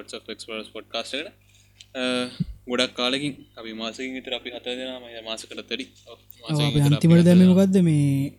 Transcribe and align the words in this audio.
කළන් 0.00 0.08
අද 0.08 0.08
පිළිගන්නවා 0.08 0.10
තොට් 0.10 0.28
ක්ස්පරස් 0.38 0.68
පොට් 0.74 0.88
කාස්ට 0.88 1.14
ගොඩක් 2.66 2.92
කාලකින් 2.94 3.32
අපි 3.56 3.72
මාසකින් 3.74 4.14
විතර 4.16 4.32
අපි 4.34 4.50
හත 4.50 4.66
දෙනම 4.78 5.24
මාස 5.24 5.42
කළ 5.44 5.62
තරි. 5.62 5.86
අපි 6.48 6.80
අන්තිමට 6.80 7.24
දැමකක්ද 7.28 7.76
මේ? 7.82 8.32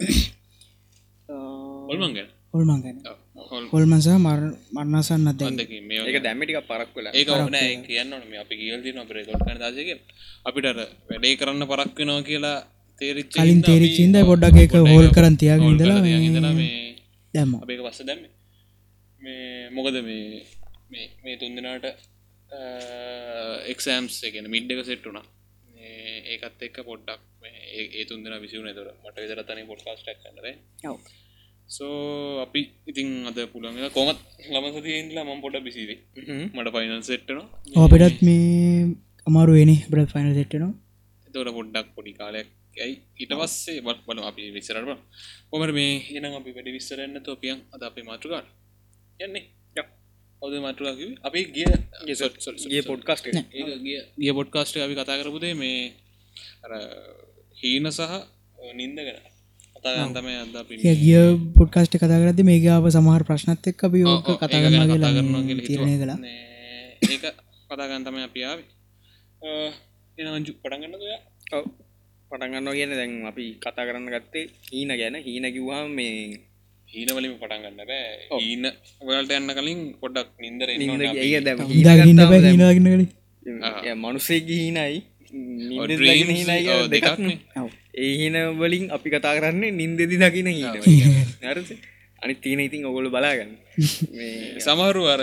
ඔල්මන් 1.92 2.14
ගැන? 2.18 2.30
ඔල්මන් 2.54 2.82
ගැන. 2.84 2.98
ඔල්මන්ස 3.72 4.08
මර 4.18 4.42
මරන්නසන්න 4.76 5.28
අද 5.32 5.42
ඒක 5.42 6.20
දැම්මිටික 6.24 6.60
පරක් 6.68 6.90
වෙලා. 6.96 7.14
ඒක 7.14 7.30
ඕන. 7.30 7.56
කියන්න 7.88 8.14
අපි 8.44 8.54
කියල් 8.62 8.82
දින 8.86 9.02
අපේ 9.04 9.26
තොට්කන 9.30 9.60
දාසක 9.60 9.90
අපිට 10.46 10.66
අර 10.66 10.78
වැඩේ 11.10 11.40
කරන්න 11.40 11.68
පරක් 11.72 11.98
වෙනවා 12.00 12.28
කියලා 12.30 12.58
තේරිච්ච 13.02 13.36
කලින් 13.36 13.62
තේරිච්චින්ද 13.62 14.16
පොඩ්ඩක් 14.32 14.62
එක 14.66 14.74
හෝල් 14.92 15.08
කරන් 15.18 15.36
තියාගෙන 15.42 15.70
ඉඳලා 15.74 16.00
ඉඳලා 16.30 16.54
මේ 16.54 16.96
දැම්ම. 17.34 17.54
අපේක 17.64 17.84
පස්ස 17.86 18.08
දැම්ම. 18.10 18.24
මේ 19.22 19.70
මොකද 19.76 19.96
මේ 20.08 20.46
මේ 20.92 21.08
මේ 21.24 21.38
තුන්දෙනට 21.38 21.86
එක්සෑම්ස් 23.74 24.18
එකන 24.28 24.48
මිඩ් 24.50 24.72
එක 24.74 24.82
සෙට්ටුනා 24.86 25.26
ඒකත් 26.34 26.64
එක්ක 26.68 26.78
පොඩ්ඩක් 26.84 27.22
ඒ 27.74 28.06
තුන්දෙන 28.06 28.38
විසිවුන 28.44 28.70
තුර 28.78 28.88
මට 28.96 29.18
විදර 29.24 29.42
තනි 29.50 29.66
පොඩ්කාස්ටක් 29.66 30.24
කන්නර 30.24 30.48
සෝ 31.70 31.98
අපි 32.42 32.62
ඉතින් 32.88 33.10
අද 33.30 33.40
පුළන් 33.54 33.78
කොමත් 33.92 34.20
ලමසතියන්ලා 34.54 35.26
මම් 35.26 35.42
පොඩ 35.46 35.58
බිසිවේ 35.68 36.00
මට 36.54 36.74
පයිනල් 36.76 37.04
සෙට්ටනවා 37.04 37.86
අපිටත් 37.86 38.20
මේ 38.22 38.88
අමාරු 39.28 39.54
වෙනි 39.54 39.78
බ්‍රත් 39.92 40.10
ෆයිනල් 40.16 40.34
සෙට්ටනවා 40.34 40.74
තොට 41.28 41.54
පොඩ්ඩක් 41.58 41.88
පොඩි 41.96 42.14
කාලයක් 42.14 42.50
ඇයි? 42.78 42.96
ඊට 43.16 43.34
පස්සේ 43.34 43.82
බත් 43.82 44.00
බල 44.08 44.20
අපි 44.24 44.52
විස්සරට 44.52 44.86
කොමට 45.50 45.74
මේ 45.74 45.94
එනම් 46.18 46.36
අපි 46.36 46.56
වැඩි 46.56 46.76
විස්සරන්න 46.78 47.24
තෝපියන් 47.24 47.60
අද 47.74 47.82
අපේ 47.84 48.04
මාතෘකාට 48.04 48.48
යන්නේ 49.20 49.44
ඔද 50.42 50.54
මටුලකිව 50.58 51.10
අපි 51.22 51.40
ගිය 51.56 51.66
ගේ 52.72 52.84
පොඩ්කස්ට 52.90 53.26
ගිය 54.18 54.34
පොඩ්කාස්ට 54.34 54.76
අපි 54.78 54.96
කතා 55.00 55.20
කරපුදේ 55.20 55.54
මේ 55.54 55.94
අර 56.66 56.72
හීන 57.62 57.86
සහ 57.92 58.02
නින්ද 58.80 58.98
ගැන. 58.98 59.22
කතාගන් 59.76 60.14
තමයි 60.16 60.38
අද 60.44 60.56
අපි 60.64 60.74
ගිය 61.04 61.22
පොඩ්කාස්ට 61.58 61.94
කතා 61.94 62.22
කරද 62.22 62.42
මේගාව 62.50 62.90
සමහර 62.90 63.24
ප්‍රශ්නත් 63.30 63.70
එක් 63.70 63.86
අපි 63.88 64.00
ඕක 64.06 64.28
කතාගන්න 64.42 64.74
කතා 64.74 64.90
කියලා 64.90 65.14
කරනවා 65.16 65.62
තිරණය 65.68 65.96
කලා 66.02 66.18
ඒක 67.06 67.24
කතාගන් 67.70 68.04
තමයි 68.08 68.24
අපි 68.30 68.40
ආවේ. 68.50 68.68
එනජු 70.18 70.54
පටගන්න 70.58 70.94
ඔයා 71.00 71.22
පටගන්න 72.32 72.68
කියන 72.78 72.92
දැන් 73.00 73.14
අපි 73.32 73.46
කතා 73.64 73.86
කරන්න 73.88 74.10
ගත්තේ 74.14 74.46
හීන 74.70 74.92
ගැන. 75.00 75.16
හීන 75.28 75.46
කිව්වා 75.56 75.84
මේ 75.98 76.18
හීනවලින් 76.94 77.34
පටන්ගන්න 77.42 77.80
බෑ 77.90 78.42
හීන 78.44 78.64
වලට 79.08 79.32
යන්න 79.40 79.52
කලින් 79.58 79.82
පොඩ්ඩක් 80.02 80.30
නින්දර 80.44 80.70
කලින් 80.72 80.90
මනුසේ 84.04 84.40
ගීනයි 84.50 84.98
දෙකක්නේ. 86.94 87.38
ඒහින 88.06 88.36
වලින් 88.62 88.86
අපි 88.96 89.08
කතා 89.14 89.34
කරන්නේ 89.38 89.72
නින්දෙදි 89.72 90.16
දකින 90.24 90.50
හීන 90.50 90.76
අනි 92.22 92.34
තියෙන 92.44 92.62
ඉතින් 92.68 92.86
ඔගොල 92.90 93.08
බලාගන්න. 93.10 93.54
සමහරු 94.66 95.04
අර 95.14 95.22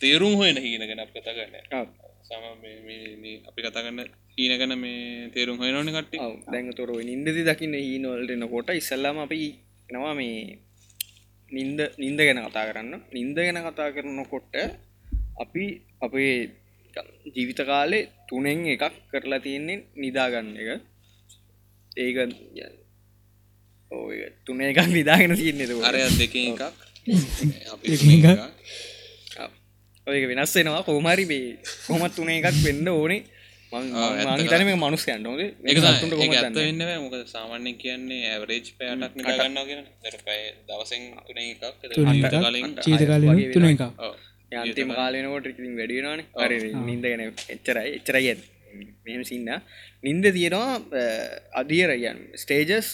තේරුම් 0.00 0.34
හොයන 0.40 0.56
හීන 0.64 0.82
ගැන 0.88 1.00
අප 1.04 1.12
කතා 1.16 1.34
කරන්න. 1.36 1.86
සම 2.28 2.42
අපි 3.50 3.60
කතාගන්න 3.66 4.00
හීන 4.38 4.52
ගැන 4.60 4.72
මේ 4.84 5.28
තේරුම් 5.34 5.56
හොයනන 5.62 5.92
කට්ටි 5.96 6.18
දැන් 6.52 6.72
තොර 6.78 6.90
නින්දදි 7.10 7.44
දකින්න 7.50 7.74
හීනවලටන 7.78 8.44
කොට 8.54 8.68
ඉස්සල්ලාම 8.80 9.18
අපි 9.26 9.38
නවා 9.88 10.14
මේ 10.14 10.58
නින්ද 11.50 11.80
නින්ද 11.98 12.18
ගැන 12.18 12.40
කතා 12.44 12.68
කරන්න. 12.68 12.94
නින්ද 13.12 13.36
ගැන 13.36 13.60
කතා 13.62 13.88
කරනකොට 13.90 14.54
අපි 15.36 15.64
අපේ 16.00 16.34
ජීවිත 17.26 17.60
කාලේ 17.62 18.08
තුනෙන් 18.28 18.60
එකක් 18.66 18.84
කරලා 19.10 19.40
තියෙන්නේ 19.40 19.84
නිදාගන්න 19.96 20.56
එක. 20.56 20.70
ඒක 21.96 22.16
තුන 24.46 24.60
එකක් 24.60 24.80
නිදාගෙන 24.96 25.36
තියන්නේ 25.36 25.82
අරය 25.82 26.00
දෙක 26.14 26.34
එකක්. 26.36 26.62
ඔය 30.06 30.18
වෙනස් 30.28 30.54
වෙනවා 30.56 30.82
කෝමරි 30.82 31.24
මේ 31.26 31.58
කොමත් 31.86 32.14
තුන 32.16 32.30
එකක් 32.30 32.46
වෙන්න 32.64 32.88
ඕනේ 32.88 33.22
මංතනම 33.72 34.70
මනුස්කයන් 34.76 35.22
නොද 35.22 35.40
එක 35.40 35.78
ඇත්ත 35.80 36.58
වෙන්න 36.58 36.82
මොක 37.04 37.14
සාමාන්‍යෙන් 37.28 37.78
කියන්නේ 37.78 38.32
ඇවරේජ් 38.32 38.66
පෑටක් 38.74 39.14
කියෙන 39.62 39.86
පැ 40.26 40.40
දවසෙන් 40.68 41.02
තුන 41.26 41.38
එකක් 41.40 41.64
කලින් 42.44 42.76
චීත 42.80 43.06
කාලින් 43.06 43.52
තුන 43.52 43.66
එක 43.66 43.80
අන්තිම 44.52 44.90
කාලනකොට 44.92 45.46
වැඩියනවාන 45.74 46.20
අර 46.36 46.50
නින්දගෙන 46.82 47.22
එච්චරයි. 47.48 47.88
එච්චරයි 47.96 48.28
ඇත් 48.28 48.40
මෙම 49.04 49.24
සින්න. 49.24 49.48
නින්ද 50.02 50.24
තියෙනවා 50.28 50.74
අදියරයන් 51.54 52.18
ස්ටේජස් 52.34 52.88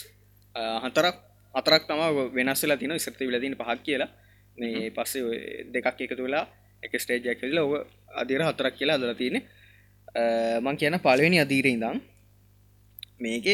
හතරක් 0.84 1.16
අතරක් 1.54 1.82
තම 1.88 2.02
වෙනස්සලා 2.34 2.76
තින 2.76 2.94
ස්‍රති 2.98 3.26
විලදින 3.26 3.56
පහක් 3.56 3.78
කියලා. 3.82 4.10
මේ 4.58 4.90
පස්සේ 4.90 5.66
දෙකක් 5.74 6.00
එකතු 6.00 6.22
වෙලා 6.22 6.46
එක 6.82 6.92
ස්ටේජයක් 6.96 7.40
කියල 7.40 7.58
ඔව 7.58 7.72
අදිර 8.14 8.42
හතරක් 8.42 8.74
කියලා 8.78 8.98
අදල 8.98 9.14
තියෙන 9.14 9.42
මං 10.60 10.76
කියන 10.76 10.98
පලවෙනි 11.00 11.38
අදීර 11.38 11.68
ඉඳම් 11.68 11.98
මේක 13.20 13.46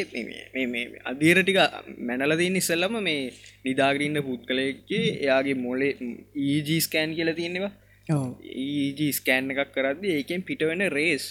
අදීර 1.05 1.39
ටික 1.41 1.59
මැනලතින් 2.01 2.61
ඉස්සල්ලම 2.61 2.99
මේ 3.03 3.33
නිදාගරන්න 3.65 4.21
පුද් 4.23 4.43
කලයක්ගේ 4.47 5.07
එයාගේ 5.19 5.57
මොලේ 5.59 5.93
ඊජී 6.39 6.81
ස්කෑන් 6.81 7.15
කියල 7.15 7.33
තියෙනවා 7.35 7.73
ඊජී 8.07 9.13
ස්කෑන් 9.13 9.51
එකක් 9.53 9.73
කරද 9.73 10.05
ඒකෙන් 10.11 10.43
පිටවෙන 10.43 10.85
රේස් 10.91 11.25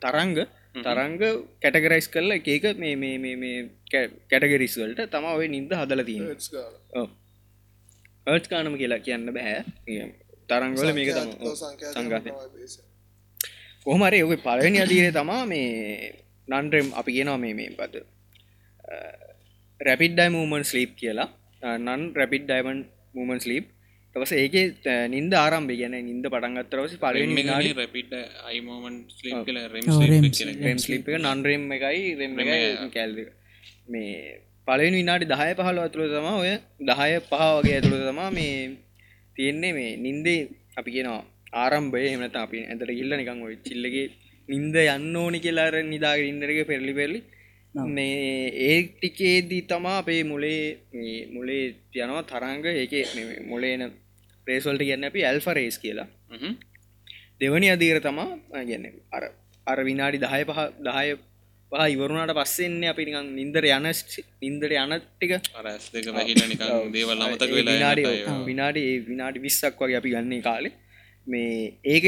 තරංග 0.00 0.38
තරංග 0.76 1.18
කැටගරයිස් 1.60 2.08
කරලා 2.08 2.38
එකක 2.38 2.78
මේ 2.78 2.96
මේ 2.96 3.36
මේ 3.36 3.58
කැටගරිස් 3.90 4.78
වලට 4.78 5.10
තම 5.10 5.26
ඔය 5.32 5.48
නින්ද 5.48 5.74
හදල 5.74 6.02
තියෙන 6.04 6.26
ඒට් 8.26 8.46
කානම 8.48 8.76
කියලා 8.76 9.00
කියන්න 9.00 9.30
බැහැ 9.32 9.60
තරංගල 10.48 10.90
මේක 10.92 11.10
සංගාතය 11.88 12.30
කොහමරි 13.86 14.18
ඔක 14.22 14.32
පලවෙනි 14.40 14.78
අදීරය 14.80 15.10
තමා 15.12 15.42
මේ 15.44 15.68
නන්රම් 16.48 16.88
අපි 16.94 17.10
කියනවා 17.16 17.38
මේ 17.38 17.54
මේ 17.54 17.70
පද 17.72 17.94
රැපිඩ්ඩයි 19.80 20.30
මූමන් 20.30 20.64
ස්ලීප් 20.64 20.92
කියලා. 20.96 21.28
නන් 21.62 22.02
රැපිඩ් 22.14 22.44
ඩයිමන් 22.48 22.80
මූමන් 23.14 23.40
ස්ලීප් 23.40 23.66
තවස 24.16 24.32
ඒක 24.34 24.54
නින්ද 25.08 25.32
ආරම්භ 25.34 25.74
ගැන 25.74 25.94
නින්ද 26.00 26.26
පටන්ගත්තරවස 26.26 26.94
ස්ලිප් 30.78 31.08
නන්රෙම් 31.18 31.64
එකයි 31.76 32.02
රෙම් 32.20 32.34
එකයි 32.38 32.88
කැල්ද 32.96 33.18
මේ 33.88 34.14
පලවෙනි 34.68 34.96
විනාඩි 35.00 35.30
දහය 35.32 35.50
පහල 35.60 35.78
ඇතුළ 35.78 36.08
තම 36.14 36.28
ඔය 36.34 36.52
දහය 36.90 37.12
පහ 37.30 37.42
වගේ 37.58 37.76
ඇතුළ 37.78 38.00
තමා 38.10 38.30
මේ 38.30 38.52
තියෙන්නේ 39.36 39.72
මේ 39.72 39.92
නින්දේ 39.98 40.40
අපි 40.76 40.90
කියනවා 40.96 41.22
ආරම්භය 41.54 42.04
එමනත 42.08 42.36
අපි 42.36 42.60
ඇතට 42.64 42.92
ඉල්ල 43.02 43.16
නිකං 43.20 43.42
ඔය 43.46 43.56
චිල්ලගේ 43.66 44.06
නින්ද 44.48 44.76
යන්න 44.84 45.16
ඕනි 45.16 45.40
කියලාර 45.44 45.76
නිදාග 45.84 46.20
ඉන්නරක 46.30 46.60
පෙරලි 46.70 46.94
පෙරලි. 47.00 47.20
මේ 47.96 48.50
ඒ 48.66 48.78
ටිකේදී 48.88 49.62
තමා 49.70 49.98
අපේ 50.02 50.22
මුලේ 50.24 50.62
මුලේ 51.36 51.64
තියනවා 51.92 52.24
තරංග. 52.30 52.64
ඒක 52.72 52.92
මුලේන 53.52 53.82
ප්‍රේස්වල්ට 54.46 54.86
කියන්න 54.88 55.10
අපි 55.10 55.24
ඇල්ෆ 55.24 55.46
රේස් 55.58 55.78
කියලා. 55.78 56.08
දෙවනි 57.40 57.70
අදීර 57.74 58.00
තමා 58.00 58.28
ගැන්න 58.62 58.90
අර 59.12 59.24
අර 59.66 59.78
විනාඩි 59.88 60.18
දහය 60.24 60.42
පහ 60.44 60.60
දහය 60.88 61.08
පහ 61.72 61.84
ඉවරුණට 61.94 62.34
පස්සෙන්නේ 62.38 62.90
අපි 62.92 63.04
නිකන් 63.08 63.28
නින්දර 63.38 63.64
යන 63.70 63.86
නින්දර 64.42 64.72
යනටික 64.76 65.32
අරස් 65.60 65.86
දෙක 65.94 66.08
වැහිල 66.16 66.42
නිකං 66.44 66.92
දේවල් 66.96 67.24
අමතක 67.26 67.50
වෙලා 67.58 67.74
විනාඩි 67.74 68.04
විනාඩි 68.48 68.82
විනාඩි 69.10 69.44
විස්සක් 69.46 69.80
වගේ 69.82 69.98
අපි 70.00 70.14
ගන්නේ 70.14 70.44
කාලේ 70.48 70.72
මේ 71.26 71.78
ඒක 71.84 72.04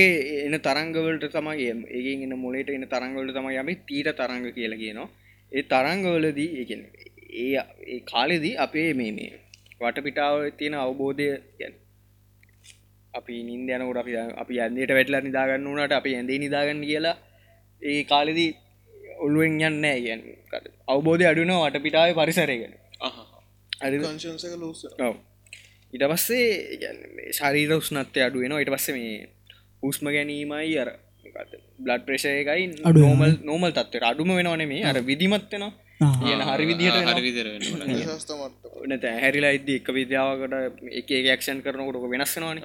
එන 0.47 0.55
තරංගවලට 0.61 1.27
තමයි 1.31 1.67
ඒගෙන් 1.91 2.23
එන්න 2.23 2.39
මොලට 2.39 2.71
එන 2.71 2.87
තරංගවලට 2.87 3.37
තමයි 3.37 3.57
අපි 3.57 3.75
තීට 3.87 4.11
තරංග 4.15 4.47
කියලා 4.51 4.79
කියනවා. 4.79 5.09
ඒ 5.53 5.63
තරංගවලදී 5.65 6.51
ඒගෙන 6.57 6.83
ඒ 7.39 7.53
ඒ 7.87 8.01
කාලෙදී 8.05 8.55
අපේ 8.57 8.91
මේ 8.93 9.13
මේ 9.13 9.33
වටපිටාව 9.81 10.37
තියෙන 10.59 10.75
අවබෝධය 10.77 11.29
ගැන. 11.59 11.75
අපි 13.15 13.43
නින්ද 13.43 13.71
යනකොට 13.71 14.01
අපි 14.03 14.13
අපි 14.37 14.61
ඇන්දට 14.61 14.91
වැටලා 14.91 15.21
නිදාගන්න 15.21 15.69
වනට 15.69 15.93
අපි 15.93 16.15
ඇඳේ 16.15 16.39
නිදාගන්න 16.39 16.83
කියලා 16.83 17.17
ඒ 17.83 18.01
කාලෙදී 18.05 18.51
ඔල්ුවෙන් 19.19 19.61
යන්න 19.61 19.87
ගැන් 20.01 20.21
අවබෝධය 20.89 21.27
අඩුන 21.27 21.55
වටපිටාව 21.55 22.13
පරිසරයගෙන 22.15 22.75
ඉට 25.97 26.05
පස්සේ 26.07 27.33
ශරීර 27.33 27.73
උස්නත්තය 27.75 28.21
අඩුවෙන 28.23 28.55
ඉට 28.57 28.71
පස්ස 28.71 28.93
මේ 28.93 29.17
උස්ම 29.83 30.11
ගැනීමයි 30.11 30.77
අර 30.79 30.93
බ්ලඩ් 31.79 32.07
ප්‍රේෂයකයි 32.07 32.69
අඩු 32.85 33.01
නෝමල් 33.01 33.35
නෝමල් 33.45 33.73
තත්ව 33.73 34.05
අඩුම 34.05 34.33
වෙනවන 34.35 34.65
මේ 34.67 34.85
අර 34.85 35.01
විදිමත්වෙනවා 35.03 35.73
කියන 36.21 36.41
හරි 36.43 36.65
විදිහට 36.67 36.97
නත 38.87 39.05
හැරිලා 39.17 39.53
ඉද 39.53 39.69
එක 39.71 39.89
විද්‍යාවකට 39.91 40.55
එක 40.93 41.13
ඒක්ෂන් 41.13 41.63
කරනකොට 41.63 42.07
වෙනස්සනවාන 42.07 42.59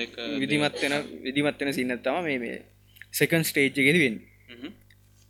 එක 0.00 0.16
විදිමත්වෙන 0.36 0.94
විදිමත්වෙන 1.22 1.70
සින්නත්තම 1.72 2.18
මේ 2.24 2.38
මේ 2.38 2.56
සෙකන් 3.12 3.42
ස්ටේජ් 3.44 3.70
ගෙද 3.80 3.98
වෙන් 3.98 4.16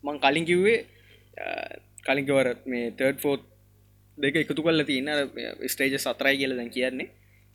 මං 0.05 0.17
කලින් 0.21 0.45
කිව්වේ 0.45 0.79
කලින්කවර 2.03 2.49
මේ 2.67 2.91
තර්ඩ 2.93 3.21
ෆෝත් 3.21 3.45
දෙක 4.19 4.37
එකතු 4.37 4.63
කල්ල 4.63 4.85
තියන්න 4.85 5.09
ස්ටේජ 5.67 5.97
සතරයි 5.99 6.37
කියල 6.37 6.57
දැන් 6.57 6.71
කියන්නේ. 6.71 7.09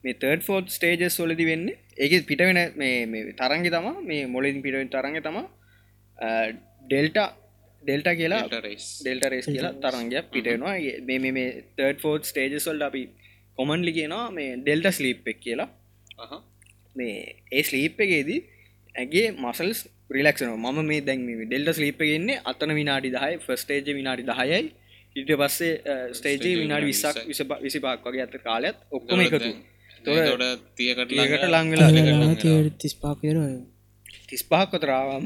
මේ 0.03 0.15
තර්ඩ 0.15 0.43
ෆෝත් 0.43 0.65
ස්ටේජස් 0.69 1.15
සොලදි 1.15 1.45
වෙන්න 1.45 1.67
ඒක 1.97 2.25
පිට 2.25 2.41
වෙන 2.41 2.59
මේ 2.75 3.21
තරන්ග 3.33 3.67
තම 3.67 3.87
මේ 4.03 4.27
මොලින් 4.27 4.61
පිටවෙන් 4.61 4.89
තරග 4.89 5.21
තම 5.21 5.39
ඩෙල්ට 6.85 7.19
ඩෙල්ට 7.83 8.09
කියලා 8.15 8.43
ඩෙල්ට 8.47 9.27
රේස් 9.27 9.47
කියලා 9.47 9.73
තරංගයක් 9.83 10.31
පිටෙනවා 10.31 10.75
මේ 11.09 11.31
මේ 11.31 11.49
තර්ඩ 11.77 11.99
ෆෝත් 11.99 12.25
ස්ටේජස්වල්ට 12.25 12.87
අපි 12.87 13.03
කොමන්ලි 13.57 13.93
කියනවා 13.93 14.25
මේ 14.31 14.57
ඩෙල්ට 14.57 14.91
ස්ලීප් 14.91 15.27
එක් 15.27 15.39
කියලා. 15.39 15.69
මේ 16.95 17.17
ඒ 17.51 17.63
ස්ලීප් 17.63 17.99
එකේදී 17.99 18.39
ඇගේ 18.95 19.27
මසල්ස් 19.37 19.79
රිලක්ෂන 20.09 20.53
ම 20.57 20.85
මේ 20.85 21.01
දැන් 21.01 21.25
ඩෙල්ට 21.43 21.73
ස්ලීප් 21.73 22.01
එකෙන්නේ 22.01 22.41
අතන 22.45 22.73
විනාඩි 22.73 23.11
දහයි 23.11 23.41
ෆස්ටේජ 23.45 23.91
විනාඩි 23.91 24.23
දහයයි 24.23 24.61
ඉට 25.15 25.31
පස්සේ 25.35 25.73
ස්ටේජ 26.13 26.55
විනාඩි 26.57 26.87
විස්සක් 26.87 27.17
විස 27.27 27.41
විසි 27.59 27.79
පාක් 27.79 28.05
වගේ 28.05 28.23
ඇත 28.23 28.35
කාලත් 28.43 28.77
ඔක්කොම 28.91 29.19
එකතු 29.21 29.51
තොට 30.05 30.63
තියකට 30.75 31.45
ලංවෙලා 31.47 31.89
තිස් 32.77 32.95
පාකර 32.97 33.39
තිස් 34.27 34.43
පහක් 34.43 34.69
කොතරාවම 34.71 35.25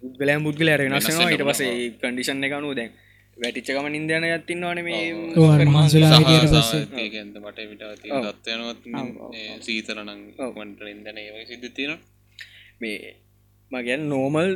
පුද්ගලයම් 0.00 0.42
පුද්ගල 0.42 0.72
රෙනස්සනවා 0.76 1.30
ඉට 1.30 1.46
පසේ 1.46 1.70
කන්ඩිෂන් 2.02 2.44
එකනු 2.44 2.74
දැන් 2.74 2.92
වැටිච්චකම 3.36 3.86
මේ 4.82 5.04
මහන්සලා 5.68 6.20
ඒකන්ත 6.98 7.36
මට 7.38 7.58
විට 7.70 7.82
සීතරනං 9.62 10.10
මට 10.56 10.92
ඉදන 10.92 11.18
ඒ 11.18 11.46
සිද්ධ 11.46 11.72
තියෙන 11.72 11.98
මේ 12.80 13.16
මගැන් 13.70 14.08
නෝමල් 14.08 14.50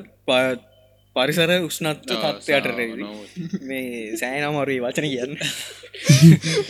පරිසර 1.17 1.51
උෂ්නත්ව 1.61 2.23
තත්වයට 2.23 2.71
රැවි. 2.71 3.11
මේ 3.63 4.17
සෑනමරී 4.17 4.81
වචන 4.81 5.07
කියන්න. 5.07 5.35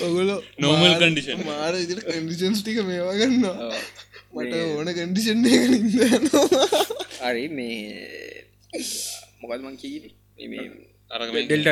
ඔගොලො 0.00 0.36
නෝමල් 0.60 0.96
කන්ඩිෂන් 0.96 1.44
මාර 1.44 1.74
ඉදිට 1.76 2.02
කන්ඩිෂන්ස් 2.08 2.60
ටික 2.62 2.82
මේවා 2.84 3.14
ගන්නවා. 3.16 3.70
මට 4.34 4.54
ඕන 4.68 4.88
කන්ඩිෂන් 4.92 5.46
ඉන්න 5.46 6.28
හරි 7.20 7.44
මේ 7.50 8.44
මොකල්මං 9.42 9.76
කීද 9.78 10.08
මේ 10.48 10.66
ඩෙල්ට 11.42 11.68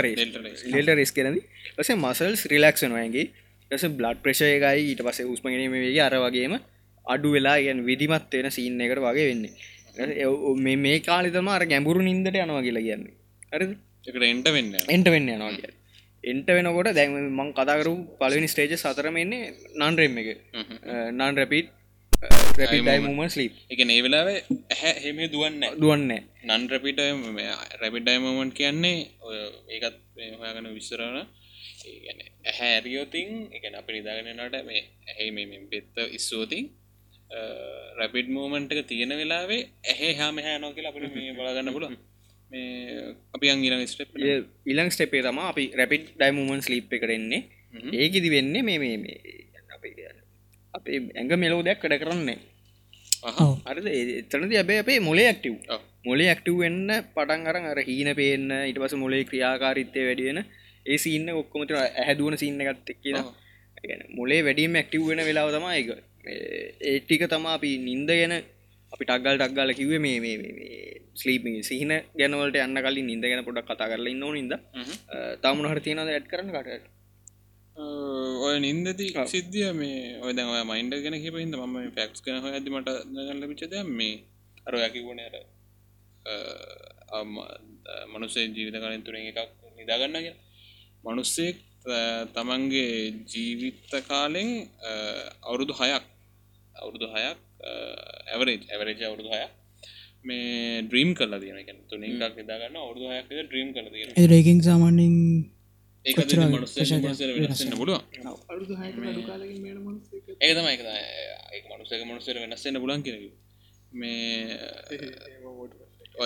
ඩෙල්ට 0.64 0.92
රෙස් 0.94 1.12
කරද 1.16 1.38
පස 1.76 1.90
මසල්ස් 1.96 2.44
රිලක්ෂනවාගේ 2.52 3.26
ස 3.70 3.86
බ්ලඩ් 3.90 4.22
ප්‍රශය 4.24 4.50
එකයි 4.56 4.84
ඊට 4.84 5.02
පස 5.06 5.22
උස්මගෙනීම 5.26 5.74
වගේ 5.76 6.04
අර 6.06 6.16
වගේම 6.24 6.54
අඩු 7.06 7.34
වෙලා 7.36 7.56
ගැන් 7.66 7.82
විදිමත් 7.88 8.36
වෙන 8.36 8.50
සින්න 8.50 8.84
එකට 8.86 9.02
වගේ 9.06 9.28
වෙන්නේ 9.30 9.52
මේ 10.78 10.98
කාලිතම 11.00 11.48
අර 11.48 11.64
ගැඹුරු 11.66 12.00
නින්දට 12.00 12.34
යනවා 12.36 12.62
කියලා 12.62 12.86
කියන්නේ. 12.88 13.14
අර 13.52 13.60
එකට 13.62 14.24
එන්ට 14.24 14.48
වෙන්න 14.56 14.74
එන්ට 14.88 15.08
වෙන්න 15.08 15.28
යනවා 15.28 15.52
කිය 15.52 15.70
එන්ට 16.24 16.48
වෙනකොට 16.48 16.94
දැන් 16.94 17.14
මං 17.30 17.52
කතාකරු 17.52 17.94
පලවෙනි 18.18 18.48
ස්ටේජ 18.48 18.74
සතරමෙන්නේ 18.76 19.52
නන්රෙම් 19.80 20.18
එක. 20.22 20.28
නන් 21.12 21.38
රැපිට් 21.40 21.70
රැපිඩයිමම 22.58 23.20
ස්ලිප් 23.28 23.52
එක 23.70 23.80
ඒ 23.84 24.00
වෙලාවේ 24.06 24.40
ඇහැ 24.70 24.92
හෙම 25.04 25.18
දුවන්න 25.34 25.64
දුවන්න 25.82 26.12
නන් 26.48 26.64
රැපිට 26.72 27.00
රැපිඩයිමමන්ට් 27.82 28.54
කියන්නේ 28.54 28.98
ඒකත් 29.74 29.96
හොයාගන 30.38 30.68
විස්සරන 30.78 31.16
ඇහැ 32.44 32.70
ඇරියෝතින් 32.70 33.30
එක 33.56 33.64
අප 33.72 33.88
නිදාගෙනනට 33.88 34.56
මේ 34.68 34.82
ඇහි 35.10 35.30
මෙ 35.32 35.44
පෙත්ත 35.72 35.96
ඉස්සෝතින් 36.18 36.70
රැපිඩ් 37.98 38.28
මූමන්ට් 38.28 38.72
එක 38.72 38.86
තියෙන 38.86 39.14
වෙලාවේ 39.14 39.60
ඇහේ 39.86 40.12
හාම 40.14 40.38
හෑනෝ 40.38 40.72
කියලා 40.72 40.92
අපට 40.92 41.14
මේ 41.14 41.34
බලාගන්න 41.36 41.72
පුල 41.72 41.86
මේ 42.50 43.06
අපි 43.34 43.50
අංගිල 43.50 43.76
ස්ටප් 43.86 44.10
ඉලං 44.66 44.90
ස්ටපේ 44.90 45.22
තම 45.22 45.42
අපි 45.44 45.64
රැපිඩ් 45.74 46.06
ඩයිමමන් 46.12 46.62
ස්ලිප් 46.62 46.92
එකරෙන්නේ 46.92 47.42
ඒකෙදි 47.98 48.30
වෙන්නේ 48.30 48.62
මේ 48.62 48.78
මේ 48.78 48.96
මේ 48.98 49.18
අපේ 50.74 50.98
ඇඟ 50.98 51.36
මෙලෝ 51.36 51.62
දෙයක් 51.62 51.80
කඩ 51.80 52.02
කරන්නේ 52.02 52.38
අරද 53.66 53.86
එතනද 53.92 54.52
ඇබේ 54.54 54.78
අපේ 54.78 54.98
මොලේ 55.00 55.28
ඇක්ටව් 55.28 55.54
මොලේ 56.04 56.28
ඇක්ටව් 56.28 56.58
වෙන්න 56.58 56.90
පටන් 57.10 57.46
අරන් 57.46 57.66
අර 57.66 57.80
හීන 57.82 58.10
පේන්න 58.14 58.50
ඉට 58.62 58.78
පස 58.78 58.94
මොලේ 58.96 59.22
ක්‍රියාකාරිත්තය 59.24 60.06
වැඩියෙන 60.08 60.40
ඒ 60.86 60.98
සින්න 60.98 61.28
ඔක්කොමට 61.32 61.72
ඇහැදුවන 61.72 62.36
සින්න 62.36 62.58
ගත්තක් 62.60 62.98
කියලා. 63.00 63.26
මොලේ 64.10 64.40
වැඩීම 64.42 64.74
ඇක්ටව් 64.74 65.04
වෙන 65.08 65.22
වෙලාව 65.22 65.50
තමා 65.50 65.74
එක 66.24 66.80
ඒටික 66.82 67.24
තමා 67.26 67.54
අපි 67.54 67.70
නින්ද 67.80 68.10
ගැන 68.10 68.34
අපි 68.92 69.04
ටක්ගල් 69.04 69.36
ටක්ගල 69.38 69.70
කිවේ 69.74 70.00
මේ 70.00 70.18
මේ 70.20 71.02
ස්ලීපි 71.14 71.50
සිහින 71.62 71.92
ගැනවලට 72.14 72.58
යන්න 72.58 72.78
කලින් 72.78 73.06
නින්ද 73.06 73.24
ගැන 73.24 73.44
පොඩක් 73.44 73.66
කතා 73.66 73.88
කරලා 73.88 74.12
ඉන්න 74.12 74.24
නිද 74.38 74.52
තමුණ 75.42 75.70
හර 75.70 75.80
තියෙනද 75.80 76.02
ඇඩ් 76.06 76.28
කරන 76.28 76.52
කටට 76.52 76.84
ඔය 78.42 78.56
නින්දති 78.58 79.08
සිද්ධිය 79.26 79.72
මේ 79.72 80.20
ඔය 80.20 80.32
දැන් 80.32 80.48
ඔය 80.48 80.62
මයින්ඩ 80.64 80.94
ගෙන 81.00 81.18
කිප 81.18 81.36
හිද 81.36 81.56
ම 81.56 81.76
ෆක්ස් 81.88 82.20
කන 82.20 82.40
හො 82.40 82.48
ඇති 82.50 82.70
මට 82.70 82.94
ගන්න 83.08 83.50
පිචද 83.50 83.74
මේ 83.90 84.14
අර 84.66 84.78
යකිවුණර 84.80 85.34
මනුසේ 88.08 88.46
ජීවිත 88.48 88.78
කලින් 88.78 89.02
තුරින් 89.02 89.28
එකක් 89.28 89.50
නිදාගන්න 89.76 90.18
කිය 90.18 90.34
මනුස්සෙක් 91.04 91.58
තමන්ගේ 92.32 92.96
ජීවිත්ත 93.26 93.92
කාලෙන් 94.06 94.50
අවුරුදු 95.42 95.74
හයක් 95.74 96.11
අවුරුදු 96.82 97.06
හයක් 97.08 97.38
ඇවරේජ් 98.28 98.62
ඇවරේජ 98.68 99.04
අවුරුදු 99.04 99.30
හයක්. 99.30 99.50
මේ 100.24 100.82
ඩ්‍රීම් 100.82 101.10
කල 101.14 101.32
දන 101.36 101.78
තුනින් 101.88 102.22
එකක් 102.22 102.36
නිදාගන්න 102.38 102.76
අවුරුදු 102.78 103.06
හයක් 103.08 103.26
ඩ්‍රීම් 103.42 103.68
කල 103.74 103.86
රේකින් 104.28 104.58
සාමාන්‍යින් 104.62 105.16
ඒක 106.04 106.18
තමයි 110.56 110.76
මනුසක 111.70 112.02
මනුසර 112.04 112.36
වෙනස්සන්න 112.36 112.78
පුලන් 112.78 113.02
කියෙන 113.02 113.20
මේ 113.92 114.22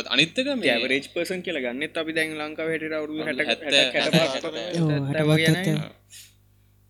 අනිත්තක 0.08 0.48
මේ 0.54 0.70
ඇවරේජ් 0.70 1.06
පර්සන් 1.08 1.40
කියලා 1.42 1.64
ගන්න 1.66 1.84
අපි 1.96 2.12
දැන් 2.12 2.38
ලංකා 2.38 2.68
හට 2.70 2.92
අවුරු 2.92 3.12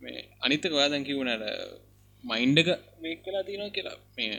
මේ 0.00 0.20
අනිත්තක 0.40 0.72
ඔයාදැන් 0.72 1.04
කිවුණට 1.04 1.44
මයින්්ඩක 2.30 2.68
මේ 3.02 3.16
කලා 3.24 3.42
තියනවා 3.48 3.74
කියලා. 3.76 3.98
මේ 4.16 4.36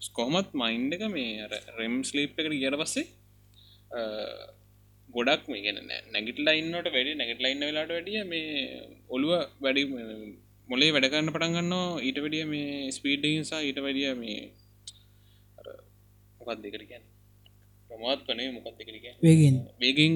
ස්කෝමත් 0.00 0.50
මයින්්ඩක 0.62 1.02
මේ 1.16 1.30
රෙම් 1.78 1.94
ස්ලීප් 2.10 2.38
එකට 2.40 2.54
ගියට 2.54 2.78
පස්සේ 2.82 3.06
ගොඩක් 5.08 5.44
මේ 5.52 5.62
ගෙන 5.66 5.78
නැගිට 6.14 6.40
ලයින්නට 6.46 6.88
වැඩි 6.94 7.18
නැගට 7.20 7.42
ලයින්න 7.44 7.66
වෙලාට 7.68 7.92
වැඩිය 7.94 8.22
මේ 8.32 8.48
ඔළුව 9.08 9.32
වැඩි 9.64 9.84
මොලේ 10.68 10.90
වැඩකන්න 10.94 11.34
පටන්ගන්න 11.34 11.74
ඊට 12.06 12.18
වැඩිය 12.24 12.44
මේ 12.54 12.72
ස්පීඩහිසා 12.96 13.62
ඊට 13.68 13.80
වැඩිය 13.84 14.14
මේ 14.22 14.40
මොකත් 16.40 16.60
දෙකට 16.64 16.84
කියන්න? 16.90 17.06
ප්‍රමාත් 17.90 18.20
කනේ 18.26 18.48
මොකත් 18.54 18.80
වේගෙන් 19.24 19.56
වේගෙන් 19.82 20.14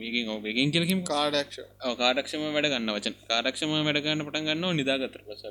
වේගෙන් 0.00 0.26
වේගෙන් 0.46 0.72
කියලකිම 0.74 1.00
කාඩක්ෂ 1.10 1.60
කාඩක්ෂම 2.00 2.42
වැඩ 2.56 2.68
ගන්න 2.72 2.90
වචන. 2.96 3.14
කාඩක්ෂම 3.30 3.70
වැඩගන්න 3.88 4.24
පටන් 4.26 4.44
ගන්න 4.48 4.76
නිදාගතර 4.80 5.22
පස 5.28 5.42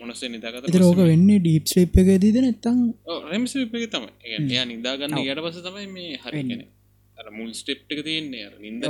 මොනස 0.00 0.22
නිදාගත 0.34 0.80
රෝක 0.84 1.00
වෙන්න 1.10 1.28
ඩීප් 1.36 1.64
ශ්‍රේප් 1.72 2.00
එක 2.02 2.10
දීද 2.24 2.40
නැත්තං 2.46 2.80
රෙම්ස 3.32 3.54
තම 3.92 4.04
එය 4.26 4.64
නිදාගන්න 4.72 5.20
යට 5.22 5.44
පස 5.46 5.62
තමයි 5.66 5.86
මේ 5.94 6.18
හරිගෙන 6.24 6.66
මුල් 7.38 7.50
ස්ටෙප් 7.52 7.80
එක 7.92 8.00
තියන්නේ 8.06 8.46
නින්ද 8.60 8.84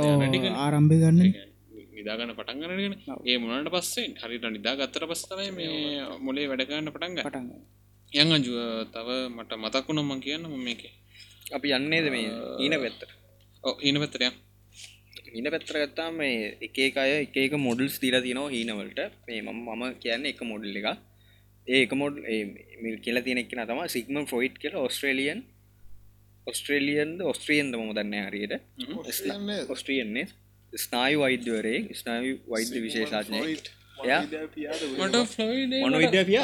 ආරම්භ 0.57 0.95
ගන්න. 1.03 1.31
නිදාගන්න 1.97 2.31
පටන්ගන්නගෙන 2.37 2.93
ඒ 3.25 3.37
මොනට 3.43 3.69
පස්සේ? 3.73 4.07
හරිට 4.21 4.45
නිදා 4.55 4.75
ගත්තර 4.79 5.03
පස්සතයි 5.09 5.49
මේ 5.51 6.05
මොලේ 6.25 6.47
වැඩගන්න 6.51 6.91
පටන්ග 6.95 7.17
පටන් 7.19 7.47
යං 8.11 8.29
අජුව 8.37 8.57
තව 8.93 9.07
මට 9.35 9.51
මතක්වුණ 9.63 10.01
මං 10.03 10.21
කියන්න 10.25 10.45
මේක 10.67 10.81
අපි 11.51 11.75
යන්නේද 11.77 12.07
මේ 12.11 12.29
ඊන 12.59 12.75
පැත්තර 12.83 13.09
ඊන 13.81 13.99
පැත්තරයක් 13.99 14.35
ඉන්න 15.33 15.51
පැත්තර 15.51 15.77
ගත්තා 15.83 16.09
මේ 16.11 16.57
එකේ 16.61 16.89
අය 16.95 17.13
එකක 17.37 17.55
මොඩල්ස් 17.59 18.01
දීලා 18.01 18.21
තිනවා 18.21 18.49
හීනවලට 18.49 18.99
මේ 19.27 19.41
මම 19.41 19.61
මම 19.69 19.85
කියන්න 19.99 20.25
එක 20.25 20.41
මොඩල් 20.43 20.81
එක 20.81 20.87
ඒ 21.67 21.81
එක 21.83 21.93
මොඩ් 21.93 22.15
කියලා 23.03 23.23
තියෙනෙක් 23.23 23.49
තම 23.49 23.81
සිගම 23.87 24.19
ෆොයිට් 24.25 24.57
කියල 24.57 24.77
ඔස්ට්‍රේලියන් 24.79 25.41
ඔස්ට්‍රේලියන්ද 26.47 27.21
ඔස්ට්‍රියන්ද 27.23 27.75
ම 27.75 27.91
දන්න 27.93 28.15
හරියට. 28.27 28.53
ඔස්ට්‍රියන්නේ 29.69 30.25
ස්නායු 30.73 31.19
වෛද්‍යවරේ 31.19 31.79
ස්නායු 31.93 32.33
වෛද්‍ය 32.47 32.81
විද්‍යාපිය 35.97 36.39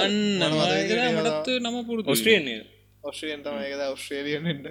මටත් 1.18 1.48
නම 1.62 1.78
පුරු 1.88 2.08
ඔස්ට්‍රියන්නේ 2.08 2.60
ඔස්ට්‍රියන් 3.06 3.44
තමයිකද 3.44 3.82
ඔස්ට්‍රේලියන් 3.88 4.48
එන්න 4.48 4.64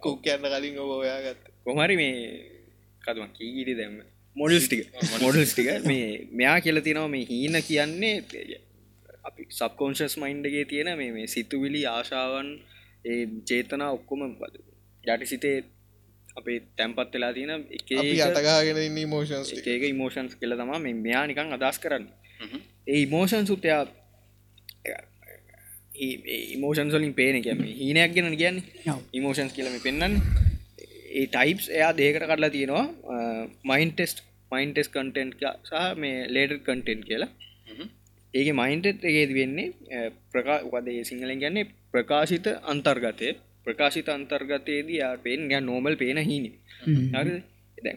කුක් 0.00 0.26
යන්න 0.28 0.48
කලින් 0.48 0.78
ඔබ 0.78 0.94
ඔයා 0.96 1.20
ගත්ත 1.22 1.52
කොමරි 1.64 1.96
මේ 1.96 2.16
කතුම 3.02 3.28
කීගිරි 3.30 3.74
දැම්ම. 3.74 4.00
මොඩල්ස් 4.36 4.66
ටික. 4.66 4.88
මොඩල්ස් 5.24 5.54
ටික. 5.54 5.68
මේ 5.84 6.26
මෙයා 6.32 6.58
කියල 6.60 6.80
තිනව 6.80 7.06
මේ 7.08 7.24
හීන 7.24 7.58
කියන්නේ 7.62 8.14
අපි 9.24 9.46
සබකෝන්ශස් 9.50 10.16
මයින්ඩගේ 10.18 10.64
තියෙන 10.66 10.90
මේ 10.96 11.12
මේ 11.12 11.26
සිතුවිලි 11.26 11.82
ආශාවන් 11.88 12.50
ඒ 13.04 13.22
චේතනා 13.48 13.90
ඔක්කොම 13.92 14.26
පද 14.40 14.54
යටි 15.04 15.26
සිතේ 15.26 15.56
අපේ 16.36 16.58
තැම්පත් 16.76 17.14
වෙලා 17.14 17.32
තියෙන 17.32 17.64
එක 17.70 17.94
අපි 17.94 18.18
අටගාගෙන 18.22 18.82
ඉන්න 18.82 19.00
මෝෂන්ස් 19.08 19.54
ඒක 19.54 19.82
ඉමෝෂන්ස් 19.84 20.36
කියල 20.36 20.56
තමා 20.56 20.80
මේ 20.80 20.98
මෙයා 20.98 21.24
නිකං 21.26 21.56
අදස් 21.58 21.78
කරන්න. 21.78 22.06
ඒ 22.86 22.98
ඉමෝෂන් 22.98 23.46
සුටයා 23.46 23.82
ඉමෝෂන් 25.94 26.90
සොලින් 26.90 27.14
පේන 27.14 27.42
කියම 27.42 27.62
හීනයක් 27.80 28.14
ගෙන 28.14 28.36
කියන්නේ. 28.36 28.96
ඉමෝෂන්ස් 29.12 29.52
කියලම 29.52 29.78
පෙන්න්න 29.86 30.20
ඒ 31.12 31.26
ටයිප්ස් 31.26 31.68
එයා 31.68 31.92
දේකට 31.96 32.24
කටලා 32.24 32.50
තියෙනවා. 32.50 32.84
මයින් 33.64 33.92
ටෙස්ට 33.92 34.24
මයින් 34.52 34.72
ටෙස් 34.72 34.88
කටෙන්ට් 34.88 35.42
සහ 35.68 35.96
මේ 35.96 36.26
ලේට 36.34 36.52
කටෙන්ට් 36.66 37.04
කියලා. 37.08 37.30
ඒක 38.34 38.48
මයින්ටෙට් 38.60 39.04
එකේද 39.04 39.32
වෙන්නේ 39.38 40.10
ප්‍රකා 40.32 40.58
වදේ 40.72 41.04
සිංහලෙන් 41.04 41.40
ගැන්නේ 41.42 41.70
ප්‍රකාශිත 41.92 42.46
අන්තර්ගතය. 42.72 43.36
ප්‍රකාශිත 43.64 44.08
අන්තර්ගතයේදී 44.08 44.98
යා 45.02 45.14
පේෙන් 45.24 45.48
ගැ 45.50 45.60
නෝමල් 45.60 45.96
පේන 46.02 46.18
හිනි. 46.30 46.52
දැ 47.12 47.92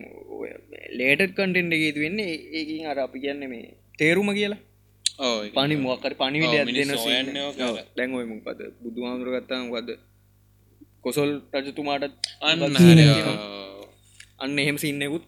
ලේටත් 1.00 1.32
කටෙන්ට් 1.34 1.76
එකේද 1.78 1.98
වෙන්නේ 2.04 2.32
ඒකින් 2.60 2.88
අර 2.92 3.00
අපි 3.06 3.20
කියන්න 3.26 3.50
මේ 3.54 3.74
තේරුම 4.00 4.30
කියලා 4.40 4.62
පනි 5.56 5.76
මොකර 5.78 6.14
පනිවිට 6.14 6.54
ඇදෙන 6.54 6.92
දැන් 7.96 8.12
ඔය 8.14 8.26
මොකද? 8.26 8.60
බුදු 8.82 9.00
හාමුදුර 9.06 9.30
ගත්තාම 9.36 9.72
වද 9.72 9.90
කොසොල් 11.02 11.32
රජතුමාටත් 11.56 12.14
අන්න 12.42 12.62
අන්න 14.40 14.60
එහෙම 14.60 14.78
සින්නෙකුත් 14.78 15.24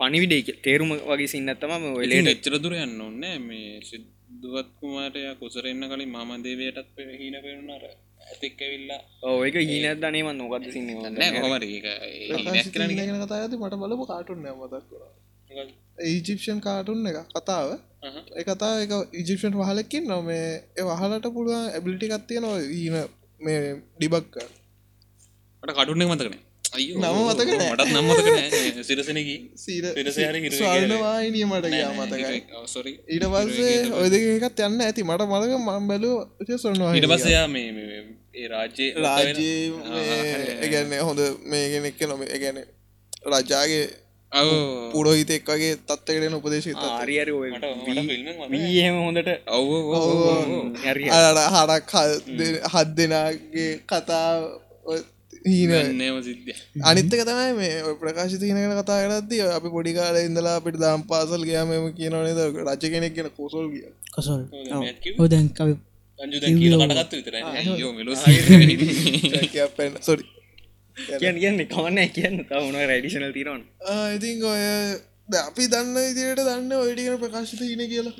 පනිවිඩේ 0.00 0.54
තේරුම 0.62 0.90
වගේ 1.10 1.28
සින්නත්තම 1.28 1.72
ලේට 2.02 2.32
එච්චර 2.34 2.54
දුර 2.58 2.74
යන්න 2.76 3.00
ඕන්නෑ 3.00 3.38
මේ 3.40 3.74
සිද්ධුවත් 3.82 4.68
කුමාරය 4.80 5.22
කුසරෙන්න්න 5.40 5.90
කලින් 5.90 6.10
මාමදේවයටත් 6.10 6.96
හීන 7.20 7.36
පෙරුණාර 7.44 7.84
ඇතික් 8.22 8.56
ඇවිල්ලා. 8.58 9.00
ඕක 9.22 9.56
හීනත් 9.62 10.00
දනේම 10.00 10.30
නොකද 10.32 10.64
සින්න 10.70 10.88
හොමර 10.94 11.64
ඇති 13.34 13.56
මට 13.56 13.74
බලපු 13.82 14.04
කාටුන් 14.06 14.40
මතක් 14.40 14.84
කර 14.90 15.02
ඊජිප්ෂන් 16.04 16.60
කාටුන් 16.60 17.06
එක 17.06 17.18
කතාව. 17.34 17.68
එකතා 18.36 18.72
එක 18.82 18.92
ඉජිප්ෂන් 19.14 19.54
වහලකින් 19.56 20.04
නොම 20.06 20.30
ඒ 20.30 20.46
වහලට 20.82 21.26
පුළුවන් 21.34 21.68
ඇබිලිටි 21.70 22.06
කත්තිය 22.10 22.40
නො 22.40 22.50
ඊන 22.76 22.96
මේ 23.40 23.60
ඩිබක් 23.96 24.32
මට 25.62 25.72
කටුන්නේ 25.76 26.08
මතකන 26.08 26.34
නම 26.96 27.16
මතක. 27.26 27.48
මටත් 27.62 27.90
නම්මතකන 27.94 28.36
සිරසනකි 28.82 29.34
ස්වර්ණවාහිනිය 30.58 31.44
මට 31.44 31.66
මතකයි. 31.98 32.38
ඊට 33.08 33.24
පස්සේ 33.26 33.76
ඔය 33.94 34.08
දෙක 34.10 34.24
එකත් 34.38 34.60
යන්න 34.62 34.80
ඇති. 34.80 35.02
මට 35.04 35.22
මලක 35.24 35.52
මම් 35.60 35.88
බැලූ 35.88 36.16
සොන්නවා 36.58 36.92
ඊට 36.94 37.08
පස්සයා 37.12 37.46
මේ 37.48 37.68
මේ- 37.72 38.04
ඒ 38.34 38.48
රාජ්‍ය 38.48 38.86
රාජ්‍ය 38.98 39.48
ගැන්න 40.72 40.92
හොඳ 41.00 41.20
මේගෙන 41.46 41.84
එක්ක 41.84 42.00
නොම 42.08 42.20
ගැන 42.36 42.58
රජාගේ 43.30 43.84
ඔව. 44.32 44.48
පුරෝහිත 44.92 45.30
එක් 45.30 45.46
වගේ 45.46 45.76
තත්වකටන 45.80 46.36
උපදේශ 46.36 46.68
වීහෙම 48.52 48.96
හොඳට 48.98 49.30
ඔව 49.48 49.68
හරක් 51.54 51.92
හත් 52.66 52.88
දෙනාගේ 52.96 53.70
කතා 53.86 54.28
හීන. 55.44 55.72
නේම 55.94 56.16
සිද්ධ 56.22 56.50
අනිත්තක 56.82 57.22
තමයි 57.22 57.52
මේ 57.54 57.76
ඔය 57.82 57.94
ප්‍රකාශ 58.00 58.36
තියනගෙන 58.38 58.74
කතා 58.80 58.98
කරත්දී 59.04 59.42
අපි 59.50 59.68
පොඩිකාල 59.68 60.16
ඉඳලා 60.20 60.56
අපිට 60.56 60.76
දම් 60.78 61.02
පාසල් 61.06 61.42
ගයාමම 61.44 61.88
කියනවනද 61.92 62.40
රජ 62.66 62.82
කෙනෙක් 62.88 63.12
කියෙන 63.14 63.30
කොසල් 63.32 63.66
කිය 63.68 63.88
කොසල්. 64.10 64.40
හෝ 65.18 65.28
දැන් 65.28 65.48
කවි 65.52 65.74
සොරි 70.00 70.24
කියන් 70.96 71.36
කියන්නේ 71.38 71.66
කවන්න 71.66 72.08
කියන්න. 72.16 72.36
තවුණ 72.46 72.78
රඩිෂනල් 72.88 73.32
තිරවන් 73.32 73.62
ඉතින් 74.16 74.44
ඔය 74.44 74.64
අපි 75.40 75.64
දන්න 75.72 75.96
ඉදිරයට 76.10 76.44
දන්න 76.48 76.72
ඔයටිකන 76.78 77.18
ප්‍රකාශිත 77.18 77.60
හින 77.62 77.82
කියලා. 77.88 78.14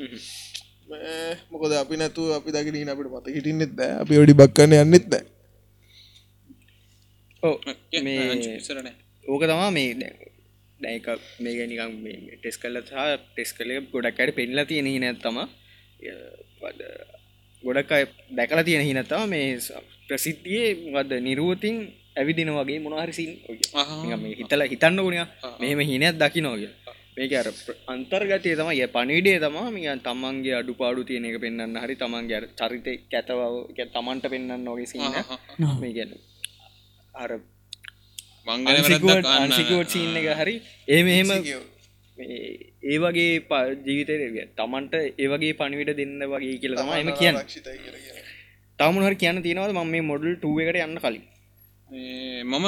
මේ 0.88 1.36
මොකද 1.50 1.72
අපි 1.74 1.96
නැතු 1.96 2.22
අපි 2.38 2.50
දකින 2.52 2.88
අපිට 2.88 3.12
මත 3.12 3.26
හිටින්නෙත් 3.36 3.72
ද 3.78 3.80
අපි 4.02 4.20
ඔඩි 4.22 4.34
බක්කන්න 4.34 4.74
යන්නෙත් 4.80 5.06
ද 5.08 5.14
ඕ 7.42 7.56
මේ 8.02 8.26
ඉසරන 8.56 8.88
ඕක 9.24 9.42
තමා 9.44 9.70
මේ 9.70 9.94
දැක 10.80 11.06
මේ 11.38 11.54
ගැනිකම් 11.58 11.94
ටෙස් 12.34 12.56
කල්ල 12.58 12.78
සහ 12.82 12.94
ටෙස් 13.26 13.50
කලේ 13.56 13.80
ගොඩක් 13.92 14.20
අයට 14.20 14.36
පෙන්ලා 14.38 14.66
තියෙන 14.66 14.86
හි 14.86 14.98
නැත්තම 14.98 15.38
ගොඩක් 17.62 17.90
අය 17.92 18.04
දැකලා 18.36 18.64
තියෙන 18.64 18.86
හිනත්තම 18.88 19.26
මේ 19.30 19.48
ප්‍රසිද්ධියේ 20.08 20.70
වද 20.94 21.20
නිරුවතින් 21.26 21.76
ඇවිදින 22.16 22.50
වගේ 22.50 22.78
මොනහරිසින් 22.78 23.30
මේ 24.16 24.34
හිතල 24.34 24.62
හිතන්න 24.64 24.98
ඕනය 25.00 25.18
මෙහෙම 25.60 25.80
හිනයක් 25.82 26.16
දකිනෝග 26.16 26.62
මේක 27.16 27.32
අර 27.34 27.48
අන්තර්ගතය 27.86 28.50
තම 28.56 28.70
ය 28.74 28.86
පනිවිඩේ 28.88 29.38
තමා 29.38 29.70
මිය 29.70 29.88
තමන්ගේ 30.00 30.54
අඩු 30.54 30.72
පාඩු 30.74 31.02
තියෙන 31.04 31.24
එක 31.24 31.38
පෙන්න්න 31.40 31.76
හරි 31.76 31.94
තමන්ගේ 31.96 32.36
අර 32.36 32.44
චරිතය 32.58 32.94
කැතව 33.10 33.40
එක 33.72 33.88
තමන්ට 33.92 34.24
පෙන්න්න 34.28 34.64
නොගේ 34.64 34.86
සින්න 34.86 35.02
මේ 35.80 35.92
ගැන 35.92 36.12
අර 37.14 37.30
මංගල 38.46 38.70
අන්සිකුවට 39.36 39.90
සින්න 39.90 40.16
එක 40.16 40.28
හරි. 40.38 40.54
ඒ 40.88 41.02
මෙහෙම 41.02 41.30
ඒ 42.84 42.96
වගේ 42.98 43.28
ප- 43.40 43.76
ජීවිතය 43.84 44.14
තමන්ට 44.56 44.94
ඒවගේ 45.18 45.52
පණිවිට 45.52 45.92
දෙන්න 45.96 46.22
වගේ 46.26 46.56
කියල 46.58 46.74
තම 46.76 46.90
එම 46.94 47.10
කියන්න. 47.14 47.36
තමුණහර 48.78 49.14
කියන්න. 49.14 49.42
තියෙනවද? 49.42 49.72
ම 49.74 49.86
මේ 49.86 50.02
මොඩල් 50.02 50.34
ටුව 50.34 50.58
එකට 50.62 50.80
යන්න 50.80 50.98
කලින් 50.98 51.22
මම 51.92 52.66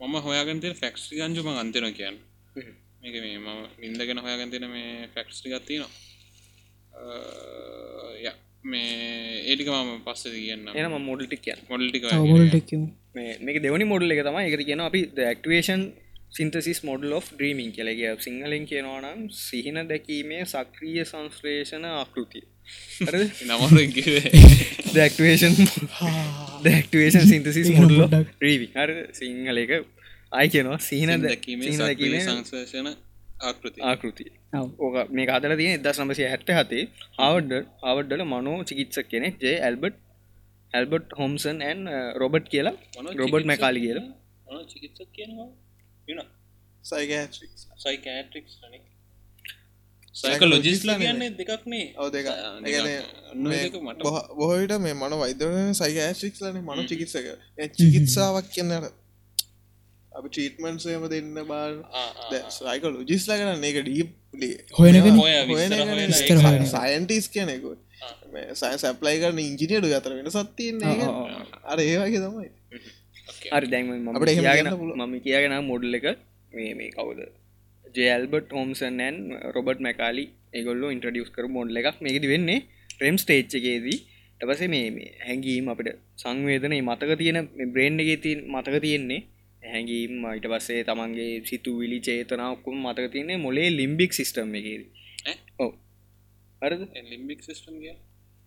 මම 0.00 0.14
හොයාගන්තය 0.20 0.68
ෆැක්ස්ටි 0.74 1.18
ගංජුම 1.18 1.48
අන්තන 1.54 1.86
කියන්න. 1.92 2.16
මේක 3.02 3.16
මේ 3.16 3.38
මම 3.38 3.60
ඉන්දගෙන 3.80 4.18
හොයාගන්තෙන 4.18 4.66
මේ 4.70 5.08
ෆැක්ස්ටි 5.14 5.52
ගත්තිනවා 5.52 5.90
ය 8.22 8.32
මේ 8.64 9.42
ඒටික 9.42 9.68
මම 9.70 9.92
පස්ස 10.06 10.22
කියන්න. 10.36 10.70
එනම 10.74 10.94
මොඩල්ටික් 11.02 11.50
මොඩල්ටික 11.68 12.04
මේක 13.40 13.58
දෙවනි 13.62 13.84
මොඩල් 13.84 14.14
එක 14.14 14.22
තම 14.22 14.38
එක 14.40 14.56
කියන 14.62 14.80
අපි 14.80 15.00
ක්ටේෂන් 15.34 15.82
සින්තසිස් 16.30 16.80
මොඩල් 16.84 17.12
of 17.12 17.26
්‍රීමින් 17.40 17.70
කියලගේ 17.72 18.14
සිංහලෙන් 18.20 18.64
කියනවානම් 18.66 19.20
සිහින 19.40 19.78
දැකීමේ 19.90 20.42
සක්‍රිය 20.46 21.02
සංශ්ලේෂණ 21.04 21.84
ආකෘතිය 21.92 22.46
නමර 23.46 23.72
දැක්ටේෂන් 24.94 25.54
දැක්ටේෂන් 26.64 27.26
සින්තසිස් 27.32 27.68
පොඩ්ඩක්. 27.70 28.28
්‍රීවි 28.40 28.70
හර 28.76 28.90
සිංහල 29.12 29.58
එක 29.64 29.72
අයි 30.32 30.48
කියනවා. 30.48 30.78
සිහින 30.80 31.22
දැකීමේ 31.24 31.72
සංශේෂන 31.74 32.88
ආකෘති 33.40 33.82
ආකෘතිය. 33.82 34.32
ඕක 34.78 35.10
මේ 35.10 35.28
අදර 35.36 35.56
තියෙන 35.60 35.80
එදස් 35.80 36.00
නමසය 36.04 36.28
හැත්ත 36.32 36.48
හතේ 36.58 36.88
හවඩ් 37.18 37.52
හවඩ්ඩල 37.82 38.24
මනෝ 38.32 38.64
චිකිත්සක් 38.70 39.08
කෙනෙක් 39.12 39.40
J 39.40 39.60
Albert 39.60 40.00
Albert 40.72 41.12
හොම්සන් 41.20 41.60
and 41.68 41.86
Robert 42.22 42.48
කියලා. 42.48 42.74
රොබට් 43.22 43.46
මැකාලි 43.52 43.84
කියලා. 43.84 44.06
වෙන 46.08 46.20
සයිකෑට්‍රික් 46.84 48.84
න 50.14 50.16
සයිකලොජිස්ලා 50.16 50.96
කියන්නේ 50.98 51.30
දෙකක්නේ 51.38 51.86
ඔව 51.96 52.08
දෙක 52.12 52.26
අන්න 52.30 52.64
දෙක 52.64 53.78
මට 53.78 54.02
බොහවිට 54.38 54.74
මේ 54.80 54.94
මන 54.94 55.14
වෛදරන 55.22 55.72
සයිකෑස්ටික්ස් 55.74 56.42
ලන 56.44 56.60
මනු 56.60 56.82
චිකිත්සක. 56.90 57.26
චිකිත්සාවක් 57.78 58.46
කියන්නට 58.54 58.86
අපි 60.12 60.28
ටීටමන්සයම 60.28 61.06
දෙන්න 61.10 61.34
බාල් 61.50 61.74
සයික 62.50 62.84
ලොජිස්ලා 62.88 63.38
කරන්න 63.40 63.64
එක 63.70 63.78
ඩීප්ලි 63.82 64.50
හොය. 64.72 64.90
සයින්ටිස් 66.74 67.26
කියනෙකු 67.28 67.76
සය 68.54 68.74
සැප්ලයි 68.78 69.16
කරන 69.22 69.38
ඉංජිනියඩු 69.40 69.94
අතර 69.98 70.12
වෙන 70.18 70.30
සත්තියන්නේ 70.30 71.08
අර 71.64 71.78
ඒවාගේ 71.80 72.20
තමයි. 72.26 72.48
හරි 73.52 73.66
දැන් 73.68 73.86
අපිට. 74.10 74.44
මම 74.98 75.14
කියගෙන 75.22 75.56
මොඩල් 75.70 75.98
එක 76.00 76.06
මේ 76.52 76.74
මේ 76.74 76.92
කවුද 76.92 77.20
ජෙල්බට් 77.94 78.56
හෝම්සන් 78.56 78.98
ඇන් 79.06 79.16
රොබට් 79.56 79.84
මැකාලි 79.86 80.24
ඒගොල්ලෝ 80.58 80.90
ඉන්ට්‍රඩියස් 80.94 81.30
කර 81.36 81.46
මොඩ්ල 81.56 81.80
එකක්. 81.80 82.00
මේකති 82.04 82.32
වෙන්නේ 82.32 82.58
ප්‍රෙම් 82.98 83.16
ස්ටේච්චකේදී 83.22 83.98
ටපස 84.40 84.62
මේ 84.74 85.12
හැඟීම් 85.26 85.70
අපිට 85.72 85.90
සංවේදන 86.22 86.76
මතක 86.80 87.20
තියෙන 87.22 87.40
බ්‍රේන්් 87.74 88.02
එක 88.02 88.10
තින් 88.26 88.40
මතක 88.54 88.76
තියෙන්නේ 88.86 89.20
හැඟීම්. 89.62 90.12
ඊට 90.32 90.50
පස්සේ 90.52 90.82
තමන්ගේ 90.88 91.30
සිතු 91.50 91.78
විලි 91.80 91.98
චේතනාවක්කුම 92.08 92.76
මතක 92.86 93.06
තියන්නේ 93.14 93.42
මොලේ 93.46 93.68
ලිම්බික් 93.78 94.12
සිිස්ටම් 94.18 94.58
එකේද. 94.60 94.84
හරද? 96.62 96.82
ලිම්බික් 97.12 97.40
සිස්ටම් 97.46 97.76
කිය 97.82 97.94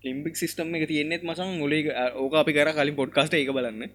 ලිම්බික් 0.03 0.35
සිිස්ටම් 0.39 0.75
එක 0.77 0.85
තියෙන්නෙත් 0.91 1.23
මසන් 1.27 1.49
මුලේ 1.61 1.81
ඕක 2.15 2.33
අපි 2.41 2.51
කර 2.57 2.69
කලින් 2.77 2.97
පොඩ්කාස්ට 2.99 3.33
එක 3.37 3.51
බලන්න 3.55 3.91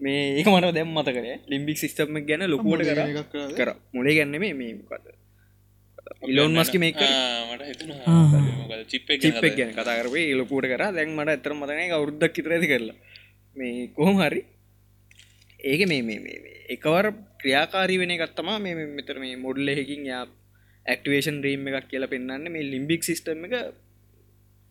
මේ 0.00 0.38
ඒක 0.38 0.48
මට 0.48 0.74
දැම් 0.74 0.90
මත 0.94 1.08
කර 1.16 1.26
ලිම්බික් 1.50 1.78
සිිස්ටම් 1.78 2.18
ගැන 2.28 2.44
ලොකුවට 2.46 2.84
කර? 2.88 3.00
කර. 3.58 3.70
මුලේ 3.94 4.14
ගැන්න 4.18 4.38
මේ 4.38 4.54
මේ 4.54 4.74
ඉලොන් 6.22 6.52
මස්කි 6.54 6.78
මේක 6.78 7.00
මට 7.50 7.62
හිතුන 7.70 7.90
චිප් 8.90 9.08
චිප්ක් 9.22 9.56
ගැන 9.58 9.72
කතාරේ 9.72 10.34
ලොකුට 10.40 10.68
කර. 10.72 10.84
දැන් 10.96 11.10
මට 11.16 11.34
ඇතර 11.34 11.54
මතන 11.54 11.94
අවුද්දක් 11.96 12.32
කිතරඇති 12.36 12.70
කරලා. 12.72 12.96
මේ 13.56 13.90
කොහොම 13.96 14.16
හරි. 14.22 14.42
ඒක 15.60 15.82
මේ 15.88 16.02
මේ 16.02 16.20
මේ 16.20 16.38
මේ 16.44 16.56
එකවර 16.74 17.06
ක්‍රියාකාරී 17.40 17.98
වෙන 17.98 18.14
ගත්තමා 18.22 18.58
මේ 18.58 18.86
මෙතර 18.98 19.18
මේ 19.18 19.36
මොඩල් 19.36 19.68
එහෙකින් 19.68 20.06
යා 20.06 20.24
ඇක්ටවේෂන් 20.86 21.42
රීම් 21.46 21.66
එකක් 21.68 21.88
කියලා 21.90 22.12
පෙන්න්න 22.14 22.50
මේ 22.54 22.70
ලිම්බික් 22.72 23.02
සිිස්ටම් 23.08 23.44
එක 23.48 23.54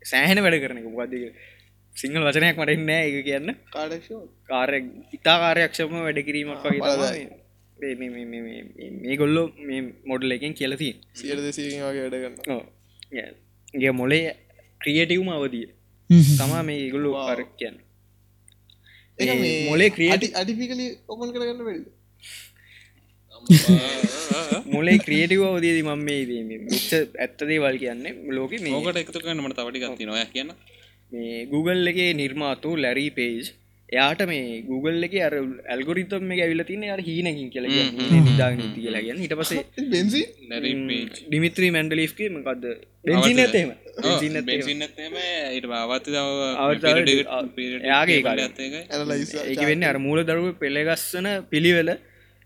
සෑහන 0.01 0.43
වැඩ 0.45 0.61
කරන 0.63 0.79
එක. 0.81 0.87
මොකක්ද 0.87 1.13
සිංහල 1.97 2.23
වචනයක් 2.27 2.57
මට 2.57 2.71
නෑ 2.81 3.05
එක 3.09 3.25
කියන්න. 3.27 3.49
කාරය 4.49 4.79
ඉතා 5.13 5.37
කාරයක්ෂම 5.43 5.93
වැඩ 5.97 6.19
කිරීමක් 6.27 6.63
වගේ 6.65 6.81
තමයි 6.81 7.25
මේ- 7.77 7.97
මේ- 8.01 8.11
මේ- 8.11 8.27
මේ- 8.27 8.65
මේ- 8.75 8.93
මේ 9.01 9.15
ගොල්ලෝ 9.15 9.45
මේ 9.67 9.81
මොඩල් 10.05 10.31
එකෙන් 10.31 10.53
කියලතිී 10.53 10.93
සියට 11.13 11.41
දෙසීකින් 11.45 11.81
වගේ 11.83 12.03
වැඩ 12.05 12.15
කරන්න 12.17 12.61
ගේ 13.73 13.93
මොලේ 13.93 14.23
ක්‍රියටවම 14.81 15.29
අවදිය. 15.31 15.65
තමා 16.39 16.63
මේ 16.63 16.79
ඉගුල්ලු 16.87 17.09
Wow. 17.11 17.27
අරක් 17.29 17.49
කියන්න. 17.57 17.77
ඒ 19.19 19.35
මොලේ 19.69 19.89
ක්‍රියටි 19.89 20.27
අඩිපිකලි 20.35 20.85
ඔපන් 21.07 21.29
කරගන්න 21.33 21.61
වැඩ 21.67 21.85
මොලේ 24.67 24.97
ක්‍රියටව 24.99 25.41
අවදේද 25.45 25.79
මම 25.83 26.01
මේ 26.01 26.41
මිච්ච 26.63 26.89
ඇත්තදේ 27.17 27.59
වල් 27.59 27.77
කියන්නේ 27.77 28.13
ලෝක 28.35 28.51
මේ 28.63 28.73
ඕකට 28.75 28.99
එකතු 29.01 29.19
කන්න 29.19 29.41
මට 29.43 29.57
තවටි 29.59 29.79
ගත්ති 29.83 30.05
නොය 30.05 30.23
කියන්න 30.33 30.51
මේ 31.11 31.45
Google 31.45 31.87
එකේ 31.91 32.09
නිර්මාතු 32.13 32.69
ලැරී 32.77 33.09
පේජ් 33.11 33.45
එයාට 33.89 34.21
මේ 34.29 34.63
Google 34.69 35.05
එක 35.07 35.13
අර 35.27 35.33
ඇල්ගොරිතම් 35.73 36.23
මේ 36.29 36.39
ඇවිල 36.45 36.63
තින 36.69 36.83
අර 36.95 36.99
හීනකින් 36.99 37.49
කියල 37.53 37.67
නිදා 38.21 38.49
නීති 38.51 38.79
කියලා 38.79 39.03
කියන්න. 39.05 39.21
හිට 39.23 39.35
පසේ 39.41 39.63
බෙන්සි 39.93 40.21
ඩිමිත්‍රී 41.21 41.71
මැන්ඩලිස්ගේ 41.71 42.29
මකක්ද 42.31 42.65
බෙන්සින 43.05 43.39
ඇතේම 43.45 43.69
එයාගේ 47.85 48.19
ඒක 49.45 49.63
වෙන්න 49.71 49.89
අර 49.91 49.97
මූල 50.07 50.21
දරුව 50.25 50.51
පෙළගස්සන 50.59 51.29
පිළිවෙල 51.49 51.91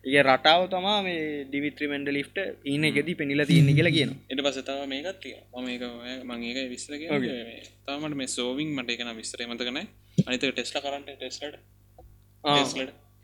ඒ 0.05 0.21
රටාව 0.23 0.61
තමා 0.69 0.99
මේ 1.05 1.17
ඩිවිත්‍රි 1.45 1.87
මැන්ඩලිෆ්ට 1.89 2.37
ඉන්න 2.65 2.85
එකෙදී 2.89 3.15
පෙනිලා 3.15 3.45
තියන්නේ 3.49 3.75
කියලා 3.77 3.95
කියන 3.97 4.13
එට 4.31 4.39
පසතාව 4.45 4.79
මේකත්තිය 4.93 5.33
මම 5.55 5.67
ඒක 5.67 5.83
මංඒක 6.25 6.57
විස්තර 6.71 6.95
තමට 6.95 8.15
මේ 8.15 8.29
සෝවිං 8.29 8.69
මට 8.75 8.95
එකන 8.95 9.11
විස්තරේ 9.19 9.47
මතකන 9.47 9.77
අනිත 10.25 10.45
ටෙස්ල 10.47 10.79
කරන්ට 10.85 11.11
ටෙස්ලට. 11.13 11.59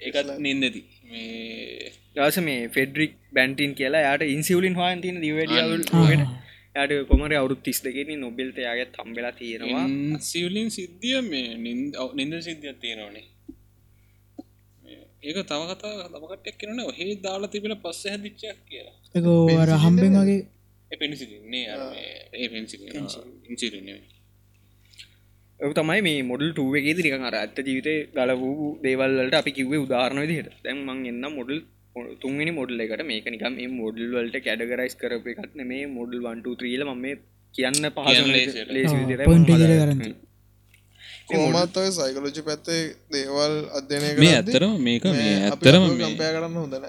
ඒකත් 0.02 0.30
නින්දති 0.40 0.82
මේ 1.06 1.90
දස 2.16 2.38
මේ 2.42 2.68
ෆෙඩරික් 2.70 3.16
බැන්ටින් 3.34 3.74
කියලා 3.74 4.04
යාට 4.04 4.26
ඉන්සිවලින් 4.28 4.78
හන් 4.80 5.02
තින 5.02 5.18
දිවඩියවල් 5.24 5.82
යට 6.78 6.94
කොමර 7.10 7.34
අවුත් 7.36 7.64
තිස් 7.64 7.80
දෙකෙන 7.82 8.14
නොබෙල්ත 8.20 8.58
යාගේ 8.60 8.88
තම්බෙලා 8.92 9.34
තියෙනවා. 9.34 9.88
සිවලින් 10.30 10.70
සිද්ධිය 10.70 11.22
මේ 11.24 11.58
නින්ද 11.58 11.98
නින්ද 12.14 12.40
සිද්ධියක් 12.42 12.80
තියෙනවනේ 12.80 13.26
ඒක 15.24 15.38
තව 15.44 15.62
කතා 15.72 16.10
තමකටයක් 16.14 16.58
කියනන 16.60 16.80
ඔහේ 16.82 17.16
දාලා 17.24 17.54
තිබෙන 17.54 17.76
පස්ස 17.84 18.04
හැදිච්චයක් 18.12 18.60
කියලා. 18.70 18.96
එක 19.16 19.26
අර 19.64 19.72
හම්බෙන් 19.86 20.16
වගේ 20.22 20.42
ඒ 20.92 20.98
පෙනිසින්නේ 20.98 21.64
ඒ 22.36 22.48
පෙන්සි 22.50 22.76
ඉන්සිරන්නේ 23.50 23.98
ඔ 25.60 25.72
තමයි 25.74 26.02
මේ 26.08 26.20
මොඩල් 26.32 26.52
ටුවගේ 26.52 26.94
දිරික 26.98 27.16
අර 27.30 27.36
ඇත්ත 27.40 27.58
ජීවිතය 27.68 27.96
ගල 28.18 28.32
වූ 28.42 28.68
දේවල්ලට 28.84 29.40
අපි 29.40 29.52
කිව්වේ 29.58 29.82
උදාහරණ 29.86 30.22
විදිහට. 30.24 30.54
දැන් 30.66 30.78
මං 30.88 31.00
එන්න 31.12 31.26
මොඩල් 31.38 31.58
තුන්ගනි 32.22 32.52
මොඩල් 32.60 32.84
එකට. 32.86 33.04
මේක 33.12 33.26
නිකම් 33.36 33.54
මේ 33.58 33.74
මොඩල් 33.82 34.14
වලට 34.16 34.44
කැඩගරයිස් 34.46 34.96
කරප 35.02 35.26
එකත් 35.34 35.58
මේ 35.72 35.84
මොඩල් 35.98 36.22
වන්ට 36.28 36.56
ත්‍රීල 36.62 36.84
ම 36.86 36.94
මේ 37.06 37.16
කියන්න 37.54 37.90
පහස 37.96 38.18
කියන්න 39.88 40.27
ලේසියට. 41.30 41.40
ලේසි 41.40 41.50
පොයින්ට් 41.50 41.50
ඉදිරිය 41.50 41.50
කරන්න. 41.50 41.54
කෝමත් 41.54 41.78
ඔය 41.78 41.90
සයිකලෝජි 41.92 42.42
පැත්තේ 42.42 42.82
දේවල් 43.12 43.56
අධ්‍යනය 43.78 44.10
මේ 44.18 44.34
ඇත්තරම 44.36 44.74
මේක 44.80 45.04
මේ 45.12 45.36
ඇත්තරම 45.42 45.84
කම්පය 45.92 46.18
කරන්න 46.18 46.56
හොඳන 46.56 46.86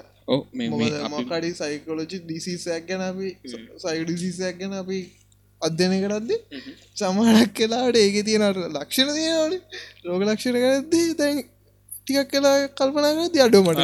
මොකඩි 1.15 1.51
සයිකලෝජි 1.55 2.21
ඩිසිසයක් 2.21 2.89
ගැන 2.89 3.03
අපි 3.03 3.29
සයි 3.85 4.05
ඩිසිසයක් 4.05 4.59
ගැන 4.61 4.75
අපි 4.75 4.99
අධ්‍යනය 5.63 6.01
කරද්දි 6.05 6.37
සමහනක් 6.95 7.55
කලාට 7.55 7.97
ඒක 7.97 8.19
තියෙනට 8.25 8.65
ලක්ෂණ 8.71 9.15
තියෙනට 9.15 9.79
රෝග 10.05 10.23
ලක්ෂණ 10.23 10.61
කරද්දී 10.65 11.15
දැන් 11.19 11.43
ටිකක් 11.93 12.31
කලා 12.33 12.57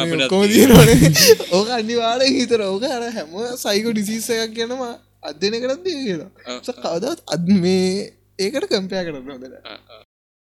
අපිටත් 0.03 0.29
කොම 0.29 0.43
තියෙනට 0.47 1.51
ඕක 1.51 1.69
අනිවාර 1.71 2.27
හිතර 2.29 2.63
ඕක 2.63 2.87
අර 2.89 3.07
හැම 3.11 3.35
සයිකෝ 3.57 3.93
ඩිසිසයක් 3.93 4.55
ගැනම 4.55 4.87
අධ්‍යනය 5.23 5.59
කරද්දී 5.59 6.01
කියලා 6.01 6.59
කවදත් 6.63 7.19
අද 7.33 7.55
මේ 7.61 8.11
ඒකට 8.39 8.69
කම්පයා 8.71 9.05
කරන්න 9.05 9.31
හොදට 9.31 10.04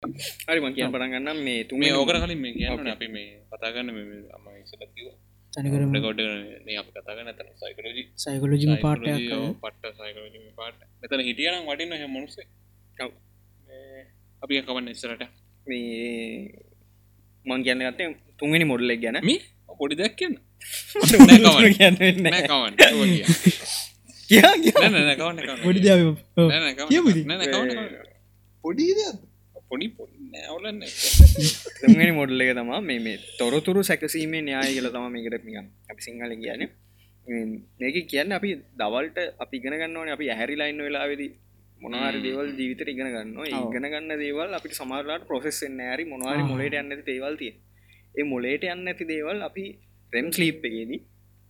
හරි 0.03 0.61
මං 0.61 0.75
කියන්න 0.75 0.93
පටන් 0.93 1.11
ගන්නම් 1.15 1.41
මේ 1.47 1.65
තුන් 1.65 1.79
මේ 1.79 1.91
ඕකට 1.93 2.21
කලින් 2.23 2.39
මේ 2.41 2.53
කියන්න 2.55 2.87
අපි 2.89 3.09
මේ 3.09 3.27
කතාගන්න 3.51 3.91
අම 4.37 4.47
ඉසලකිව 4.55 5.09
තනිකරම 5.53 5.93
ගොඩ 5.99 6.23
අප 6.75 6.89
කතාගන්න 6.97 7.29
තන 7.33 7.51
සයිකලෝජි. 7.55 8.05
සයිකොලජිම 8.17 8.73
පාටයක් 8.79 9.29
පට්ට 9.61 9.99
සයිකලෝජි 9.99 10.41
පාට 10.57 10.79
මෙතන 11.03 11.25
හිටියනම් 11.29 11.69
වටින්න 11.69 11.93
හ 11.95 12.09
මනුසේ 12.09 12.47
ඔව්. 12.99 13.13
අපි 14.43 14.63
කවන්න 14.63 14.89
ඉස්සරට 14.89 15.23
මේ 15.67 15.85
මං 17.47 17.61
කියන්න 17.63 17.85
ගත්තේ 17.85 18.11
තුන්ගනි 18.39 18.65
මොඩල්ලෙක් 18.65 19.01
ගැන. 19.05 19.21
මේ? 19.23 19.41
පොඩි 19.79 20.01
දෙයක් 20.01 20.15
කියන්න. 20.17 20.35
කියන්න 21.77 21.97
නෑ 22.25 22.43
කවන්න 22.45 22.75
කියා. 24.29 24.55
කියා 24.65 24.89
කවන්න 25.21 25.59
පොඩි 25.65 25.81
පොඩි 28.65 28.95
දෙයක් 28.95 29.19
පොඩි 29.71 29.89
නෑවලන්න 30.31 30.81
තුන්ගනි 31.77 32.13
මොඩල්ල 32.13 32.45
එක 32.45 32.53
තමා 32.57 32.81
මේ 32.83 33.01
මේ 33.01 33.19
තොරතුරු 33.39 33.83
සැකසීමේ 33.83 34.43
න්‍යාය 34.43 34.71
කියල 34.71 34.89
තම 34.91 35.07
මේකට 35.11 35.45
නිකම් 35.45 35.67
අපි 35.91 36.03
සිංහල 36.07 36.35
කියන 36.37 36.63
මේක 37.79 37.97
කියන්න 38.07 38.33
අපි 38.33 38.51
දවල්ට 38.77 39.19
අපි 39.39 39.55
ඉගෙන 39.57 39.77
ගන්නවන 39.77 40.11
අපි 40.11 40.27
ඇහැරිලයින්න 40.29 40.83
වෙලාවෙදි 40.87 41.29
මොනවාර 41.81 42.15
දේවල් 42.21 42.49
ජීවිතර 42.53 42.89
ඉගෙන 42.89 43.11
ගන්න 43.11 43.37
ඉගෙන 43.61 43.87
ගන්න 43.87 44.13
දේවල් 44.19 44.59
අපි 44.59 44.75
සමාරලාට 44.75 45.25
ප්‍රොසෙස් 45.25 45.61
නෑරි 45.73 46.05
මොනවාරි 46.07 46.43
මොලට 46.45 46.75
යන්න 46.75 46.93
ඇති 46.93 47.07
දේවල් 47.11 47.37
තිය 47.43 47.53
ඒ 48.15 48.27
මොලේට 48.27 48.67
යන්න 48.69 48.91
ඇති 48.93 49.07
දේවල් 49.07 49.47
අපි 49.49 49.65
රෙම් 50.13 50.29
ස්ලීප් 50.31 50.67
එකේදී 50.71 51.01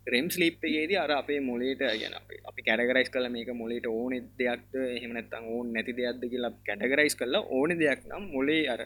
රෙම් 0.07 0.31
ස්ලිප් 0.31 0.65
එකේදී 0.65 0.97
අර 0.97 1.11
අපේ 1.13 1.41
මොලේට 1.41 1.79
ගැන 1.79 2.15
අපි 2.45 2.63
කැඩගරයිස් 2.63 3.11
කල 3.11 3.29
මේක 3.29 3.51
මොලේට 3.55 3.87
ඕන 3.87 4.13
දෙයක්ද? 4.39 4.77
එහෙමනත්තං 4.91 5.45
ඕන 5.47 5.73
නැති 5.73 5.93
දෙයක්ද 5.93 6.23
කියලා 6.27 6.53
කැඩගරයිස් 6.67 7.17
කරලා 7.17 7.49
ඕන 7.51 7.79
දෙයක් 7.79 8.07
නම් 8.09 8.31
මොලේ 8.33 8.63
අර 8.69 8.81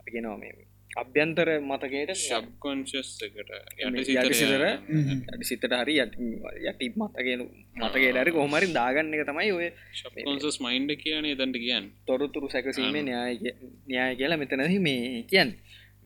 අපි 0.00 0.10
ගෙනවා 0.10 0.38
මේ 0.38 0.54
අභ්‍යන්තර 0.96 1.48
මතකයට 1.60 2.12
ශබ්කොන්ශස් 2.16 3.10
එකට. 3.26 3.50
යටි 3.80 4.04
සිතර 4.34 4.64
යටි 4.64 5.44
සිතට. 5.44 5.66
හරි 5.72 5.96
යටි 6.00 6.88
මතගෙන 6.94 7.42
මතකේටරි 7.76 8.34
කොහමරි 8.38 8.70
දාගන්න 8.72 9.14
එක 9.14 9.26
තමයි 9.26 9.50
ඔය 9.52 9.68
ශබ්කොන්සස් 9.92 10.60
මයින්ඩ 10.60 10.96
කියන්නේ 10.96 11.36
තැන්ට 11.36 11.58
කියන්න. 11.58 11.90
තොරතුරු 12.06 12.48
සැකසීමේ 12.48 13.02
න්‍යාය 13.02 13.54
න්‍යාය 13.86 14.16
කියලා 14.16 14.38
මෙතනහි 14.38 14.80
මේ 14.80 15.22
කියන්න. 15.24 15.54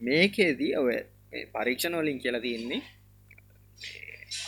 මේකේදී 0.00 0.72
ඔය 0.76 0.96
මේ 1.30 1.46
පරීක්ෂණ 1.48 2.00
වලින් 2.00 2.18
කියලා 2.18 2.40
තියෙන්නේ 2.40 2.82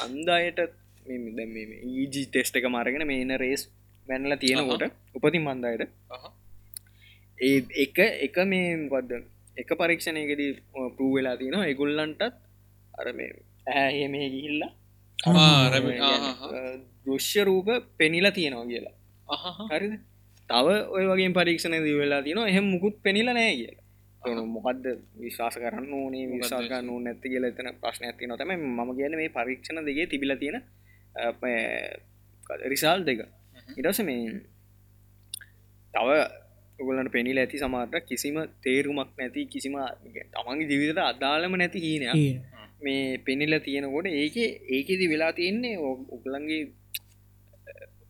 අන්දායට 0.05 0.61
ඊජි 1.07 2.23
ටෙස්ට 2.27 2.57
එක 2.57 2.67
මරගෙන 2.69 3.07
මේන 3.07 3.33
රේස් 3.37 3.63
වැැනල 4.09 4.37
තියෙනකොට 4.37 4.85
උපතින් 5.15 5.43
මන්දායට 5.43 5.83
ඒ 7.39 7.59
එක 7.85 7.99
එක 8.27 8.37
මේ 8.45 8.77
වද 8.93 9.23
එක 9.57 9.71
පරීක්ෂණයකදී 9.79 10.51
පරූ 10.97 11.13
වෙලා 11.15 11.37
තියෙනවා. 11.37 11.67
එගුල්ලන්ටත් 11.67 12.23
අර 12.95 13.09
මේ 13.13 13.31
ඇහ 13.71 14.09
මේ 14.09 14.29
ගිහිල්ලා 14.35 14.73
දෘෂ්‍ය 17.05 17.45
රූප 17.45 17.69
පෙනිලා 17.99 18.31
තියෙනවා 18.31 18.67
කියලා. 18.67 18.95
හරිද? 19.73 19.95
තව 20.49 20.69
ඔය 20.95 21.05
වගේ 21.11 21.31
පරීක්ෂණ 21.39 21.77
දී 21.87 21.97
වෙලා 21.99 22.23
තින 22.23 22.39
එහෙම 22.45 22.67
මුකුත් 22.75 22.97
පෙනිල 23.03 23.29
නෑ 23.31 23.53
කියලා 23.57 23.80
මොකක්ද 24.47 24.85
විශවාස 25.17 25.57
කරන්න 25.57 25.93
ඕනේ 25.93 26.27
විශාක 26.29 26.73
නු 26.83 26.99
නැති 27.01 27.29
කියල 27.29 27.45
එතන 27.45 27.69
ප්‍රශ්න 27.77 28.05
ඇති 28.05 28.27
නොතම 28.27 28.53
ම 28.53 28.91
කියන 28.95 29.17
මේ 29.17 29.31
පරීක්ෂණ 29.31 29.85
දෙගේ 29.85 30.07
තිබිල 30.07 30.37
තියෙන 30.37 30.63
රිසාල් 32.67 33.05
දෙක. 33.05 33.21
ඉටස 33.79 34.01
මේ 34.03 34.41
තව 35.95 36.09
ඔගලට 36.79 37.13
පෙනිල 37.13 37.39
ඇති 37.39 37.59
සමාට 37.59 37.95
කිසිම 38.03 38.37
තේරුමක් 38.63 39.11
නැති 39.17 39.47
කිසිම 39.47 39.75
තමන්ගේ 40.33 40.69
ජීවිතට 40.71 41.03
අදාළම 41.05 41.57
නැති 41.57 41.79
හීනයක් 41.79 42.15
මේ 42.83 43.19
පෙනිල 43.21 43.53
තියෙනකොට 43.61 44.07
ඒක 44.15 44.37
ඒකෙදි 44.71 45.07
වෙලා 45.09 45.33
තියෙන්නේ 45.33 45.77
උගලන්ගේ 46.15 46.63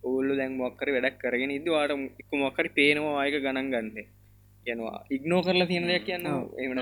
ඔල්ල 0.05 0.29
දැන් 0.37 0.53
මොක්කර 0.55 0.88
වැඩක් 0.90 1.18
කරගෙන 1.23 1.53
ඉදවාට 1.53 1.92
එක 2.20 2.31
මොක්කරි 2.37 2.68
පේනවා 2.70 3.16
ආයක 3.16 3.37
ගණන් 3.37 3.70
ගන්න 3.73 4.19
යනවා 4.66 4.99
ඉක්නෝ 5.11 5.40
කරලා 5.42 5.66
තියෙන 5.66 5.87
දෙයක් 5.87 6.05
කියන්න 6.05 6.27
එමන 6.59 6.81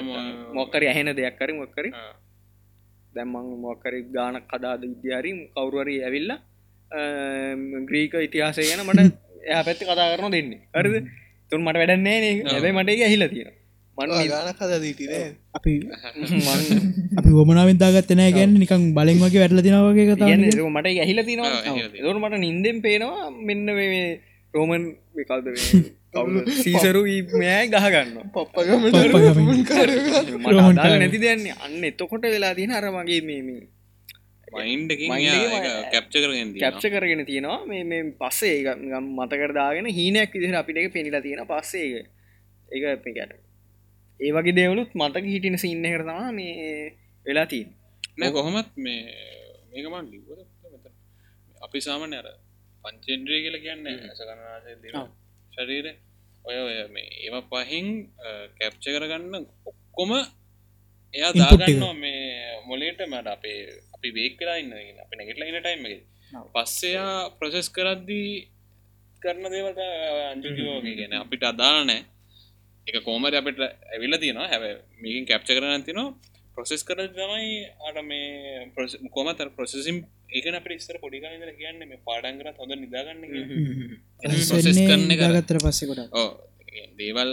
මොක්කරි 0.54 0.86
ඇහෙන 0.86 1.10
දෙයක් 1.16 1.38
කර 1.38 1.52
මොක්කරි 1.54 1.90
දැම්මං 3.14 3.46
මොක්කරි 3.60 4.00
ගානක් 4.10 4.44
කදාද 4.46 4.82
විද්‍යාරී 4.84 5.36
කවුරුවරි 5.54 5.96
ඇවිල්ල 6.02 6.32
ග්‍රීක 7.84 8.14
ඉතිහාසය 8.18 8.62
ගැන 8.62 8.84
මට 8.86 9.12
එයා 9.44 9.62
පැත්ති 9.64 9.84
කතා 9.84 10.12
කරන 10.12 10.32
දෙන්නේ. 10.32 10.60
අරද 10.72 10.94
තුන් 11.50 11.60
මට 11.62 11.76
වැඩන්නේ 11.76 12.18
නේ. 12.20 12.34
ඇබයි 12.46 12.72
මට 12.72 12.90
ඇහිල 12.98 13.24
තියෙන 13.28 13.52
ගාන 13.98 14.48
අපි 15.54 15.72
අපි 17.18 17.30
හොමනාවෙන් 17.30 17.78
දාගත්ත 17.78 18.12
නෑ 18.12 18.32
ගැන්න 18.32 18.54
නිකං 18.54 18.82
බලෙන් 18.94 19.18
වගේ 19.18 19.40
වැටල 19.42 19.60
තිනවගේ 19.60 20.06
කතා 20.08 20.28
මට 20.68 20.86
ඇහිල 20.96 21.20
තිනවා 21.22 21.52
ඇහිලා 21.52 21.92
තියෙනවා. 21.92 22.04
දොර 22.04 22.18
මට 22.22 22.40
නින්දෙන් 22.40 22.82
පේනවා 22.82 23.30
මෙන්න 23.42 23.66
මේ 23.74 24.20
රෝමන් 24.54 24.84
විකල්ද 25.16 25.46
සීසරු 26.58 27.02
මෑයි 27.34 27.70
ගහගන්න 27.72 28.30
පප්පගම. 28.34 28.82
නැති 30.94 31.18
දෙන්නේ 31.20 31.56
අන්න 31.64 31.84
එතකොට 31.84 32.24
වෙලා 32.26 32.54
තියෙන 32.54 32.72
අර 32.72 32.86
මගේ 32.90 33.20
මේ 33.22 33.42
මයින්ඩ 33.42 33.68
Mind 34.52 34.90
එකේ 34.92 35.10
කැප්ච 36.60 36.84
කරගෙන් 36.86 37.24
තියෙනවා. 37.26 37.60
මේ 37.66 38.02
පස්සේ 38.20 38.56
මතකරදාගෙන 39.18 39.86
හීනයක් 39.98 40.32
විදිහට 40.34 40.60
අපිට 40.62 40.92
පෙනිලා 40.92 41.20
තියෙන 41.20 41.44
පස්සේ 41.46 42.02
ඒක 42.68 43.04
පිකට 43.04 43.32
ඒ 44.20 44.32
වගේ 44.32 44.54
දේවලුත් 44.54 44.90
මතක 44.94 45.24
හිටින 45.26 45.58
සින්න 45.58 45.84
කරතවා 45.84 46.32
මේ 46.32 46.94
වෙලා 47.26 47.46
තිීන් 47.46 47.68
නෑ 48.18 48.30
කොහොමත් 48.32 48.70
මේ 48.76 49.00
මේකමන් 49.70 50.06
ලිවර 50.12 50.38
අපි 51.60 51.78
සාමන 51.80 52.14
අර 52.14 52.26
පංචෙන්ද්‍රය 52.88 53.38
කියල 53.44 53.56
කියන්න 53.64 53.86
ශරීර 55.54 55.86
ඔය 56.44 56.58
ඔය 56.58 56.76
මේ 56.94 57.08
ඒම 57.24 57.36
පහින් 57.50 57.86
කැප්ච 58.58 58.84
කරගන්න 58.86 59.34
ඔක්කොම 59.70 60.12
එයා. 61.14 61.32
දාගන්නවා 61.34 61.94
මේ 61.94 62.20
මොලේට 62.68 63.00
මට 63.06 63.28
අපේ 63.36 63.58
අපි 63.94 64.08
වේක් 64.16 64.38
කලා 64.38 64.60
ඉන්න 64.62 64.72
අප 65.02 65.10
නැගෙටල 65.12 65.48
ඉන්න 65.48 65.60
ටයිම 65.60 65.84
පස්සයා 66.54 67.12
ප්‍රසෙස් 67.38 67.68
කරද්දී 67.76 68.32
කරන 69.22 69.44
දේවට 69.54 69.80
අන්ජුකිවෝගේ 70.32 70.96
ගැන 70.98 71.14
අපිට 71.18 71.44
අදානෑ 71.52 72.00
එක 72.86 72.96
කෝමර 73.06 73.34
අපට 73.34 73.60
ඇවිල්ල 73.92 74.16
තියෙනවා. 74.22 74.48
හැබ 74.52 74.64
මේකින් 75.02 75.28
කැප්ච 75.30 75.48
කරන 75.48 75.86
තිනවා 75.86 76.08
ප්‍රොසෙස් 76.54 76.82
කර 76.82 77.00
තමයි 77.08 77.50
අට 77.86 77.98
මේ 78.02 78.70
කොමත 79.14 79.40
ප්‍රසෙසිම් 79.56 79.98
ඒකන 80.30 80.54
අප 80.54 80.68
ඉස්සර 80.70 80.96
පොඩිකාල 80.98 81.34
කියන්න 81.54 81.80
මේ 81.84 82.00
පාඩන්ගරත් 82.04 82.58
හොඳ 82.58 82.72
නිදාගන්න 82.76 83.24
එක 83.24 85.22
ගත්තර 85.22 85.58
පස්සෙ 85.60 85.84
කොට 85.86 86.02
ඕ 86.14 86.28
දේවල් 86.98 87.32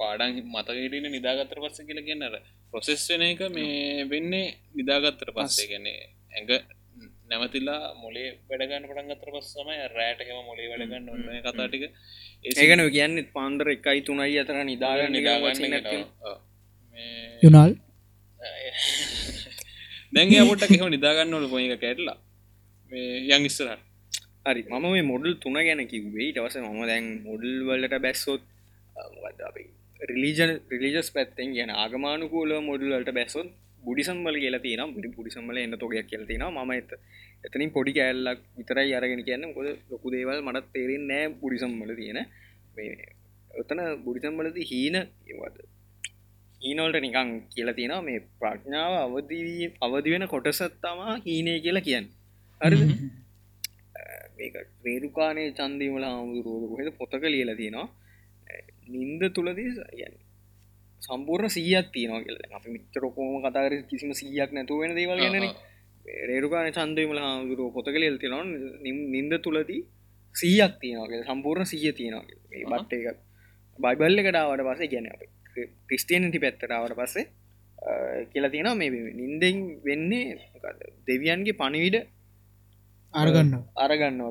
පාඩන් 0.00 0.40
මතකටන 0.46 1.06
නිදාගත්තර 1.10 1.58
පස්ස 1.62 1.86
කියල 1.88 2.00
කියන්නර 2.02 2.34
ප්‍රොසෙස් 2.72 3.04
වෙන 3.10 3.22
එක 3.24 3.42
මේ 3.50 4.08
වෙන්නේ 4.10 4.46
නිදාගත්තර 4.74 5.30
පස්සේ. 5.36 5.68
ගැන 5.70 5.86
ඇඟ 5.88 6.52
නැවතිලා 7.30 7.82
මොලේ 8.02 8.28
වැඩගන්න 8.48 8.88
පටන්ගත්තර 8.88 9.30
පස්සමයි 9.34 9.88
රෑටකම 9.94 10.38
මොලේ 10.46 10.68
වැඩගන්න 10.70 11.10
ඔන්න 11.14 11.26
කතාටික 11.46 11.84
ඒකන 12.56 12.84
කියන්න 12.90 13.16
පාන්දර 13.34 13.74
එකයි 13.74 14.00
තුනයි 14.02 14.38
අතර 14.42 14.62
නිදාගන්න 14.64 15.12
නිදාගන්න 15.16 15.60
නිදාගන්න 15.66 16.06
යුනාල් 17.42 17.72
දැන්ගේ 20.12 20.40
අපොට 20.40 20.62
කෙම 20.70 20.88
නිදාගන්න 20.88 21.34
ඕල 21.34 21.46
පොක 21.46 21.60
කැටලා. 21.76 22.16
මේ 22.92 23.28
යං 23.28 23.44
ඉස්සරට 23.44 23.82
හරි 24.46 24.62
මම 24.70 24.86
මේ 24.86 25.04
මොඩල් 25.04 25.32
තුන 25.36 25.56
ගැන 25.58 25.82
කිව්වේ 25.86 26.28
ටවස 26.28 26.56
මම 26.60 26.80
දැන් 26.86 27.06
මොඩල් 27.24 27.52
වලට 27.68 27.96
බැස්සොත් 27.98 28.42
රිලිජන් 30.00 30.52
රිලිජස් 30.72 31.10
පැත්තෙන් 31.10 31.50
ගැන 31.56 31.70
ආගමානුකූල 31.76 32.52
මොඩල්ලට 32.62 33.10
බැස්සොත් 33.12 33.48
බුඩිසම්බල 33.84 34.36
කියලා 34.36 34.64
තියෙන 34.66 34.94
බුඩි 34.94 35.08
පුඩිසම්බල 35.10 35.56
එන්න 35.58 35.76
තොගයක් 35.76 36.08
කියල 36.10 36.24
තියෙන 36.26 36.44
ම 36.56 36.72
එත 36.72 36.90
එතනින් 37.44 37.70
පොඩි 37.70 37.92
කෑල්ලක් 37.92 38.40
විතරයි 38.56 38.92
අරගෙන 38.94 39.22
කියන්න. 39.24 39.44
කොද 39.54 39.66
ලොකු 39.90 40.06
දේවල් 40.10 40.40
මටත් 40.42 40.72
තේරෙන් 40.74 41.04
නෑ 41.06 41.24
බුඩිසම්බල 41.40 41.90
තියෙන. 41.94 42.18
මේ 42.76 42.92
ඔතන 43.60 43.80
බුඩිසම්බලද 44.04 44.56
හීන 44.70 44.96
ඒවද 44.96 45.56
හීනෝල්ට 46.60 47.00
නිකං 47.00 47.30
කියලා 47.54 47.74
තියෙනවා 47.74 48.02
මේ 48.02 48.20
ප්‍රඥාව 48.40 48.94
අවදී 48.98 49.70
අවදි 49.80 50.10
වෙන 50.10 50.26
කොටසත්තමා 50.28 51.12
හීනය 51.26 51.52
කියලා 51.60 51.86
කියන්න. 51.88 52.06
හරි 52.60 52.76
රේරුකානේ 54.84 55.48
චන්දීමල 55.50 56.04
හාමුදුරුවද 56.04 56.64
කොහෙද 56.70 56.88
පොතක 56.98 57.24
ලියල 57.24 57.52
තියෙනවා. 57.56 57.88
නින්ද 58.88 59.22
තුළදී 59.34 59.70
යන් 59.98 60.14
සම්පූර්ණ 61.02 61.54
සීයක් 61.56 61.86
තියනවා 61.92 62.22
කියල. 62.24 62.38
අපි 62.52 62.68
මිත්‍රරොකෝම 62.70 63.38
කතාර 63.44 63.72
කිසිම 63.90 64.12
සීයක් 64.12 64.50
නැතුව 64.52 64.82
වෙන 64.82 64.96
දේවල් 64.98 65.22
ගැන 65.24 65.48
රේරුකාන 66.28 66.72
චන්දීමල 66.72 67.18
හාමුදුරුව 67.18 67.72
පොතක 67.72 67.96
ලියල් 67.96 68.18
තියෙනවා. 68.18 68.44
නින්ද 69.14 69.32
තුළදී 69.44 69.80
සීයක් 70.34 70.74
තියනවාගේ 70.82 71.24
සම්පූර්ණ 71.24 71.70
සීය 71.72 71.92
තියෙනවා 71.92 72.24
බට්ට 72.72 72.92
එක. 73.02 73.18
බයිබල්ල 73.78 74.20
එකටාවට 74.20 74.68
පසේ 74.68 74.92
ගැන 74.92 75.10
අප 75.12 75.22
ක්‍රිස්ටියනටි 75.88 76.42
පැත්තටාවට 76.44 76.98
පස්සේ 77.00 77.26
කියලා 78.32 78.52
තියෙනවා 78.54 78.78
මේ 78.82 78.90
නින්දෙන් 79.14 79.58
වෙන්නේ 79.84 80.24
දෙවියන්ගේ 81.08 81.58
පණිවිඩ 81.60 81.98
අරගන්න 83.14 83.52
අරගන්න 83.76 84.22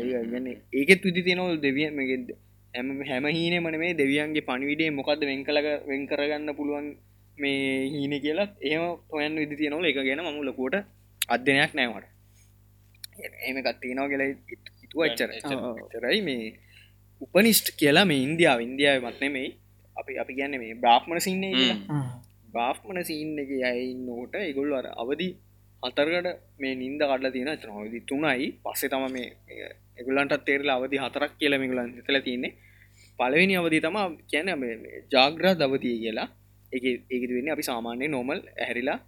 ඒගන්න 0.00 0.48
ඒකෙත් 0.50 1.06
විදි 1.08 1.28
තියනවල් 1.28 1.62
දෙවිය 1.66 1.88
මගෙද 1.90 2.34
හැම 2.74 2.90
හැම 3.04 3.24
හීන 3.28 3.54
මන 3.58 3.78
මේ 3.78 3.94
දෙවියන්ගේ 3.94 4.46
පණිවිඩේ 4.48 4.90
මොකක්ද 4.90 5.24
වෙන් 5.30 5.40
කලක 5.44 5.66
වෙන් 5.88 6.06
කරගන්න 6.06 6.56
පුළුවන් 6.56 6.86
මේ 7.38 7.88
හීන 7.88 8.14
කියලා. 8.20 8.48
ඒම 8.62 8.82
ඔයන් 9.10 9.36
විදි 9.36 9.56
තියනවල. 9.56 9.84
එක 9.84 9.96
ගැන 9.98 10.20
මමු 10.20 10.44
ලොකෝට 10.44 10.76
අධ්‍යනයක් 11.28 11.72
නෑවට 11.74 12.06
එම 13.48 13.56
කත්තිනව 13.66 14.06
කියලා 14.10 14.28
ඉතුව 14.84 15.00
එච්චර 15.08 15.30
තරයි 15.92 16.20
මේ 16.22 16.46
උපනිෂ්ට 17.20 17.68
කියලා 17.76 18.04
මේ 18.04 18.24
ඉන්දියාව. 18.26 18.60
ඉන්දියාව 18.60 19.04
මත්නෙමයි 19.04 19.48
අපි 19.96 20.18
අපි 20.22 20.38
ගැන්න 20.38 20.58
මේ 20.62 20.74
බ්‍රාහ්මණ 20.82 21.24
සින්නේ 21.28 21.52
කියලා. 21.52 22.02
බ්‍රාහ්මණ 22.52 23.08
සින්න 23.10 23.38
එක 23.44 23.50
යයින්නෝට 23.60 24.34
ඉගොල්ල 24.50 24.74
අර 24.80 24.88
අවදි 25.02 25.28
අතරකට 25.82 26.28
මේ 26.60 26.74
නින්ද 26.82 27.00
කඩල 27.02 27.32
තියෙන 27.36 27.50
චනවදි 27.62 28.00
තුනයි. 28.10 28.48
පස්සේ 28.64 28.92
තම 28.92 29.04
මේ 29.16 29.28
එගුලන්ට 30.00 30.36
තේරලා 30.48 30.76
අවදි 30.80 31.02
හතරක් 31.04 31.32
කියල 31.40 31.58
මිගුලන් 31.62 31.90
තල 32.06 32.20
තියන්නේ. 32.28 32.52
පලවෙනි 33.18 33.54
අවදි 33.56 33.84
තම 33.86 33.98
කියැන 34.30 34.86
ජාග්‍රා 35.14 35.54
දවතිය 35.54 35.96
කියලා. 36.04 36.28
එක 36.72 36.84
ඒකද 36.84 37.30
වෙන්න 37.36 37.52
අපි 37.54 37.64
සාමාන්‍ය 37.70 38.06
නෝමල් 38.08 38.40
ඇහැරිලා 38.52 38.98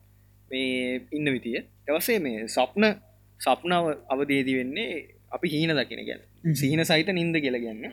මේ 0.50 1.00
ඉන්න 1.16 1.28
විතිය 1.34 1.58
දවසේ 1.86 2.18
මේ 2.26 2.48
සප්න 2.48 2.84
සප්නාව 3.40 3.86
අවදේදී 4.14 4.56
වෙන්නේ 4.58 4.90
අපි 5.36 5.46
හීන 5.54 5.72
දකින 5.78 6.02
ගැන 6.08 6.22
සිහින 6.54 6.84
සහිත 6.84 7.08
නින්ද 7.18 7.36
කියලා 7.44 7.62
ගන්න 7.64 7.92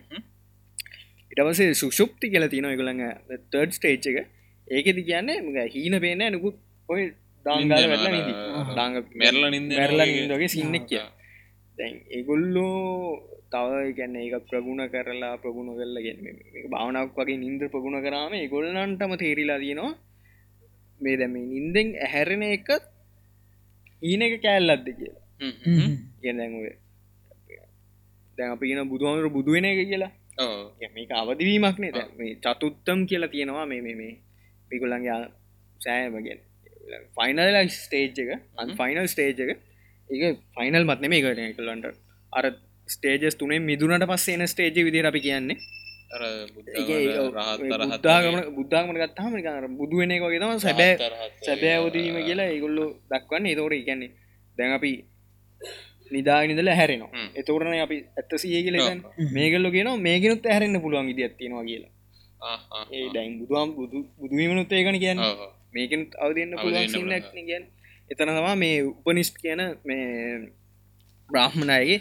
ඉටවසේ 1.31 1.73
සුෂුප්ති 1.75 2.31
කියල 2.33 2.45
තින 2.53 2.67
එකළඟ 2.69 3.03
තර්ඩ් 3.51 3.71
ස්ටේච් 3.77 4.05
එක. 4.11 4.27
ඒකෙති 4.67 5.03
කියන්නේ 5.09 5.67
හීන 5.75 5.95
පේන 6.03 6.23
නකුත්. 6.29 6.55
ඔය 6.89 7.01
දාංගාල 7.45 7.85
නිදී? 8.15 8.35
දාංග 8.77 8.95
මැරල 9.15 9.43
නින්ද 9.55 9.69
මැරල 9.73 10.01
නිදගේ 10.09 10.53
සින්නක් 10.55 10.85
කිය 10.89 11.03
දැන් 11.77 11.95
ඒගොල්ලෝ 12.17 13.17
තව 13.53 13.71
ගැන්න 13.97 14.15
ඒක 14.21 14.35
ප්‍රගුණ 14.49 14.83
කරලා 14.93 15.33
ප්‍රගුණ 15.43 15.71
කරල 15.79 15.97
ගැන 16.05 16.19
භාවනක් 16.73 17.17
වගේ 17.17 17.41
නින්ද 17.43 17.61
ප්‍රගුණ 17.73 17.99
කරාම 18.05 18.33
ගොල්ලන්ටම 18.53 19.13
තේරිලා 19.23 19.59
තියෙනවා. 19.63 19.93
මේ 21.01 21.17
දැම 21.17 21.35
නින්දෙන් 21.53 21.87
ඇහැරෙන 22.05 22.43
එක 22.49 22.69
ඊන 24.01 24.21
එක 24.27 24.33
කෑල්ලද්ද 24.45 24.87
කියලා. 24.99 25.25
කියැ 26.21 26.71
දැන් 28.37 28.51
අපි 28.55 28.69
ගෙන 28.69 28.89
බුදුහමර 28.93 29.27
බුදුවෙන 29.37 29.65
එක 29.65 29.81
කියලා 29.91 30.11
මේක 30.95 31.11
අවදිවීමක් 31.11 31.77
නේ. 31.79 31.91
දැන් 31.91 32.11
මේ 32.17 32.35
චතුත්තම් 32.45 33.05
කියලා 33.09 33.33
තියෙනවා 33.35 33.65
මේ 33.65 33.81
මේ 33.81 33.95
මේ 33.95 34.13
පිකුල්ලන්ගේ 34.71 35.19
සෑමගෙන් 35.81 36.39
ෆයිනල් 37.17 37.69
ස්ටේජ් 37.69 38.19
එක 38.23 38.31
අන් 38.57 38.75
ෆයිනල් 38.79 39.07
ස්ටේජ් 39.07 39.39
එක. 39.45 39.59
ඒ 40.09 40.31
ෆයිනල් 40.57 40.83
මත්න 40.85 41.09
මේ 41.09 41.21
කට 41.21 41.57
කළන්ට 41.57 41.85
අර 42.33 42.45
ස්ටේජස් 42.87 43.35
තුනේ 43.35 43.59
මිදුනට 43.59 44.07
පස්සේන 44.07 44.47
ස්ටේජ් 44.47 44.83
විදිර 44.87 45.05
අපි 45.05 45.21
කියන්නේ. 45.27 45.57
බුද්ධාගම 47.91 48.37
බුද්ධාගමට 48.55 48.99
ගත්තාම 49.03 49.31
නිකර 49.35 49.67
බුදුවෙන 49.79 50.11
එක 50.11 50.23
වගේ 50.25 50.41
තම 50.41 50.59
සැබෑ 50.59 50.93
සැබෑවදීම 51.45 52.17
කියලා 52.27 52.49
ඒගොල්ලු 52.53 52.85
දක්වන්න. 53.11 53.45
ඒතෝර 53.45 53.73
කියන්නේ 53.79 54.11
දැන් 54.57 54.73
අපි 54.79 54.91
නිදානිදල 56.11 56.69
හැරෙනවා. 56.79 57.11
එතවරන 57.35 57.73
අපි 57.85 57.97
ඇත්ත 58.19 58.31
සිය 58.43 58.61
කියල 58.65 58.77
මේකල්ල 59.37 59.67
කියන 59.75 59.89
මේකනුත් 60.07 60.45
ඇහැරෙන්න්න 60.45 60.83
පුළුවන් 60.83 61.11
ඉදි 61.13 61.27
ඇත්තිවා 61.27 61.65
කියලා. 61.69 61.91
ඒ 62.91 63.05
ඩයින් 63.09 63.33
බුදුවම් 63.41 63.69
බුදු 63.79 63.97
බුදුවීමනුත් 64.21 64.71
ඒකන 64.71 64.99
කියන්න. 65.03 65.19
මේකෙන් 65.73 66.01
අවදන්න 66.25 66.57
පුළුවන් 66.61 66.89
කියන් 67.49 67.63
එතන 68.11 68.33
තමා 68.37 68.55
මේ 68.55 68.77
උපනිස්් 68.83 69.29
කියන 69.41 69.61
මේ 69.85 70.07
බ්‍රාහ්මණයගේ 71.29 71.99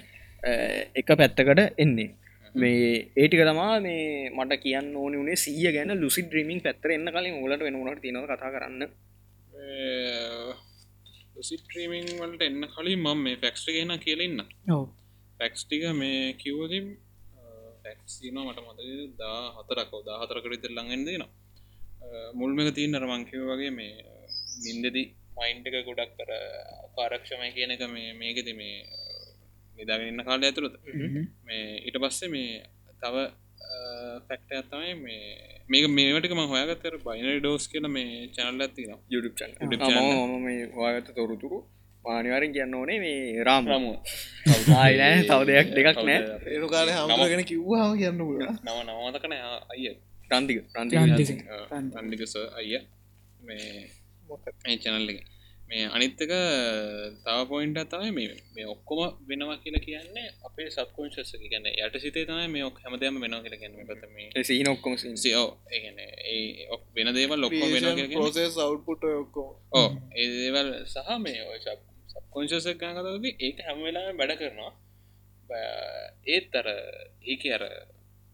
එක 0.95 1.09
පැත්තකට 1.19 1.61
එන්නේ. 1.79 2.11
මේ 2.55 3.13
ඒටික 3.17 3.43
තමා 3.43 3.75
මේ 3.81 4.31
මට 4.31 4.61
කියන්න 4.65 4.97
ඕන 4.97 5.15
වනේ 5.21 5.37
සිය 5.37 5.71
ගැන 5.73 5.93
ලුසි 6.01 6.23
ද්‍රීමින් 6.31 6.61
පැත්තර 6.61 6.91
එන්න 6.97 7.13
කලින් 7.15 7.39
ඔලට 7.45 7.63
වෙනනට 7.63 8.03
තිනව 8.03 8.27
කතා 8.27 8.51
කරන්න 8.55 8.83
සිට්‍රීමිං 11.43 12.09
වලට 12.21 12.43
එන්න 12.43 12.67
කලින් 12.75 13.01
මම 13.01 13.21
මේ 13.25 13.37
ෆැක්ස්ට 13.43 13.69
ගෙන 13.77 13.93
කියලඉන්න 14.05 14.41
ඔව. 14.75 14.85
ෆැක්ස්ටික 15.39 15.85
මේ 15.95 16.35
කිව්වතින් 16.35 16.87
ෆැක්සින 17.83 18.39
මට 18.41 18.59
මත 18.67 18.81
දා 19.21 19.41
හතරකෝ 19.57 20.03
දා 20.09 20.19
හතරකට 20.23 20.65
ළඟෙන් 20.69 21.03
දෙන 21.09 21.25
මුල්මක 22.35 22.71
තියන්න 22.77 23.01
රමංකිව 23.03 23.43
වගේ 23.51 23.73
මේ 23.79 23.95
නින්දදි 24.65 25.03
මයින්්ක 25.37 25.67
ගොඩක් 25.89 26.13
කර 26.19 26.31
පාරක්ෂමය 26.97 27.49
කියන 27.57 27.71
එක 27.75 27.83
මේ 27.95 28.11
මේකෙති 28.15 28.53
මේ 28.61 28.77
නිදාගන්න 29.79 30.25
කාල 30.27 30.43
ඇතුළත. 30.43 30.75
මේ 31.47 31.65
ඊට 31.87 31.97
පස්සේ 32.03 32.29
මේ 32.29 32.51
තව 33.03 33.17
ෆැක්ට 34.29 34.51
ඇත්තමයි 34.53 34.95
මේ 35.05 35.25
මේක 35.69 35.85
මේටක 35.97 36.33
ම 36.37 36.43
හොයාගත්තර 36.53 36.95
බයිනරි 37.07 37.37
ඩෝස් 37.41 37.65
කියන 37.73 37.87
මේ 37.97 38.29
චැනල් 38.37 38.63
ඇතින 38.67 38.91
යුඩ 39.09 39.13
YouTube 39.13 39.37
channel. 39.39 39.57
මම 40.29 40.43
මේ 40.47 40.63
වාගත 40.79 41.09
තොරතුරු 41.19 41.59
මානිවාරෙන් 42.05 42.53
කියන්න 42.57 42.75
ඕනේ 42.75 42.99
මේ 43.05 43.45
රාම 43.49 43.65
රමුව 43.73 43.97
ආයිනෑ 44.77 45.19
තව 45.31 45.41
දෙයක් 45.51 45.69
දෙකක් 45.77 45.99
නෑ 46.09 46.21
ඒනුකාල 46.55 46.89
හමගෙන 46.97 47.45
කිව්වාම 47.51 47.93
කියන්න 48.01 48.23
නව 48.67 48.79
නවතකන 48.87 49.35
අය 49.73 49.85
ප්‍රන්තික 50.31 50.59
ප්‍රන්තික 50.73 52.23
අය 52.61 52.71
මේ 53.49 53.69
මේ 54.65 54.77
චැනල්ල 54.85 55.11
එක 55.13 55.21
මේ 55.71 55.87
අනිත්තක 55.89 56.33
තව 57.25 57.37
පොයින්ට 57.51 57.79
තමයි 57.91 58.11
මේ 58.11 58.37
මේ 58.55 58.67
ඔක්කොම 58.67 59.01
වෙනවා 59.29 59.57
කියලා 59.65 59.83
කියන්නේ 59.85 60.29
අපේ 60.49 60.69
සත්කෝංශස 60.69 61.31
ගැන 61.45 61.67
යට 61.69 61.97
සිතේ 62.05 62.25
තමයි 62.27 62.49
මේ 62.55 62.65
ඔක් 62.65 62.81
හැමදම 62.85 63.21
වෙනවා 63.25 63.43
කියලා 63.45 63.61
ගැන 63.63 63.77
පත 63.91 64.09
මේ 64.15 64.45
සීන 64.45 64.71
ඔක්කොම 64.73 64.97
සිෝ 65.17 65.47
ඒගැන 65.71 66.01
ඒ 66.29 66.67
ඔක් 66.69 66.83
වෙන 66.97 67.13
දේවල් 67.15 67.41
ලොක්කො 67.45 67.65
වෙනවා 67.67 67.95
කියලා 67.95 68.11
කියන්නේ. 68.11 68.19
පෝසෙස් 68.19 68.59
අවු්පුට 68.59 69.05
ඔක්කෝ 69.13 69.49
ඕ 69.73 69.89
ඒදේවල් 70.17 70.71
සහ 70.85 71.19
මේ 71.19 71.41
ඔය 71.47 71.59
සබ්කොංශස 71.61 72.67
ගනකතද 72.75 73.27
ඒක 73.41 73.65
හැම 73.67 73.83
වෙලා 73.87 74.07
වැඩ 74.21 74.35
කරනවා. 74.41 74.73
ඒත් 76.27 76.55
අර 76.55 76.69
ඒක 77.25 77.47
අර 77.57 77.65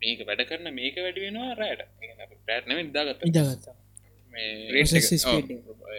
මේක 0.03 0.25
වැඩ 0.29 0.47
කරන 0.49 0.73
මේක 0.79 0.97
වැඩි 1.05 1.27
වෙනවා 1.27 1.53
රෑට 1.55 1.83
පැට්නම 2.49 2.81
ඉදාගත්ත 2.85 3.29
ඉදගත්තා 3.29 3.77
මේ 4.35 4.49
Process 4.71 5.13
speed 5.23 5.53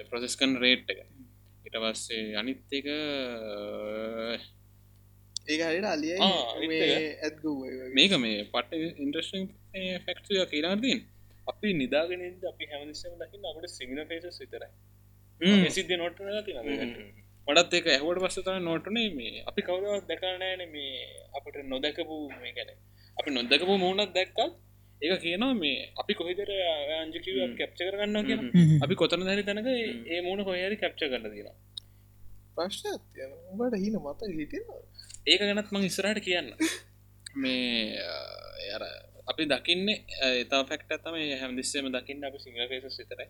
ප්‍රසෙස්කන් 0.09 0.57
රේට් 0.63 0.91
එක. 0.93 0.99
ඉට 0.99 1.07
පස්සේ 1.07 1.15
අනිත් 1.15 1.15
එක 1.15 1.16
ඒක 5.47 5.61
හරිට 5.63 5.87
අලිය 5.87 6.15
ආ, 6.17 6.31
අනිත් 6.53 6.71
එක. 6.77 6.81
ඇත්ගුව 7.25 7.57
මේක 7.95 8.11
මේ 8.19 8.39
පට 8.53 8.71
ඉන්ට්‍රස්ටිං 8.97 9.45
ෆෙක්ටය 10.05 10.33
කියලාතින් 10.51 10.99
අපි 11.47 11.67
නිදාගෙන 11.73 12.21
අපි 12.51 12.63
හැමනිස්සම 12.71 13.13
දකින්න 13.21 13.45
අපට 13.45 13.69
සිමින 13.69 14.01
පේසස් 14.09 14.39
විතරයි. 14.41 14.69
සිද්ධ 15.71 15.93
නොට 15.97 16.17
මටත් 17.47 17.73
ඒක 17.73 17.87
ඇහවට 17.87 18.21
පස්සත 18.23 18.47
නොටනේ 18.61 19.07
මේ 19.11 19.43
අපි 19.49 19.61
කවුදවත් 19.61 20.05
දැකනෑන 20.09 20.63
මේ 20.69 20.91
අපට 21.37 21.55
නොදැකපු 21.65 22.17
මේ 22.41 22.51
ගැන. 22.53 22.69
අපි 23.17 23.29
නොදකපු 23.31 23.73
මුණත් 23.77 24.11
දැක්කත් 24.13 24.39
ඒක 25.01 25.21
කියනවා 25.23 25.53
මේ 25.55 25.77
අපි 26.01 26.13
කොහිදර 26.19 26.49
අංජකිව 26.99 27.35
කැප්ච 27.59 27.79
කරගන්න 27.79 28.29
කියන 28.29 28.41
අපි 28.85 29.01
කොතන 29.01 29.27
දැරි 29.29 29.47
තැනක 29.49 29.71
ඒ 30.11 30.21
මුණ 30.27 30.45
කොහරි 30.47 30.77
කැප්ච 30.83 31.01
කරන්න 31.05 31.57
ප්‍රශ්න 32.55 32.95
තියන 33.13 33.31
උඹට 33.51 33.75
හින 33.83 33.95
මත 33.99 34.31
හිටෙන 34.33 34.65
ඒක 35.27 35.41
ගැනත් 35.41 35.71
මං 35.73 35.85
ඉස්සරහට 35.87 36.21
කියන්න. 36.27 36.49
මේ 37.35 37.99
අර 38.75 38.83
අපි 39.31 39.47
දකින්න 39.51 39.89
එතා 40.27 40.61
ෆෙක්ට 40.69 40.93
තම 41.03 41.17
හැමදිස්සේම 41.41 41.89
දකින්න 41.95 42.27
අප 42.27 42.37
සිංහල 42.43 42.69
පේසස් 42.71 42.97
විතරයි. 43.01 43.27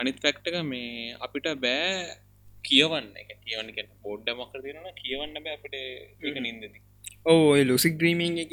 අනිත් 0.00 0.18
ෆෙක්ටක 0.24 0.58
මේ 0.72 1.14
අපිට 1.26 1.48
බෑ 1.64 1.86
කියවන්න. 2.68 3.08
එක 3.22 3.30
කියවන්න 3.44 3.94
බෝඩ්ඩ 4.04 4.34
මකර 4.36 4.60
තිරන 4.66 4.90
කියවන්න 5.00 5.42
බෑ 5.44 5.56
අපට 5.58 5.74
ඒක 5.78 6.38
නින්දදී. 6.46 6.84
ඕ 7.26 7.56
ලුසික් 7.64 7.94
ද්‍රීමිං 8.00 8.42
එක 8.44 8.52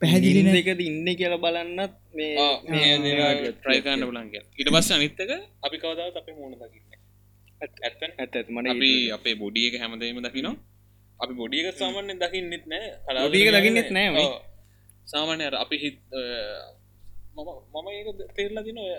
පැහැදිලි. 0.00 0.40
එකද 0.60 0.80
ඉන්න 0.88 1.08
කියලා 1.20 1.40
බලන්නත් 1.44 1.94
මේ 2.16 2.34
ට්‍රයිකාන්න 3.56 4.02
බලන්ග 4.10 4.34
ඉට 4.60 4.68
පස්ස 4.74 4.90
අනිත්තක 4.96 5.30
අපි 5.66 5.76
කවදාවත් 5.82 6.16
අපේ 6.20 6.36
මුණ 6.38 6.54
දකින්න 6.60 6.86
ඇත් 7.62 8.32
ඇත් 8.36 8.48
මට 8.54 8.66
අපි 8.74 8.90
අපේ 9.16 9.34
බොඩියක 9.42 9.74
හැමදීම 9.82 10.20
දකිනවා. 10.26 10.56
අපි 11.20 11.34
බොඩියක 11.40 11.66
සාමාන්‍ය 11.80 12.14
දකින්නෙත් 12.22 12.64
නෑ. 12.72 12.86
බොඩි 13.24 13.42
එක 13.44 13.50
දකින්නෙත් 13.56 13.90
නෑ. 13.96 14.26
සාමාන්‍ය 15.12 15.42
අර 15.48 15.54
අපි 15.64 15.76
හිත් 15.84 15.98
මම 17.36 17.48
මම 17.74 17.86
ඒක 17.96 18.08
තේරලා 18.36 18.64
දින 18.66 18.78
ඔය 18.84 18.92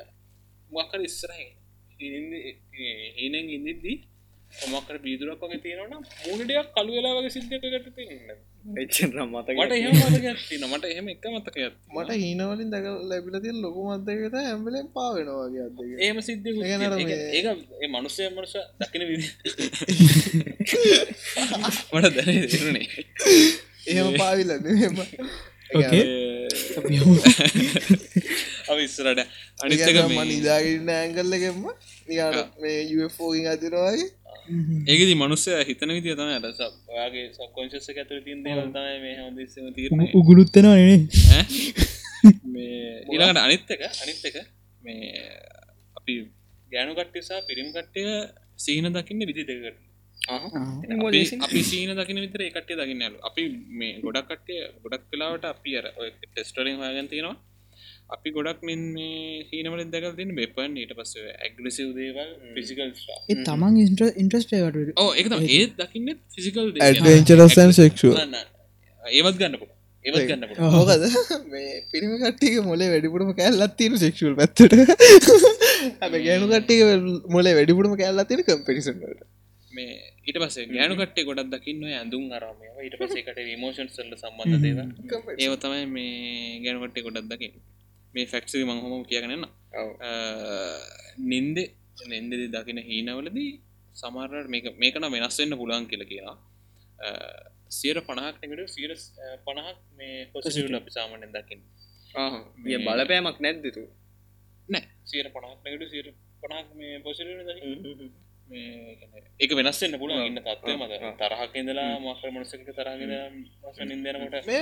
මක්කර 0.72 1.02
ඉස්සරහ 1.10 1.40
හීනෙන් 3.18 3.48
ඉදිද්දී 3.56 3.98
මොකර 4.74 4.96
බීදුරක් 5.06 5.42
වගේ 5.44 5.62
තියෙනවන 5.66 5.94
මුණටයක් 6.28 6.68
කළු 6.76 6.92
වෙලා 6.98 7.14
වගේ 7.18 7.34
සිද්ධකට 7.36 7.88
තින්න 7.98 8.14
මට. 9.56 9.72
මට 10.66 10.86
එහෙම 10.86 11.08
එක 11.10 11.26
මතකයක් 11.28 11.74
මට 11.96 12.10
හීනවලින් 12.16 12.70
දැක 12.70 12.86
ලැබිලතිල් 13.04 13.62
ලොකු 13.62 13.90
මත්දකත 13.90 14.34
ඇම්බලෙන් 14.42 14.88
පාවෙනවාගේ 14.90 15.70
ඒම 16.02 16.22
සිද්ධ 16.22 16.48
ඒ. 16.48 16.78
මනුස්සය 17.90 18.30
මනුස 18.30 18.54
දකින 18.80 19.08
විදි 19.10 19.30
මට 21.94 22.16
දැන 22.16 22.30
එහෙම 23.88 24.14
පාවිල 24.18 24.48
මෙම. 24.60 24.98
ඕකේ 25.76 26.04
අපි 26.78 26.96
යමු. 26.96 27.16
අව 28.70 28.78
ඉස්සරට 28.80 29.20
අනිත්තක 29.64 29.98
ම 30.08 30.10
නිදාගන්න 30.30 30.90
ඇංගල්ලකෙම 30.92 31.66
මේ 32.62 32.82
යෝගින් 32.92 33.48
අතිරවාගේ 33.48 34.10
ඒකෙදි 34.88 35.14
මනුස්සය 35.16 35.52
හිතන 35.64 35.92
විදිය 35.92 36.16
තම 36.16 36.30
අට 36.40 36.62
ඔයාගේ 36.90 37.26
සක්කොංශස 37.36 37.88
ඇතුර 37.92 38.20
තින් 38.24 38.40
දේවල් 38.46 38.70
තමයි 38.72 38.98
මේ 39.00 39.16
හොදස්සම 39.20 39.66
තීරණය. 39.76 40.06
උ- 40.06 40.14
උගුලුත්තනවා 40.20 40.76
නේ 40.78 40.98
ඈ? 41.32 41.44
මේ 42.54 42.80
ඊළඟට 43.08 43.42
අනිත්තක 43.42 43.70
අනිත්තක 43.98 44.36
මේ 44.82 45.12
අපි 45.98 46.14
ගෑනු 46.72 46.92
කට්ටියසා 46.96 47.40
පිරිම් 47.44 47.70
කට්ටය 47.72 48.02
සීන 48.60 48.86
දකින්න 48.94 49.22
විදි 49.30 49.44
දෙකට 49.44 49.78
අපි 51.06 51.06
අපි 51.46 51.62
සීන 51.66 51.92
දකින 51.96 52.20
විතර 52.22 52.42
එකටේ 52.44 52.76
දකින්නලු 52.80 53.18
අපි 53.24 53.44
මේ 53.80 53.94
ගොඩක් 54.04 54.28
කට්ටිය 54.32 54.60
ගොඩක් 54.84 55.06
කලාවට 55.12 55.46
අපි 55.48 55.72
අර 55.80 55.86
ටෙස්ටරින් 56.24 56.78
හයගන් 56.84 57.08
තියෙනවා 57.08 57.38
අපි 58.10 58.34
ගොඩක් 58.36 58.62
මෙන් 58.64 58.86
මේ 58.94 59.40
හීනවල 59.50 59.82
දැකල් 59.88 60.14
තින 60.16 60.36
බෙපන් 60.36 60.78
ඊට 60.78 60.94
පස්ස 60.96 61.16
ඇග්‍රසිව් 61.40 61.90
දේවල් 61.96 62.30
ෆිසිකල් 62.56 62.88
ඒ 63.30 63.36
තමන් 63.44 63.82
ඉන්ට්‍රස්ටේකට 64.18 64.96
ඕ 64.98 65.10
එක 65.16 65.34
ඒත් 65.50 65.76
දකින්න 65.82 66.16
ෆිසිකල් 66.36 66.72
ඇඩවෙන්චරසන් 66.82 67.76
සෙක්ෂුව 67.78 68.18
ඒවත් 69.04 69.38
ගන්නපු 69.38 69.70
ඒවත් 70.06 70.28
ගන්නපු 70.28 70.70
හෝකද 70.70 71.06
මේ 71.50 71.72
පිරිමි 71.92 72.20
කට්ටික 72.20 72.60
මොලේ 72.64 72.90
වැඩිපුරම 72.90 73.32
කැල්ලත් 73.36 73.76
තියෙන 73.78 73.98
සෙක්ෂුවල් 73.98 74.36
පැත්තට. 74.36 74.74
ගෑනු 76.20 76.48
කට්ටික 76.48 76.80
මොලේ 77.30 77.56
වැඩිපුරම 77.56 77.98
කැල්ලා 77.98 78.26
තියෙන 78.26 78.46
කම්පිරිසන්ට 78.46 79.04
මේ 79.72 79.98
ඊට 80.26 80.40
පස්සේ 80.40 80.70
ගෑනු 80.70 80.96
කට්ටේ 80.96 81.28
ගොඩක් 81.28 81.52
දකින්න 81.54 81.84
ඇඳුම් 81.94 82.32
අරම 82.34 82.64
ඊට 82.80 82.96
පස්සේකට 82.98 83.44
විමෝෂන් 83.44 83.90
සල්ල 83.90 84.16
සම්බන්ධ 84.16 84.64
දේව 84.64 85.36
ඒව 85.38 85.60
තමයි 85.60 85.86
මේ 85.90 86.64
ගැනුකට්ටේ 86.64 87.06
ගොඩක් 87.06 87.30
දකින්න 87.32 87.60
මේ 88.14 88.26
ෆැක්සි 88.26 88.64
මංහොම 88.64 89.04
කියගනන්න 89.06 89.46
නින්දෙ 91.26 91.64
නින්දෙදි 92.08 92.48
දකින 92.48 92.80
හීනවලදී 92.82 93.52
සමරට 93.96 94.48
මේක 94.48 94.66
මේකන 94.78 95.06
වෙනස්වෙන්න 95.16 95.60
පුළන් 95.62 95.86
කියල 95.88 96.04
කියලා 96.12 96.38
සියර 97.70 97.98
පණහක් 98.02 98.36
නෙකට 98.44 98.70
සිර 98.70 98.92
පණහක් 99.46 99.78
මේ 99.98 100.26
පොසිට 100.34 100.74
අපි 100.74 100.92
සාමනෙන් 100.92 101.32
දකින්න. 101.32 101.62
මිය 102.58 102.78
බලපෑමක් 102.80 103.38
නැද්දතු 103.40 103.84
නෑ. 104.70 104.84
සියර 105.06 105.28
පණහක් 105.36 105.60
නකට 105.66 105.92
සිර 105.94 106.08
පණහක් 106.42 106.68
මේ 106.76 107.00
පොසිට 107.00 107.30
ඒක 109.40 109.52
වෙනස්සෙන්න්න 109.54 110.00
පුළුව 110.02 110.26
ඉන්න 110.26 110.42
තත්වය 110.42 110.74
මත 110.76 110.94
තරහක් 111.22 111.52
ඉඳලා 111.62 111.92
මක්‍ර 112.02 112.30
මනසක 112.32 112.70
තරගෙන 112.74 113.14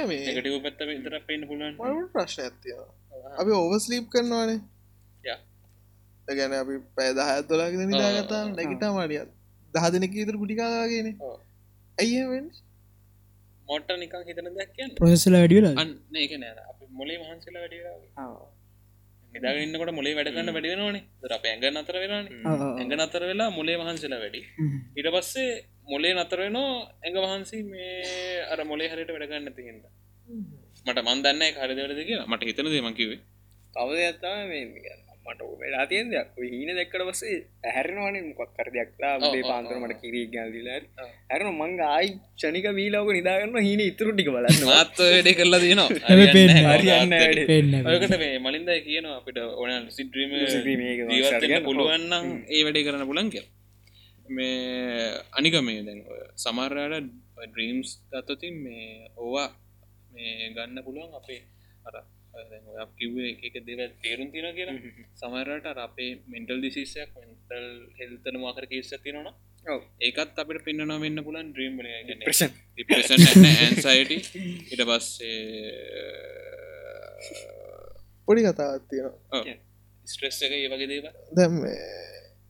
මේ 0.10 0.22
එකට 0.32 0.48
පැත්ත 0.66 0.82
විතර 0.90 1.16
පුළුවන්. 1.50 1.74
මට 1.76 2.12
ප්‍රශ්න 2.14 2.42
ඇතිය 2.44 2.80
අපි 3.42 3.52
ඕවස්ලීප් 3.60 4.06
කරනවානේ. 4.14 4.60
යා. 5.24 5.40
ගැන 6.28 6.54
අපි 6.62 6.76
පැදහ 6.98 7.22
ඇත්තුලාගෙන 7.26 7.84
නිදාගතා 7.92 8.44
නැගිටා 8.52 8.92
මඩිය. 8.98 9.24
දහ 9.74 9.86
දෙනෙක 9.94 10.14
ඉතර 10.24 10.36
ගුටිකාගෙන 10.42 11.08
ඔව්. 11.20 11.38
ඇයිවෙන් 11.98 12.46
මොට 13.68 13.90
නිකං 14.04 14.22
හිතන 14.28 14.48
දෙයක් 14.58 14.72
කියන්න? 14.76 14.96
ප්‍රොසෙසල 15.00 15.36
වැඩිවෙලා 15.40 15.74
අන්න 15.82 15.92
ඒක 16.24 16.34
නෑ 16.44 16.54
අප 16.72 16.80
මොලේ 17.00 17.18
මහන්සලා 17.24 17.62
වැඩිය 17.64 17.84
නිදාගන්නකොට 19.34 19.92
මොලේ 20.00 20.14
වැඩගන්න 20.18 20.54
වැඩිවෙනවානේ 20.56 21.04
දර 21.22 21.34
අප 21.38 21.44
ඇඟ 21.48 21.66
නතර 21.74 21.98
වෙලානේ 22.04 22.40
ඇඟ 22.78 22.94
නතර 23.00 23.24
වෙලා 23.32 23.50
මොලේ 23.58 23.78
වහන්සලා 23.82 24.20
වැඩි. 24.24 24.42
ඉට 25.00 25.10
පස්සේ 25.16 25.50
මොලේ 25.92 26.14
නතර 26.16 26.40
වෙනවා 26.44 26.72
ඇඟ 27.04 27.20
වහන්සේ 27.26 27.62
මේ 27.72 28.40
අර 28.54 28.60
මොලේ 28.72 28.90
හරිට 28.94 29.12
වැඩගන්න 29.16 29.54
තිහිද 29.58 29.84
මට 30.88 31.00
මන්දන්න 31.08 31.44
කරදවරද 31.58 32.00
කියලා. 32.10 32.30
මට 32.32 32.44
හිතන 32.52 32.72
දේ 32.76 32.86
මකිවේ 32.88 33.20
තවද 33.76 34.00
ඇත්තා 34.08 34.38
මේ 34.52 34.64
මට 35.28 35.42
වෙලා 35.62 35.86
තියෙන් 35.92 36.08
දෙයක්. 36.12 36.28
ඔය 36.40 36.48
හීන 36.52 36.70
දෙක්කට 36.78 37.02
පස්සේ 37.08 37.38
ඇහැරෙනවානේ 37.68 38.22
මොකක් 38.28 38.52
කර 38.58 38.68
දෙයක්ලා 38.76 39.14
ඔව්, 39.18 39.34
පාන්තර. 39.50 39.76
මට 39.84 39.98
කිරී 40.04 40.26
ගැල්දිලා. 40.36 40.78
ඇරන 41.34 41.50
මංග 41.52 41.82
ආයි 41.88 42.10
ෂනික 42.40 42.68
වීලාවක 42.78 43.10
නිදාගන්න 43.18 43.58
හීන 43.68 43.82
ඉතුරු 43.90 44.12
ටික 44.16 44.30
බලන්න 44.36 44.64
මාත් 44.70 44.96
වැඩේ 45.02 45.36
කරලා 45.40 45.62
තියනවා. 45.66 45.90
හරියන්න 46.78 47.76
ඔයකට 47.92 48.16
මේ 48.24 48.40
මලින්ද 48.46 48.70
කියනවා 48.88 49.18
අපිට 49.20 49.38
ඕන 49.44 49.92
සිද්‍රීම 49.98 50.32
කරගන්න. 50.40 51.68
පුළුවන්නම් 51.68 52.26
ඒ 52.56 52.62
වැඩේ 52.68 52.86
කරන්න 52.88 53.06
පුලන් 53.12 53.30
කිය 53.36 53.46
මේ 54.38 55.12
අනික 55.40 55.56
මේ 55.68 55.80
දැන් 55.88 56.00
සමරයට 56.46 57.08
ඩ්‍රීම්ස් 57.50 57.90
ගත්තතින් 58.14 58.56
මේ 58.66 59.12
ඕවා 59.24 59.48
මේ 60.18 60.54
ගන්න 60.56 60.86
පුළුවන් 60.86 61.18
අපේ 61.20 61.42
අර 61.88 61.96
කිව්වේ 62.98 63.32
එක 63.48 63.56
දේව 63.68 63.82
තේරුම් 64.04 64.30
තින 64.32 64.48
කියලා. 64.58 64.78
සමරට 65.16 65.84
අපේ 65.88 66.12
මෙන්ටල් 66.28 66.60
දිසිසයක් 66.62 67.10
මෙන්ටල් 67.18 67.68
හෙල්තන 68.00 68.36
මාකර 68.44 68.66
කේස 68.72 68.92
තිනවන 69.06 69.30
ඒකත් 70.02 70.40
අපිට 70.42 70.64
පෙන්න්නන 70.66 70.94
වෙන්න 71.04 71.24
පුලන් 71.28 71.54
ප්‍රශන් 72.90 73.24
ඇන්සයිට 73.54 74.12
ඉට 74.72 74.82
පස්සේ 74.90 75.40
පොඩි 78.28 78.42
කතාවත් 78.46 78.84
තියෙනවා. 78.90 79.56
ස්ට්‍රෙස් 80.08 80.40
එක 80.46 80.54
ඒ 80.58 80.70
වගේ 80.72 80.90
දේව 80.92 81.06
දැම් 81.38 81.56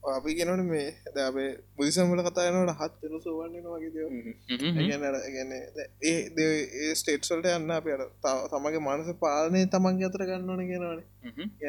අපි 0.09 0.33
ගෙනට 0.33 0.63
මේ 0.65 0.87
දැබේ 1.15 1.49
බුදිසම්වල 1.75 2.21
කතායනට 2.23 2.73
හත් 2.73 2.93
වෙන 3.03 3.21
සෝවන්නන 3.21 3.65
වගේ 3.65 3.91
ගැන 5.31 5.51
ඒ 6.03 6.13
ඒ 6.41 6.93
ස්ටේට්සල්ට 6.95 7.49
යන්න 7.51 7.73
අපට 7.73 8.05
තමගේ 8.51 8.81
මනස 8.81 9.09
පාලනය 9.19 9.63
තමන් 9.67 10.03
අතර 10.07 10.23
ගන්නවන 10.25 10.63
ගෙනවන 10.67 11.01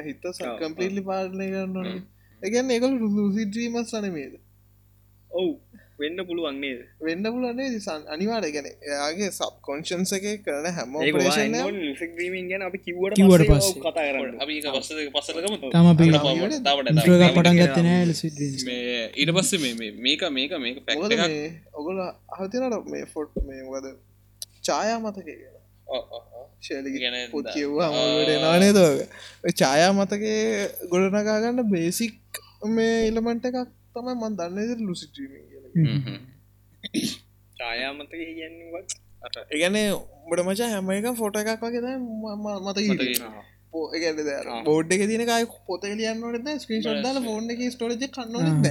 හිත 0.05 0.29
කම්පලිටලි 0.59 1.05
පාලනය 1.05 1.49
ගන්නවන 1.49 2.05
එකගැන්න 2.43 2.71
ඒකල 2.71 2.99
රුසිද්‍රීමස් 2.99 3.95
අනමේද 3.95 4.39
ඔව් 5.31 5.51
වෙන්න 5.99 6.19
පුළුවන් 6.25 6.59
නේද? 6.61 6.81
වෙන්න 7.01 7.25
පුලනේ 7.27 7.69
දිසන් 7.71 8.03
අනිවාට 8.09 8.47
ගැන 8.49 8.67
එයාගේ 8.87 9.31
සබ් 9.31 9.55
කොන්ෂන්ස 9.63 10.13
එක 10.13 10.27
කරන 10.45 10.67
හැම 10.71 10.93
ඒක 10.99 11.15
ඔපරේෂන් 11.15 11.57
්‍රීමින් 12.13 12.47
ගැන 12.51 12.63
අපි 12.63 12.79
කිවට 12.81 13.17
කිව්වට 13.19 13.49
පස්සේ 13.51 13.81
කතා 13.81 14.05
කරන්න. 14.09 14.37
අපි 14.41 14.55
පස්ස 14.67 14.91
පස්සලකම 15.11 15.55
තම 15.65 15.87
අපි 15.93 16.05
ඉන්ට්‍රෝ 16.07 17.19
එකක් 17.21 17.35
පටන් 17.37 17.59
ගත්තේ 17.61 17.85
නෑ 17.85 18.05
ලසිඩ 18.07 18.39
මේ 18.65 19.03
ඊට 19.17 19.33
පස්සේ 19.37 19.61
මේ- 19.61 19.77
මේ 19.77 19.93
මේක 20.01 20.23
මේක 20.31 20.53
මේක 20.59 20.77
මොකද 20.95 21.13
එකක්. 21.13 21.23
මේ 21.27 21.49
ඔගොල 21.75 21.99
අහතිනට 22.35 22.77
මේ 22.89 23.05
ෆොට් 23.09 23.33
මේ 23.45 23.63
මොකද 23.65 23.87
ඡායා 24.63 24.99
මතක 25.01 25.29
ඔව්, 25.89 26.03
ඔව්. 26.13 26.23
ශේලි 26.61 26.91
කියන්නේ 26.95 27.27
පොත් 27.33 27.47
ආ. 27.81 27.91
මට 28.17 28.39
නානේ 28.43 28.73
දෝක 28.73 28.99
ඡායා 29.55 29.93
මතකේ 29.95 30.39
ගොඩනගාගන්න 30.91 31.61
බේසික් 31.71 32.15
මේ 32.71 32.97
ඉලමට 33.09 33.45
එකක් 33.47 33.59
තමයි 33.95 34.15
මන් 34.15 34.33
දන්න 34.39 34.83
ලුසිටීම 34.87 35.31
හ්ම්. 35.33 35.58
ඡායාමතක 37.59 38.13
කියන්නවත් 38.31 38.91
ඒගැන 39.51 39.77
උඹට 39.93 40.43
මචා 40.47 40.69
හැම 40.69 40.91
එක 40.93 41.07
ෆොට 41.17 41.39
එකක් 41.39 41.63
වගේ 41.63 41.83
ද 41.83 41.87
මතක 42.37 42.87
මතක 42.87 43.09
ඒගැට 43.93 44.65
බෝඩ් 44.65 44.93
එක 44.93 45.03
තින 45.05 45.25
කයි 45.27 45.47
පොත 45.67 45.83
ලියන්නට 45.93 46.51
ස්ක්‍රීෂොට් 46.59 47.01
දාල 47.05 47.19
ෆෝන් 47.25 47.45
එක 47.51 47.61
ස්ටෝරජ 47.69 48.05
කන්නන 48.09 48.65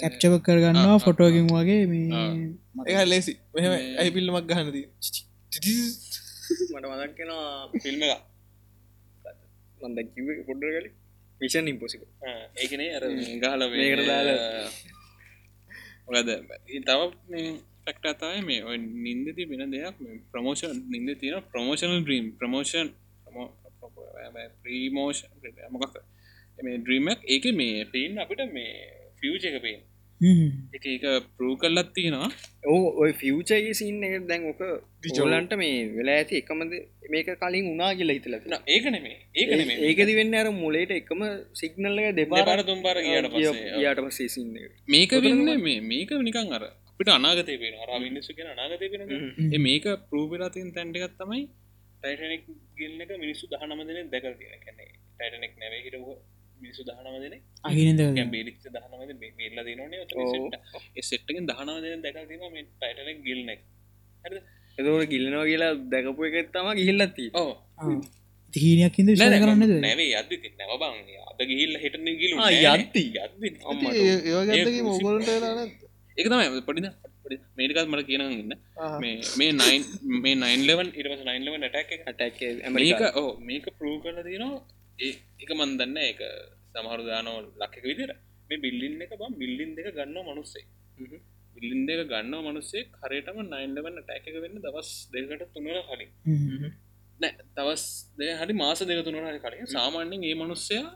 කැප්චව 0.00 0.34
කරගන්නවා 0.42 0.98
ෆොටෝකින් 0.98 1.46
වගේ 1.50 1.82
මේ 1.86 2.22
ඒ 2.90 3.04
ලෙසි 3.06 3.32
මෙහම 3.54 3.72
ඇයි 3.74 4.10
පිල්ලමක් 4.12 4.48
ගහනද 4.48 4.76
මට 6.70 6.84
මදක්කෙනවා 6.90 7.50
ෆිල්ම් 7.78 8.00
එක 8.06 8.20
මන්ද 9.80 9.98
කිව 10.10 10.28
පොඩ්ඩ 10.46 10.72
කල 10.74 10.88
විෂන් 11.40 11.68
ඉම්පොසික 11.68 12.02
ඒකනේ 12.56 12.90
අර 12.96 13.04
ගහල 13.06 13.62
දාලා. 14.02 14.68
මොකද 16.06 16.28
තව 16.84 17.00
ෆක්ට 17.84 18.06
අතයි 18.12 18.42
මේ 18.42 18.62
ඔය 18.62 18.76
නින්දති 18.78 19.42
වෙන 19.50 19.70
දෙයක් 19.70 19.96
ප්‍රමෝෂන් 20.32 20.78
නින්ද 20.92 21.10
තියෙන 21.20 21.44
ප්‍රමෝෂනල් 21.52 22.04
්‍රීම් 22.04 22.26
ප්‍රමෝෂන් 22.38 22.88
ප්‍රීමෝෂන් 24.62 25.28
මොකක් 25.74 25.94
මේ 26.58 26.78
ඩ්‍රීමක් 26.78 27.20
ඒක 27.26 27.44
මේ 27.54 27.84
පේන් 27.86 28.18
අපිට 28.18 28.42
මේ 28.52 28.72
ෆියච 29.18 29.44
එක 29.50 29.58
පේෙන් 29.62 29.80
එක 30.72 30.84
එක 30.88 31.04
පරූ 31.32 31.54
කල්ලත් 31.56 31.90
තියෙනවා. 31.92 32.28
ඕ 32.64 32.84
ඔය 33.02 33.10
ෆියචගේ 33.14 33.74
සින්න 33.74 34.02
එක 34.02 34.14
දැන් 34.26 34.46
ඕක 34.50 34.60
විජෝලන්ට 35.02 35.52
මේ 35.56 35.74
වෙලා 35.92 36.16
ඇති 36.16 36.40
එකමද 36.40 36.72
මේක 37.10 37.28
කලින් 37.42 37.66
උනා 37.72 37.90
කියලා 37.94 38.16
හිතල 38.18 38.36
න, 38.38 38.56
ඒක 38.66 38.86
නෙමේ 38.86 39.16
ඒක 39.34 39.50
නෙමේ 39.52 39.76
ඒකදි 39.88 40.14
වෙන්න 40.18 40.34
අර 40.36 40.48
මුලේට 40.54 40.92
එකම 40.92 41.22
සිගනල්ල 41.54 42.00
දෙපාර 42.14 42.42
පස්සේ 43.28 43.76
යාට 43.84 44.00
පස්සේ 44.06 44.30
සින්න 44.30 44.56
මේක 44.88 45.12
වෙන්න 45.20 45.44
මේ 45.62 45.78
මේක 45.84 46.10
නිකං 46.22 46.52
අර 46.52 46.64
අපිට 46.64 47.10
අනාගතය 47.10 47.56
පෙන 47.58 47.74
අර 47.76 47.88
කියෙන 48.30 48.50
අනාගතය 48.54 48.86
ඒ 49.50 49.60
මේක 49.60 49.86
පරූපිලාතින් 50.10 50.72
තැන්ටිකත් 50.72 51.16
තමයි 51.20 51.42
ටයිටනෙක් 52.02 52.42
ගිල්ල 52.78 53.00
එක 53.00 53.12
මිනිස්සු 53.18 53.44
දහනම 53.52 53.80
දෙන 53.90 54.08
දැකල් 54.12 54.34
තියෙන 54.40 54.60
කැන්නේ 54.64 54.88
ටයිටනෙක් 55.12 55.52
නැවේ 55.60 55.82
හිටව 55.84 56.08
මිනිසු 56.60 56.82
දහනම 56.88 57.14
දෙන 57.24 57.34
අහිනද 57.68 58.00
බේලික් 58.34 58.56
දහනමද 58.74 59.12
බෙල්ල 59.38 59.58
දනනේ 59.68 60.00
ඔව්. 60.16 60.44
සෙට්ටකින් 61.10 61.44
දහනම 61.50 61.76
දෙන 61.84 62.04
දැකල් 62.04 62.26
තින 62.30 62.40
මේ 62.54 62.64
ටයිටනෙක් 62.66 63.18
ගිල්නෙක් 63.26 63.60
එතවට 64.78 65.10
ගිල්නවා 65.12 65.44
කියලා 65.50 65.72
දැකපු 65.92 66.22
එක 66.28 66.36
තම 66.54 66.68
ගිහිල්ලත්ති 66.80 67.26
ඕ 67.40 67.50
හීනයක් 68.54 68.96
ඉද 69.00 69.08
විශල 69.12 69.34
කරන්නද 69.42 69.72
නැවේ 69.84 70.12
අද 70.20 70.30
නැව 70.60 70.72
බං 70.82 70.96
අද 71.30 71.40
ගිහිල්ල 71.50 71.74
හිටන 71.82 72.08
ගිලු. 72.22 72.34
ඒගත්තගේ 74.54 74.82
මොගොලට 74.88 75.28
එක 76.20 76.26
තමයි. 76.30 76.46
පොඩිද 76.68 76.86
මේකත් 77.58 77.88
මට 77.90 78.02
කියනගන්න 78.08 78.52
මේ 79.02 79.14
මේ 79.38 79.52
නයින් 79.60 79.82
මේ 80.24 80.34
නයින්ලවන් 80.42 80.88
ඉටස 81.00 81.22
නයින්ලවන් 81.28 81.62
ටැක් 81.66 81.90
එක. 81.96 82.02
ඇටැක් 82.10 82.36
මේක 82.40 82.64
ඇමරිකා 82.66 83.10
ඕ 83.20 83.30
මේක 83.48 83.64
පරූ 83.78 83.96
කරල 84.02 84.18
තිනවා 84.28 84.54
ඒ 84.98 85.12
එක 85.42 85.50
මන්දන්න 85.58 85.96
එක 86.02 86.20
සමහරු 86.72 87.02
දානෝ 87.08 87.38
ලක්ක 87.60 87.84
විදිර 87.86 88.10
මේ 88.48 88.60
බිල්ලින් 88.64 88.94
එක 89.04 89.12
බම් 89.20 89.32
බිල්ලින් 89.42 89.70
දෙක 89.76 89.88
ගන්න 89.96 90.18
මනුස්සේ. 90.28 90.64
බිල්ලින් 91.56 91.82
දෙක 91.88 92.00
ගන්න 92.12 92.34
මනුස්සේ 92.46 92.84
කරටම 92.96 93.38
නයින්ලවන්න 93.52 93.98
ටැක 94.02 94.26
වෙන්න 94.44 94.56
දවස් 94.64 94.90
දෙකට 95.14 95.44
තුනර 95.54 95.78
කලින්. 95.88 96.10
නෑ 97.20 97.32
තවස් 97.56 97.84
දෙ 98.18 98.28
හරි 98.40 98.54
මාස 98.62 98.80
දෙක 98.90 99.00
තුනර 99.06 99.20
කලින්. 99.44 99.66
සාමාන්‍යෙන් 99.76 100.26
ඒ 100.30 100.34
මනුස්සයා 100.42 100.88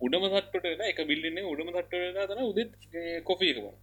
උඩම 0.00 0.24
තට්ට 0.34 0.86
එක 0.92 1.00
බිල්ලින්නේ 1.10 1.50
උඩම 1.52 1.70
තට්ට 1.76 2.28
තන 2.30 2.42
උදෙත් 2.50 2.72
කොෆියකවා 3.28 3.76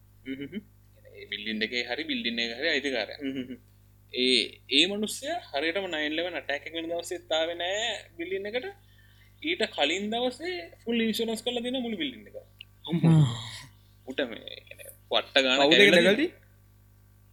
බිල්ලින් 1.32 1.58
දෙකේ 1.64 1.88
හරි 1.90 2.04
බිල්ලින්න 2.12 2.42
හරි 2.60 2.68
අයිතිකාරය. 2.74 3.16
ඒ 4.14 4.42
ඒ 4.78 4.86
මනුස්සය 4.92 5.30
හරිටම 5.50 5.88
නයින්ලව 5.94 6.28
නටැක 6.34 6.66
වෙන 6.76 6.92
දවසේ 6.92 7.26
තාව 7.32 7.50
නෑ 7.62 7.80
බිල්ලින්න 8.20 8.52
එකට 8.52 8.85
ඊට 9.42 9.64
කලින් 9.72 10.06
දවසේ 10.12 10.56
ෆුල් 10.82 11.00
ඉන්ශනස් 11.02 11.42
කල 11.44 11.58
දින 11.62 11.78
මුළු 11.78 11.98
බිල්ලින්න 11.98 12.28
එක. 12.28 12.36
උට 14.08 14.20
මේ 14.26 14.56
පට්ට 15.12 15.38
ගාන 15.44 15.60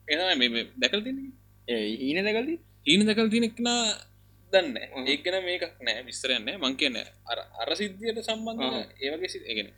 එ 0.09 0.15
දැකල් 0.77 1.03
තින 1.03 1.19
හීන 2.03 2.19
දැකල්ති 2.21 2.55
ඊන 2.87 3.03
දැකල් 3.07 3.29
තිනෙක්නා 3.31 3.83
දන්න 4.53 4.77
ඒකන 5.07 5.37
මේකක් 5.45 5.65
නෑ 5.81 6.03
විස්තරයන්න 6.05 6.49
මං 6.57 6.75
කියන්න 6.77 6.99
අර 7.27 7.39
අර 7.61 7.71
සිද්ධියට 7.77 8.21
සම්බන්ධ 8.23 8.65
ඒවගේ 9.01 9.29
සිත් 9.29 9.45
එකෙන 9.47 9.69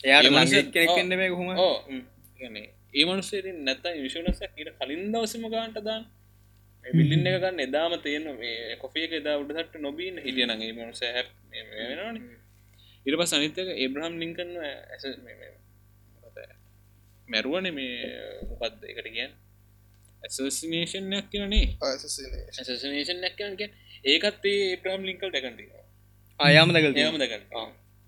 එයාට 0.00 0.24
ඒ 0.24 0.30
මනුස්සය- 0.30 0.56
ලංගෙක් 0.56 0.72
කෙනෙක් 0.74 0.90
ඔව්. 0.90 0.98
එන්න 0.98 1.12
බෑ 1.12 1.30
කොහොම? 1.30 1.48
ඕ 1.58 1.76
කියන්නේ 2.38 2.66
ඒ 2.94 3.04
මනුසේ 3.04 3.52
නැත 3.58 3.84
විශනසක් 3.98 4.42
ඊට 4.54 4.70
කලින් 4.78 5.02
දවසම 5.12 5.44
ගාන්ට 5.48 5.78
දාන් 5.82 6.02
බිල්ලින්න 6.84 7.26
එක 7.26 7.36
ගන්න 7.38 7.60
එදාම 7.60 7.92
තියෙන 8.00 8.26
මේ 8.34 8.76
කොෆියක 8.76 9.12
එදා 9.12 9.36
උඩසට 9.38 9.74
නොබීන් 9.78 10.16
හිටියනගේ 10.18 10.72
මනුස 10.72 11.02
හැ 11.06 11.22
වෙනන 11.98 12.18
ඉට 13.06 13.16
පස් 13.16 13.32
අනිතක 13.32 13.58
ඒබ්‍රහම් 13.74 14.14
ලිංකන්න 14.18 14.52
ඇස 14.64 15.04
මැරුවන 17.28 17.68
මේ 17.72 17.92
මොකක්ද 18.50 18.80
එකට 18.86 19.08
කියන් 19.08 19.36
ඇසසිනේෂන්යක් 20.22 21.28
කියනේ 21.28 21.66
ඇසනේෂන්යක් 21.82 23.36
කියනක 23.36 23.62
ඒකත් 24.06 24.44
ඒ 24.46 24.58
ඒබ්‍රහම් 24.64 25.02
ලිංකල් 25.02 25.30
දැකන්ති 25.30 25.68
ආයාම 26.40 26.74
දැකල්ති 26.74 27.00
ඒම 27.00 27.16
දැකන් 27.18 27.44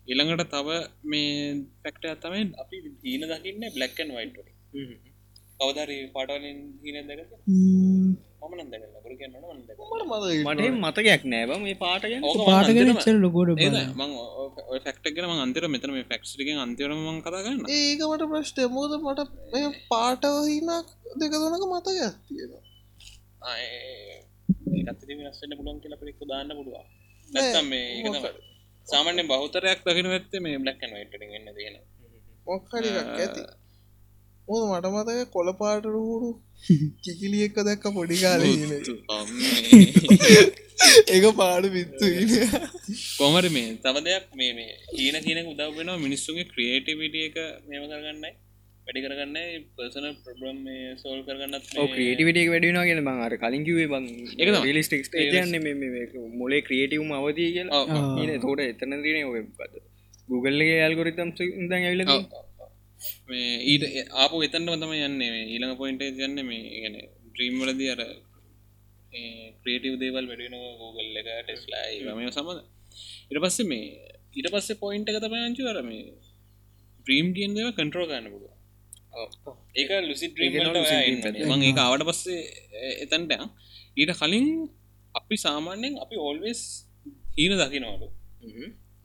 ඊළඟට 0.08 0.50
තව 0.50 0.68
මේ 1.04 1.30
පැක්ට 1.82 2.04
තමයි 2.20 2.44
අපි 2.58 2.76
දීන 2.98 3.24
දකින්න 3.30 3.70
බ්ලක්කන් 3.70 4.12
වයිට 4.16 4.36
කවදරි 5.60 5.98
පාටලින් 6.12 6.60
හීන 6.82 7.08
දැක 7.08 7.20
මම 8.42 8.54
නදක 8.58 8.84
ලබර 8.88 9.12
කියන්න 9.18 9.34
නද 9.34 9.70
මට 10.44 10.70
මතකයක් 10.78 11.22
නෑබ 11.26 11.50
මේ 11.60 11.76
චර 12.98 13.16
ලොකෝඩ 13.18 13.62
මං 13.96 14.10
ෆක්ටගෙන 14.84 15.30
අන්තර 15.38 15.68
මෙතන 15.68 15.94
මේ 15.96 16.08
ෆක්ස්ටිගෙන් 16.10 16.58
අන්තරම 16.64 17.00
මං 17.06 17.22
කතාගන්න 17.22 17.62
ඒකමට 17.70 18.26
ප්‍රශ්ට 18.32 18.58
මෝද 18.70 18.92
මට 18.98 19.28
මේ 19.52 19.72
පාටවහිනක් 19.90 20.92
දෙක 21.20 21.32
දුනක 21.42 21.64
මතක 21.70 21.88
තියෙන 22.26 22.52
ඒකත් 24.80 25.02
වෙනස්සන්න 25.10 25.54
පුළුවන් 25.58 25.80
කියලා 25.82 25.98
අපිට 25.98 26.12
එක්ක 26.12 26.22
දාන්න 26.30 26.50
පුළුවන්. 26.58 26.86
නැත්තම් 27.28 27.66
මේ 27.68 27.86
ඒක 27.90 28.06
තමයි. 28.08 28.30
සාමාන්‍යයෙන් 28.86 29.28
බහුතරයක් 29.28 29.80
දකින්න 29.86 30.12
ඇත්තේ 30.12 30.40
මේ 30.40 30.60
බ්ලැක් 30.62 30.80
ඇන්ඩ් 30.82 30.96
වයිට් 30.96 31.14
වලින් 31.14 31.32
වෙන්න 31.34 31.48
දෙන 31.56 31.76
මොක්හරි 32.46 32.88
එකක් 32.92 33.10
ඇති 33.16 33.42
ඕ 34.48 34.62
මට 34.70 34.86
මතක 34.94 35.30
කොළ 35.30 35.48
පාටරුහුරු 35.60 36.30
කිකිලි 37.04 37.38
එක්ක 37.46 37.58
දැක්ක 37.68 37.84
පොඩි 37.96 38.16
කාල 38.22 38.42
ඒක 41.08 41.26
පාඩු 41.40 41.68
විත්තු 41.76 42.06
කොමර 43.18 43.44
මේ? 43.56 43.68
තම 43.84 43.98
දෙයක් 44.06 44.24
මේ 44.34 44.52
මේ 44.58 44.72
ඊන 44.98 45.16
කියනක 45.26 45.52
උදව 45.52 45.70
වෙනවා 45.78 45.98
මිනිස්සුගේ 46.06 46.48
ක්‍රියේටිවිට 46.52 47.16
එක 47.26 47.36
මේම 47.68 47.84
කරගන්නයි. 47.92 48.32
වැඩි 48.86 49.02
කරගන්න 49.04 49.36
පර්සන 49.76 50.06
ප්‍රබ්‍රම් 50.24 50.58
මේ 50.64 50.94
සෝල් 51.02 51.20
කරගන්නත් 51.26 51.64
ක්‍රේටිවිට 51.92 52.38
වැඩින 52.52 52.78
ගෙන 52.88 53.00
බං 53.08 53.22
අර 53.26 53.34
කලින් 53.42 53.64
කිවේ 53.68 53.88
බං 53.92 54.04
ඒක 54.32 54.48
තමයි. 54.48 54.72
ලිස්ටික් 54.78 55.06
ටේයන්න 55.06 55.54
මොලේ 56.40 56.62
ක්‍රියටවම 56.68 57.12
අවතිය 57.18 57.50
කියලා. 57.56 58.38
තෝට 58.44 58.62
එතන 58.66 58.98
දන 58.98 59.18
ඔය 59.30 59.42
Googleගේ 60.28 60.80
ඇල්ගොරිතම් 60.82 61.30
ඉදන් 61.46 61.72
ඇවිල 61.78 62.02
මේ 63.28 63.50
ඊට 63.66 63.84
ආපු 64.14 64.42
එතන්ට 64.42 64.74
තම 64.74 64.94
යන්නේ 64.98 65.40
ඊළඟ 65.44 65.74
පොයින්ට 65.76 66.22
යන්න 66.26 66.42
මේ 66.42 66.62
ගැන 66.74 66.96
ද්‍රීම් 67.34 67.56
වලදී 67.60 67.90
අර 67.94 68.02
ක්‍රේටව 69.62 69.94
දේවල් 70.02 70.26
වැඩෙන 70.30 70.56
Google 70.80 71.08
එක 71.20 71.28
ටෙස්ලා 71.40 72.14
මේ 72.18 72.32
සමඳ 72.32 72.60
ඉට 73.30 73.42
පස්සේ 73.44 73.66
මේ 73.66 73.86
ඊට 74.34 74.50
පස්සේ 74.54 74.80
පොයින්ට 74.80 75.10
එක 75.10 75.20
තම 75.20 75.36
අංචු 75.40 75.68
අර 75.68 75.78
මේ 75.82 76.06
ද්‍රීම් 77.06 77.28
කියෙන් 77.34 77.56
දෙව 77.56 77.70
කන්ට්‍රෝ 77.72 78.06
ගන්න 78.06 78.32
පුළුව 78.32 78.52
ඒක 79.74 79.90
ලුසි 80.02 80.26
ඒ 81.64 81.72
ආවට 81.78 82.06
පස්සේ 82.08 82.40
එතන්ට 83.04 83.32
ඊට 83.96 84.12
කලින් 84.14 84.48
අපි 85.14 85.36
සාමාන්‍යෙන් 85.36 85.94
අපි 85.98 86.16
ඔල්වෙස් 86.20 86.60
හීන 87.36 87.52
දකිනවලු. 87.52 88.06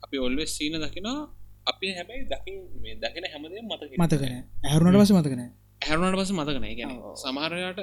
අපි 0.02 0.16
ඔල්වෙස් 0.18 0.50
සීන 0.56 0.76
දකිනා 0.76 1.20
අපි 1.68 1.86
හැබැයි 1.96 2.24
දකිින් 2.30 2.58
මේ 2.82 2.94
දකින 3.02 3.24
හැමදේ 3.32 3.62
මතක 3.62 3.90
මතකන 3.98 4.34
ඇහරුණට 4.64 4.98
පස 5.00 5.12
මතකන 5.12 5.42
හැරුණට 5.80 6.18
පස 6.20 6.30
මතකන 6.32 6.64
ගැන 6.78 6.92
සමහරයට 7.16 7.80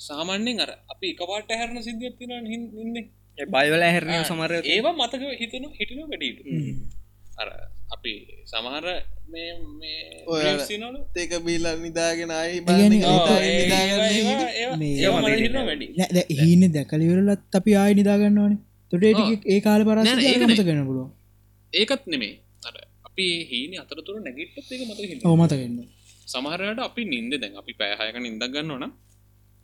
සාමාන්‍යෙන් 0.00 0.58
අර 0.60 0.70
අපි 0.88 1.06
එකපාට 1.14 1.50
හැරණ 1.52 1.82
සිද්ධියක් 1.82 2.14
තින 2.18 2.32
ඉන්න. 2.48 2.96
බයිවල 3.38 3.82
හැරණය 3.86 4.16
සමර 4.24 4.52
ඒවා 4.66 4.94
මතක 5.00 5.22
හිතනු 5.40 5.68
හිටිනු 5.72 6.04
වැඩීට 6.06 6.38
අර 7.38 7.48
අපි 7.94 8.12
සමහර 8.46 8.86
ඒක 11.16 11.32
බිල්ල 11.44 11.66
නිදාගෙන 11.78 12.30
ඒ 12.32 12.58
නිදාගන්න 12.88 13.38
හීන 16.40 16.62
දැකලිවරලත් 16.72 17.52
අපි 17.54 17.72
ආය 17.76 17.92
නිදාගන්නවනේ 17.94 18.58
තොට 18.92 19.04
ඒ 19.46 19.60
කාල 19.60 19.82
පරස 19.84 20.04
නෑ, 20.04 20.16
නෑ, 20.16 20.30
ඒක 20.30 20.42
මත 20.48 20.60
කන්න 20.60 20.84
පුළුව 20.88 21.08
ඒකත් 21.72 22.04
නෙමේ 22.06 22.32
අර 22.64 22.76
අපි 23.18 23.28
හීන 23.50 23.72
අතරතුර 23.76 24.16
නැගිට්ටත් 24.20 24.70
ඒක 24.72 24.82
මතක 24.84 25.06
හිට 25.10 25.26
ඕමතකන්න 25.26 25.76
සමහරයට 26.32 26.80
අපි 26.80 27.02
නින්ද 27.06 27.32
දැන් 27.34 27.54
අපි 27.60 27.72
පැයහයක 27.74 28.16
නින්දක් 28.18 28.44
ගන්න 28.46 28.70
ඕන 28.74 28.84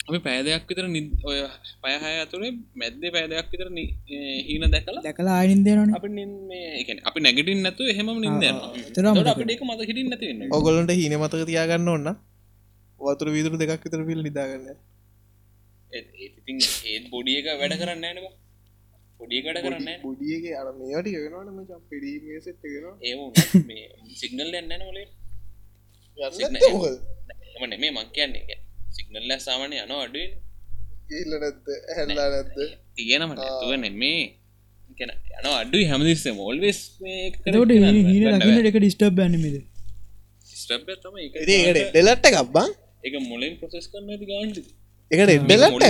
අපි 0.01 0.19
පෑදයක් 0.19 0.65
විතර 0.71 0.87
නිද 0.89 1.07
ඔය 1.23 1.39
පයහය 1.83 2.11
ඇතුරේ 2.11 2.51
මැද්දේ 2.75 3.13
පෑදයක් 3.17 3.53
විතර 3.53 3.69
හීන 4.49 4.67
දැකලා 4.75 5.05
දැකලා 5.07 5.37
ආයනින්දේනන 5.39 5.95
අපි 5.95 6.09
අපි 7.05 7.19
නැගටින් 7.21 7.63
නැතු 7.63 7.91
එහෙම 7.93 8.11
නින්ද 8.19 8.45
ඒක 9.49 9.65
මත 9.65 9.81
හිටින් 9.83 10.11
නැතිවෙන්න 10.11 10.57
ඔගොලන්ට 10.59 10.95
හීන 10.95 11.17
මතක 11.17 11.51
තියාගන්න 11.51 11.93
ඔන්න 11.97 12.15
වතුර 13.01 13.29
විදුර 13.31 13.55
දෙකක් 13.57 13.85
විතර 13.85 14.01
පිල් 14.09 14.23
නිදාගන්න. 14.23 14.67
ඒත් 15.93 17.05
බොඩිය 17.13 17.39
එක 17.41 17.49
වැඩ 17.61 17.79
කරන්න 17.81 18.09
නව 18.17 18.27
වැඩ 19.47 19.65
කරන්න. 19.65 19.89
බොඩියගේ 20.03 20.55
අර 20.61 20.69
මේට 20.75 21.07
වෙනවාටම 21.17 21.59
චම් 21.69 21.83
පිඩීමේ 21.91 22.41
සෙට් 22.41 22.63
ගෙන 22.65 22.87
ඒ 23.03 23.15
මේ 23.69 23.85
සිගනල් 24.21 24.55
එන්න 24.61 24.73
නොලේ 24.83 25.09
එම 27.57 27.65
නෙමේ 27.71 27.91
මං 27.91 28.09
කියන්නේ. 28.13 28.59
සිගනල්ල 28.97 29.33
සාමානය 29.41 29.77
යන 29.77 29.93
අඩුවෙන් 29.97 30.33
ඉල්ල 31.13 31.33
නැත්ද 31.35 31.69
හැල්ලා 31.97 32.29
නැත්ද 32.35 32.59
තියෙනම 32.97 33.33
නැතුව 33.33 33.73
නෙමේ 33.81 34.23
යන 35.01 35.11
අඩු 35.53 35.79
හැමදිස්ස 35.91 36.25
මෝල්වෙස් 36.39 36.81
එක 38.69 38.77
ඩිස්ටබ් 38.77 39.21
ඒකට 41.19 41.45
ඩෙලට්ට 41.91 42.31
එකක්බං 42.31 42.71
එක 43.07 43.15
මොලින් 43.31 43.55
ප්‍රසෙස් 43.61 43.87
කරන්න 43.93 44.25
ගාන්ඩ 44.31 44.57
එකට. 45.15 45.85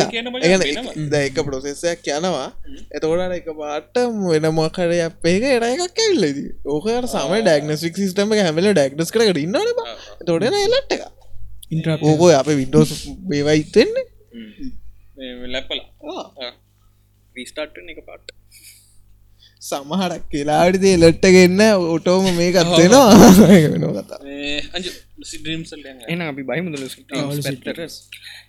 ද 1.11 1.14
එක 1.20 1.37
ප්‍රොසෙස්සයක් 1.49 2.07
යනවා. 2.16 2.49
එතකොට 2.95 3.35
එක 3.39 3.49
පාට 3.59 3.97
වෙන 4.31 4.47
මොකරය 4.59 4.99
අපේක 5.09 5.43
එර 5.51 5.64
එකක් 5.70 5.99
ඇල්ලද 6.07 6.39
ඕකට 6.66 7.11
සම 7.12 7.35
ඩක්නස්ික් 7.41 7.95
සිස්ටම 8.03 8.33
හැමල 8.39 8.70
ඩක්නස් 8.72 9.11
කරට 9.14 9.39
ඉන්නන 9.45 9.59
තොටන 10.27 10.57
එලට්ට 10.62 10.93
එක. 10.97 11.03
ඕකෝ 12.03 12.31
අප 12.41 12.49
විඩෝස් 12.53 12.93
බේවයිතෙන්නේ 13.29 14.05
ලැප්පලා 15.55 16.53
විස්ටාට්න 17.37 17.89
එක 17.93 18.01
පාට් 18.09 18.27
සමහරක් 19.65 20.23
කියලාඩිදේ 20.31 20.95
ලට්ටගන්න 20.99 21.62
ඔටෝම 21.91 22.25
මේ 22.39 22.51
ගත්වෙනවා 22.53 23.09
වෙන 23.67 23.85
කතා 23.99 24.19
අජ 24.75 24.85
සිඩම්සල් 25.25 25.85
එන 26.09 26.21
අපි 26.23 26.43
බයිමුදල 26.45 26.85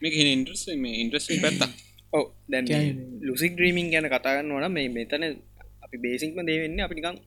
මේක 0.01 0.15
ඉන්ට්‍රස් 0.25 0.63
මේ 0.77 0.95
ඉන්ට්‍රස් 1.01 1.27
පැත්තා 1.37 1.69
ඔව 2.13 2.25
දැන් 2.49 2.65
කියන්නේ- 2.65 3.21
ලුසික් 3.27 3.53
්‍රීමින් 3.57 3.87
ගැන 3.91 4.09
කතාගන්න 4.11 4.51
ඕන 4.51 4.67
මේ 4.71 4.89
මෙතන 4.89 5.23
අපි 5.85 5.97
බේසික්ම 5.99 6.37
දේවෙන්න 6.43 6.79
අපි 6.79 6.95
නිකං 6.97 7.17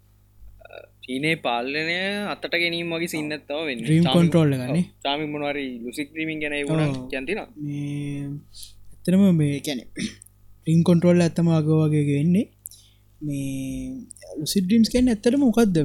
චීනය 1.04 1.30
පාලනය 1.38 1.82
අත්තට 2.32 2.54
ගැනීම 2.54 2.90
වගේ 2.92 3.08
සින්නත්තාව 3.08 3.60
වෙන්න. 3.68 3.82
්‍රීම් 3.82 4.04
කොන්ට්‍රෝල්ල 4.08 4.52
ගන්නේ 4.54 4.84
සාමි 5.04 5.26
මොනවරි 5.26 5.64
ලුසික් 5.84 6.08
්‍රීමින් 6.12 6.40
ගැන 6.42 6.56
වුණ 6.62 6.82
ඔව්. 6.84 6.94
කැන්තින 7.10 7.40
මේ 7.58 8.22
ඇතරම 8.92 9.22
මේ 9.36 9.60
කැන 9.60 9.80
්‍රීම් 10.66 10.80
කොන්ට්‍රෝල් 10.82 11.20
ඇත්තම 11.20 11.48
අග 11.54 11.68
වගේ 11.82 12.04
වෙන්නේ 12.10 12.44
මේ 13.20 14.06
ලුසිඩ්‍රීම්ස් 14.40 14.88
කැන් 14.88 15.08
ඇත්තටම 15.08 15.42
මොකක්ද 15.42 15.76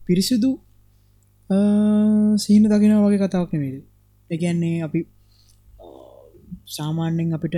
පිරිසිදු 0.00 0.50
සිහින 2.36 2.64
දකින 2.64 2.94
වගේ 2.98 3.22
කතාවක් 3.22 3.52
නෙමේද 3.54 3.82
එකන්නේ 4.30 4.76
අපි 4.82 5.00
සාමාන්‍යෙන් 6.68 7.34
අපිට 7.34 7.56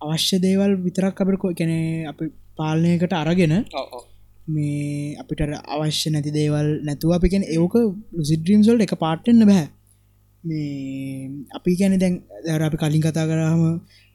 අවශ්‍ය 0.00 0.36
දේවල් 0.38 0.72
විතරක් 0.84 1.22
අපට 1.22 1.40
කැන 1.58 1.72
අපි 2.06 2.24
පාලනයකට 2.58 3.14
අරගෙන 3.14 3.54
මේ 4.48 5.16
අපිට 5.16 5.40
අවශ්‍ය 5.68 6.08
නැති 6.10 6.30
දේවල් 6.30 6.68
නැතුව 6.86 7.10
අපිකැන 7.12 7.44
ඒක 7.46 7.74
ලුසිඩ්‍රීම්සල්ට 8.12 8.84
එක 8.86 8.94
පාට්ටන්න 8.98 9.46
බෑ. 9.50 9.66
මේ 10.44 11.30
අපි 11.56 11.76
ගැන 11.78 11.98
දැන් 11.98 12.14
දැර 12.46 12.62
අපි 12.62 12.76
කලින් 12.76 13.02
කතා 13.02 13.26
කරාම 13.26 13.62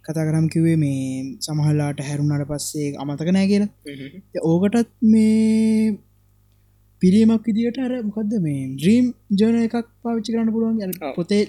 කතා 0.05 0.27
කරම් 0.27 0.45
කිවේ 0.53 0.77
මේ 0.83 1.01
සමහල්ලාට 1.47 1.99
හැරුණට 2.09 2.45
පස්සේ 2.51 2.87
අමතක 3.01 3.29
නෑ 3.35 3.47
කියලා. 3.51 3.69
ඕකටත් 4.51 4.95
මේ 5.11 5.99
පිරීමක් 7.01 7.45
විදිට 7.49 7.77
අර 7.83 7.93
මොකක්ද 8.07 8.33
මේ 8.43 8.63
ද්‍රීම් 8.81 9.05
ජන 9.39 9.55
එකක් 9.67 9.87
පාවිච්චි 10.03 10.33
කරන්න 10.33 10.51
පුළුවන්. 10.55 10.91
පොතේ 11.15 11.39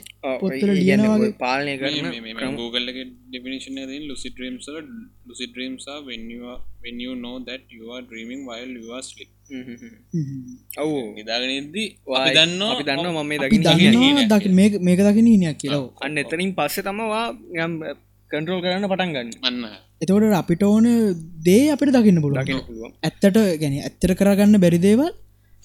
පොත්වල 0.42 0.70
ලියන 0.78 1.02
වගේ. 1.08 1.32
පාලනය 1.42 1.74
කරන 1.80 2.54
Google 2.60 2.86
definition 3.34 3.74
lucid 4.10 4.32
dreams 4.38 4.64
are 4.72 4.84
lucid 5.30 5.50
dreams 5.56 5.84
are 5.94 6.00
when 6.08 6.22
you 6.34 6.42
are 6.52 6.60
when 6.84 6.96
you 7.04 7.12
know 7.24 7.36
that 7.48 7.62
you 7.76 7.84
are 7.96 8.02
dreaming 8.12 8.40
while 8.50 8.72
you 8.78 8.88
are 8.98 9.04
sleep 9.10 9.30
ඔවු. 10.84 11.00
නිදාගෙනදී 11.18 11.84
දන්න 12.36 12.62
අපි 12.70 12.84
දන්න 12.88 13.06
මම 13.16 14.22
දකි 14.32 14.54
මේක 14.60 14.72
මේක 14.88 15.00
දකින 15.08 15.28
හිනයක් 15.34 15.60
කියලා. 15.64 15.82
අන්න 16.04 16.16
එතනින් 16.24 16.54
පස්සේ 16.60 16.86
තමවා 16.88 17.26
යම් 18.32 18.38
කන්ට්‍රෝල් 18.38 18.60
කරන්න 18.64 18.86
පටන් 18.88 19.10
ගන්න. 19.14 19.30
අන්න. 19.42 19.64
එතවට 20.00 20.34
අපිට 20.34 20.62
ඕන 20.62 20.86
දේ 21.44 21.64
අපිට 21.74 21.92
දකින්න 21.96 22.20
පුළුවන්. 22.24 22.62
පුළුවන්. 22.68 22.92
ඇත්තට 23.02 23.36
ගැන 23.60 23.74
ඇත්තර 23.80 24.12
කරගන්න 24.14 24.62
බැරිදේවල් 24.64 25.10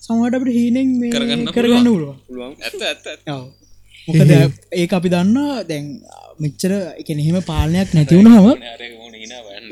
සමහට 0.01 0.37
අපට 0.37 0.49
හීනෙන් 0.49 0.89
මේ 0.99 1.11
කරගන්න 1.11 1.45
කරගන්න 1.49 1.87
පුළුවන්. 1.87 2.17
පුළුවන්. 2.27 2.53
ඇත්ත 2.61 2.81
ඇත්ත 2.83 3.07
ඇත්ත. 3.07 3.23
ඔව්. 3.27 3.45
මොකද 4.07 4.31
ඒ 4.73 4.87
අපි 4.91 5.09
දන්න 5.09 5.37
දැන් 5.69 5.85
මෙච්චර 6.39 6.71
එකන 7.01 7.19
එහෙම 7.19 7.37
පාලනයක් 7.43 7.89
හිනා 9.17 9.41
වන්න 9.45 9.69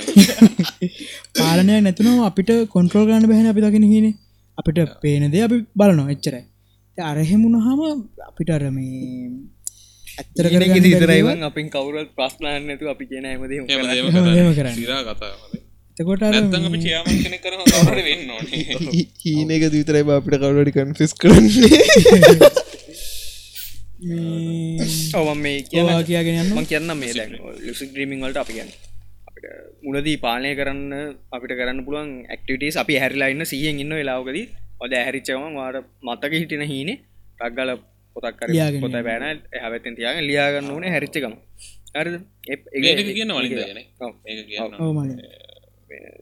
පාලනයක් 1.40 1.82
නැතුනව 1.86 2.24
අපිට 2.30 2.52
කොන්ට්‍රෝල් 2.70 3.08
ගන්න 3.08 3.30
බැහෙන 3.32 3.52
අපි 3.52 3.62
දකින 3.62 3.88
හින. 3.94 4.08
අපිට 4.58 4.80
පේනදේ 5.02 5.44
අපි 5.48 5.58
බලනවා 5.76 6.14
එච්චරයි. 6.16 6.44
අරහෙමුණහම 6.98 7.80
අපිට 8.30 8.50
අර 8.50 8.64
මේ 8.72 9.30
ඇත්තර 10.16 10.46
දේවල් 10.48 10.88
ඉතරයිවන් 10.90 11.44
අපින් 11.44 11.68
කවුරත් 11.70 12.10
ප්‍රශ්නාන්න 12.14 12.68
නැතු 12.68 12.86
අපි 12.88 13.06
කියන 13.08 13.26
හැමදේ 13.26 13.62
එතකොට 15.98 16.22
අර 16.22 16.32
නැත්තම් 16.32 16.66
අපි 16.70 16.80
චයාමන් 16.80 17.20
කෙනෙක් 17.20 17.42
කරන 17.42 17.62
කවුරු 17.66 17.90
හරි 17.90 18.04
වෙන්න 18.04 18.32
ඕනේ. 18.32 19.04
හීන 19.22 19.52
එක 19.52 19.64
දීතරයි 19.72 20.04
අපිට 20.12 20.36
කවුලඩි 20.42 20.72
කන්ෆිස් 20.76 21.14
කරන්නේ. 21.16 21.70
මේ 24.02 24.88
ඔව 25.16 25.30
මේ 25.38 25.64
ඔවා 25.76 26.02
කියාගෙන 26.04 26.52
මං 26.52 26.68
කියන්න 26.68 26.92
මේ 26.96 27.14
දැන් 27.14 27.32
ලුසික් 27.62 27.96
්‍රීමිං 27.96 28.20
වලට 28.22 28.44
අපි 28.44 28.58
ගැන 28.58 28.72
මුලදී 29.86 30.18
පාලනය 30.18 30.52
කරන්න 30.60 30.94
අපිට 31.32 31.54
කරන්න 31.54 31.80
පුළුවන් 31.88 32.12
ඇක්ටිටස් 32.28 32.78
අපි 32.84 33.00
හැරිලාඉන්න 33.02 33.46
සියෙන් 33.46 33.80
ඉන්න 33.80 33.96
වෙලාවකද. 33.96 34.38
ඔද 34.84 34.92
ඇහැරිච්චවම 34.94 35.56
වාට 35.56 35.78
මතක 36.04 36.34
හිටින 36.42 36.66
හීනේ. 36.66 36.98
රක්ගල 37.40 37.72
පොතක් 38.16 38.38
කර 38.40 38.50
පොත 38.84 38.96
බෑන. 39.08 39.42
හැවතෙන් 39.64 39.98
තියාගෙන 40.00 40.26
ලියාගන්න 40.30 40.72
ඕන 40.76 40.86
හැරිච්චකම 40.96 41.36
හරි. 41.96 42.20
ඒක 42.48 42.62
කියන 43.18 43.32
වලින් 43.38 43.54
ඔව්. 44.06 44.14
ඒක 44.30 44.40
කියන්න? 44.50 44.74
ඔව. 44.84 44.90
මල 44.98 45.10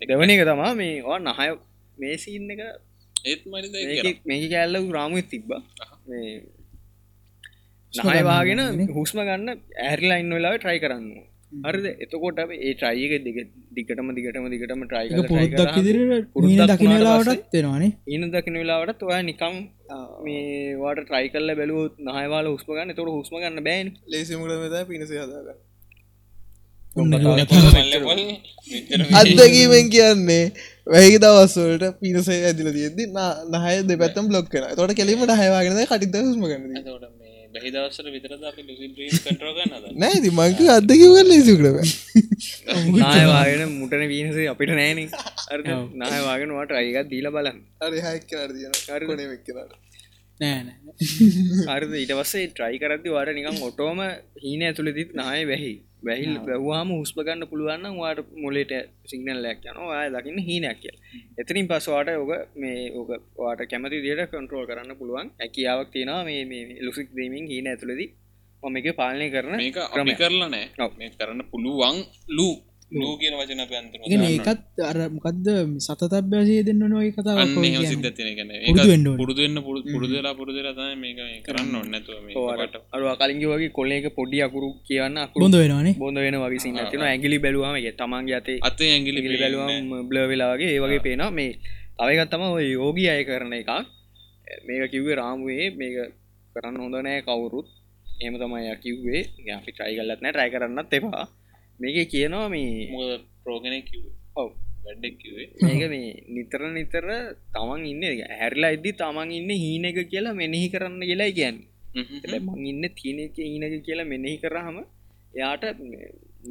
දෙවන 0.10 0.34
එක 0.34 0.44
තමා 0.50 0.74
මේ 0.82 0.96
වා 1.08 1.20
නහය 1.20 1.50
මේ 1.98 2.16
සින්න 2.24 2.52
එක. 2.54 2.62
ඒත් 3.16 3.42
මේක 4.30 4.44
කැල්ල 4.54 4.76
රාමුවත් 4.98 5.30
තිබ්බ. 5.34 5.50
මේ 6.10 6.34
නහයවාගෙන 7.94 8.62
හුස්ම 8.98 9.20
ගන්න 9.28 9.50
ඇරිලා 9.88 10.20
ඉන්න 10.24 10.36
වෙලාව 10.38 10.56
ට්‍රයි 10.58 10.80
කරන්න 10.84 11.08
හරිද? 11.66 11.86
එතකොට 12.04 12.40
අප 12.44 12.52
ඒ 12.58 12.74
ට්‍රයික 12.74 13.14
දිග 13.26 13.38
දිගටම 13.78 14.08
දිගටම 14.18 14.46
දිගටම 14.54 14.82
ට්‍රයි 14.86 15.08
දකින 16.64 16.94
වෙලාවටත් 16.94 17.54
වෙනවානේ 17.58 17.92
ඉන 18.16 18.24
දකින 18.36 18.58
වෙලාවට 18.62 19.04
ඔය 19.10 19.20
නිකම් 19.30 19.60
මේ 20.26 20.78
වාට 20.82 21.04
ට්‍රයි 21.04 21.28
කල්ල 21.34 21.54
බැලුවත් 21.60 22.02
නහයවාල 22.08 22.50
හුස්ම 22.54 22.74
ගන්න. 22.78 22.96
තොට 22.98 23.14
හුස්ම 23.18 23.38
ගන්න 23.42 23.64
බෑන්. 23.70 23.94
ලේසිමුට 24.08 24.82
පිණිස 24.90 25.12
හදාගන්න. 25.12 25.62
අත්දකීම 26.94 28.06
අත්දකීමෙන් 29.20 29.88
කියන්නේ 29.90 30.44
වැහි 30.88 31.18
දවස්වලට 31.24 31.86
පිනසේ 32.02 32.40
ඇදිල 32.50 32.70
තියෙදදි 32.76 33.04
නහය 33.56 33.76
දෙපැත්තම් 33.90 34.30
බ්ලොක් 34.30 34.48
කන 34.52 34.76
තොට 34.80 34.94
කෙලීමට 35.00 35.34
හයවාගෙන 35.42 35.80
කටිත 35.92 36.16
හුස්ම 36.22 36.44
ගන්න 36.46 37.23
බැහිදවසර 37.54 38.08
විතරද 38.16 38.44
අපි 38.50 38.62
ලුසි 38.68 38.88
කටරගන්නද 39.18 39.86
නෑති 40.02 40.30
මංක 40.32 40.60
අත්දකිවල 40.76 41.30
ලේසිකටව 41.30 41.78
නායවාගෙන 42.98 43.64
මුටන 43.80 44.04
වීනසේ 44.08 44.48
අපිට 44.54 44.74
නෑන. 44.74 45.00
නායවාගෙනවාට 45.96 46.74
අයිගත් 46.82 47.10
දීල 47.10 47.30
වෙක්කනට 49.32 49.74
නෑනෑ 50.40 51.74
අරද 51.76 51.92
ඊට 51.94 52.14
පස්සේ 52.20 52.46
ට්‍රයි 52.50 52.78
කරදදි 52.84 53.16
වාට 53.16 53.34
නිකම් 53.38 53.58
ඔටෝම 53.70 54.00
හීන 54.44 54.64
ඇතුළෙදිත් 54.70 55.12
නාය 55.14 55.42
වැහි 55.46 55.74
වැහිල් 56.04 56.34
වැැවවාම 56.38 56.90
හුස්පගන්න 56.94 57.48
පුළුවන්න 57.52 58.00
වාට 58.00 58.20
මොලට 58.44 58.74
සිගනල්ලයක් 59.12 59.70
යන 59.70 59.80
ය 59.98 60.10
දකින්න 60.16 60.40
හීනයක් 60.48 60.80
කිය 60.82 60.96
එතනින් 61.40 61.70
පස්වාට 61.72 62.12
ඕක 62.14 62.34
මේ 62.56 62.82
ඕක 62.94 63.12
වාට 63.38 63.64
කැමති 63.72 64.04
දියට 64.06 64.26
කන්ට්‍රෝල් 64.32 64.68
කරන්න 64.70 65.00
පුළුවන්. 65.00 65.32
ඇකියාවක් 65.44 65.90
තියෙනවා 65.94 66.24
මේ 66.26 66.82
ලුසික් 66.86 67.10
දීමින් 67.18 67.48
හීන 67.48 67.68
ඇතුළෙදී. 67.68 68.10
මම 68.64 68.76
එක 68.80 68.88
පාලනය 68.96 69.28
කරන 69.32 69.56
අපි 69.94 70.16
කරලා 70.22 70.50
නෑ 70.50 71.10
කරන්න 71.18 71.42
පුළුවන් 71.52 71.98
ලූ 72.38 72.56
ලූ 72.94 73.14
කියන 73.22 73.34
වචන 73.40 73.62
පැන්තර 73.72 74.00
ඒකත් 74.30 74.82
අර 74.90 74.98
මොකක්ද 75.16 75.48
සතතබ්‍යසය 75.86 76.56
දෙන්න 76.68 76.84
නොයි 76.94 77.10
කියන්නේ. 77.14 77.90
සිද්ධ 77.92 78.12
තියෙන 78.18 78.36
ගැන 78.38 78.50
පුරුදු 78.68 78.90
වෙන්න 78.92 79.08
ඕනේ. 79.08 79.94
පුරුදුවෙන්න 79.94 80.30
පුරුදුලා 80.40 80.90
මේක 81.04 81.18
මේ 81.20 81.42
කරන්න 81.48 81.76
ඔන්න 81.82 81.90
නැතුව 81.94 82.22
මේකට 82.26 82.76
අරුව 82.96 83.10
කලින්ගේ 83.22 83.52
වගේ 83.52 83.72
කොල්ලේක 83.78 84.08
පොඩි 84.20 84.44
අකුරු 84.48 84.70
කියන්න 84.88 85.18
අකුරු 85.26 85.44
බොඳ 85.44 85.58
වෙනවානේ 85.62 85.96
බොඳ 86.04 86.18
වෙන 86.26 86.38
වගේ 86.44 86.64
සින්න 86.66 86.80
තින 86.92 87.04
ඇගිලි 87.04 87.38
බැලුවම 87.46 87.76
එක 87.80 87.98
තමන්ගේ 88.02 88.38
අතේ 88.42 88.60
අතේ 88.70 88.92
ඇගිලි 88.96 89.20
ගිලි 89.26 89.38
බැලුවම් 89.44 90.08
බ්ල 90.10 90.18
වෙලාගේ 90.32 90.72
ඒ 90.74 90.80
වගේ 90.84 91.02
පේනවා. 91.08 91.32
මේ 91.32 91.52
තවයිකත් 91.98 92.30
තම 92.32 92.44
ඔය 92.50 92.66
යෝගී 92.72 93.10
අය 93.10 93.22
කරන 93.26 93.54
එකක්. 93.54 93.72
මේක 94.68 94.92
කිව්වේ 94.94 95.16
රාමුවේ 95.16 95.66
මේක 95.80 95.96
කරන්න 96.56 96.82
හොඳ 96.84 96.96
නෑ 97.08 97.22
කවුරුත්. 97.28 97.68
එම 98.26 98.34
තමයි 98.42 98.74
කිව්වේ. 98.84 99.22
අපි 99.58 99.72
ට්‍රයි 99.72 99.96
කල්ලත් 99.98 100.22
නෑ. 100.22 100.34
ට්‍රයි 100.34 100.50
කරන්නත් 100.54 100.94
එපා 101.00 101.26
මේක 101.84 101.98
කියනවා 102.14 102.48
මේ 102.50 102.70
කිව්වේ? 103.90 104.14
ඔව්. 104.36 104.50
මේක 105.66 105.84
මේ 105.94 106.10
නිතර 106.36 106.62
නිතර 106.78 107.06
තමන් 107.54 107.86
ඉන්න 107.92 108.04
හැරලා 108.40 108.72
ඉදදි 108.78 108.92
තමන් 109.02 109.38
ඉන්න 109.40 109.52
හීන 109.64 109.86
එක 109.92 110.00
කියලා 110.12 110.36
මෙනෙහි 110.42 110.68
කරන්න 110.74 111.04
කියලා 111.12 111.32
කියන්න. 111.40 111.60
මං 112.42 112.66
ඉන්න 112.72 112.84
තියන 113.00 113.20
එක 113.26 113.38
හීනක 113.46 113.76
කියලා 113.88 114.10
මෙනෙහි 114.14 114.38
කරහම 114.44 114.78
එයාට 115.36 115.64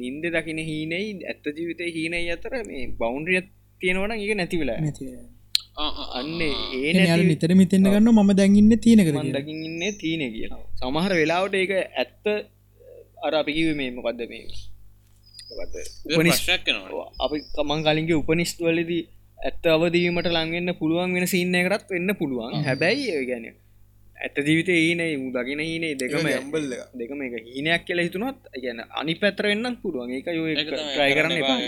නින්ද 0.01 0.23
දකින 0.35 0.59
හීනයි 0.69 1.01
ඇත්ත 1.31 1.45
ජීවිතය 1.57 1.91
හීනයි 1.97 2.31
අතර 2.35 2.53
මේ 2.69 2.83
බෞන්ඩ්‍රිය 3.01 3.41
තියෙනවන 3.81 4.13
එක 4.15 4.33
නැති 4.39 4.57
වෙලා 4.61 4.79
නැති 4.85 5.05
අන්න 6.19 6.41
ඒ 6.41 7.17
නිතර 7.23 7.51
මිතෙන්න්න 7.61 7.89
ගන්න 7.93 8.11
මම 8.13 8.31
දැන්ඉන්න 8.39 8.73
තියෙන 8.85 8.99
ඉන්න 8.99 9.83
තියන 10.01 10.21
කියලා. 10.35 10.61
සමහර 10.79 11.13
වෙලාවට 11.21 11.55
ඒක 11.61 11.73
ඇත්ත 12.03 12.25
අර 13.25 13.33
අපිකිව 13.41 13.75
මේ 13.79 13.91
මොකක්ද 13.97 14.21
මේ 14.31 14.45
අපි 17.19 17.37
කමන් 17.55 17.83
කලින්ගේ 17.85 18.19
උපනිෂ්ට 18.21 18.59
වලදී 18.59 19.03
ඇත්ත 19.39 19.65
අවදීමට 19.67 20.29
ලංවෙන්න 20.29 20.73
පුළුවන් 20.79 21.15
වෙන 21.15 21.27
සින්න 21.27 21.55
එකටත් 21.55 21.89
වෙන්න 21.89 22.15
පුළුවන්. 22.15 22.63
හැබැයි 22.67 23.25
ගැන 23.25 23.45
ඇත්ත 24.17 24.37
ජීවිතය 24.39 24.73
ඒනේ 24.79 25.11
දකින 25.35 25.61
හීනේ 25.61 25.93
දෙකම 25.95 26.27
ඇම්බල් 26.27 26.69
එක 26.71 26.83
දෙකම 26.95 27.25
එක 27.27 27.35
හීනයක් 27.47 27.83
කියලා 27.87 28.07
හිතුනොත් 28.07 28.39
ගැන 28.63 28.79
අනි 28.91 29.15
පැත්‍ර 29.15 29.49
වෙන්නත් 29.51 29.81
පුළුවන්. 29.81 30.09
ඒක 30.11 30.27
යෝ 30.29 30.47
ට්‍රයි 30.53 31.11
කරන්න 31.17 31.37
එපා. 31.41 31.59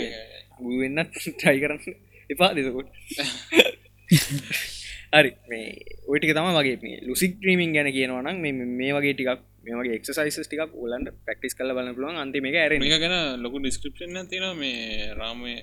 වෙන්න 0.80 1.04
ට්‍රයි 1.06 1.58
කරන්න 1.62 1.82
එපා 2.30 2.50
දෙසකොට 2.54 2.88
හරි 5.12 5.30
මේ 5.50 5.66
ඔටික 6.08 6.32
තම 6.34 6.48
වගේ 6.50 6.78
මේ 6.82 6.96
ලුසික් 7.02 7.32
්‍රීමින් 7.42 7.70
ගැන 7.72 7.88
කියනවනම් 7.92 8.36
මේ 8.42 8.52
මේ 8.80 8.92
වගේ 8.92 9.14
ටිකක් 9.14 9.40
මේ 9.64 9.76
වගේ 9.78 9.96
එක්සයිස් 9.98 10.36
ටිකක් 10.42 10.74
ඔලන්ට 10.76 11.08
පැක්ටිස් 11.26 11.54
කල 11.54 11.70
බලන්න 11.76 11.94
පුළුවන්. 11.96 12.16
අන්තිම 12.16 12.44
එක 12.44 12.56
ඇර 12.56 12.72
මේක 12.78 13.00
ගැන 13.04 13.42
ලොකු 13.44 13.56
ඩිස්ක්‍රපෂන් 13.60 14.28
තියෙන 14.30 14.56
මේ 14.56 15.14
රාමය 15.20 15.54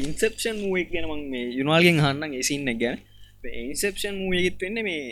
ඉන්සප්ෂන් 0.00 0.56
මුවක් 0.62 0.88
ගැනමං 0.94 1.22
මේ 1.32 1.46
යුනාල්ගෙන් 1.58 2.00
හන්න 2.04 2.32
එසින්න 2.40 2.70
ගැන 2.82 2.98
ඉන්සප්ෂන් 3.64 4.16
මූයගෙත් 4.22 4.56
වෙන්න 4.62 4.82
මේ 4.82 5.04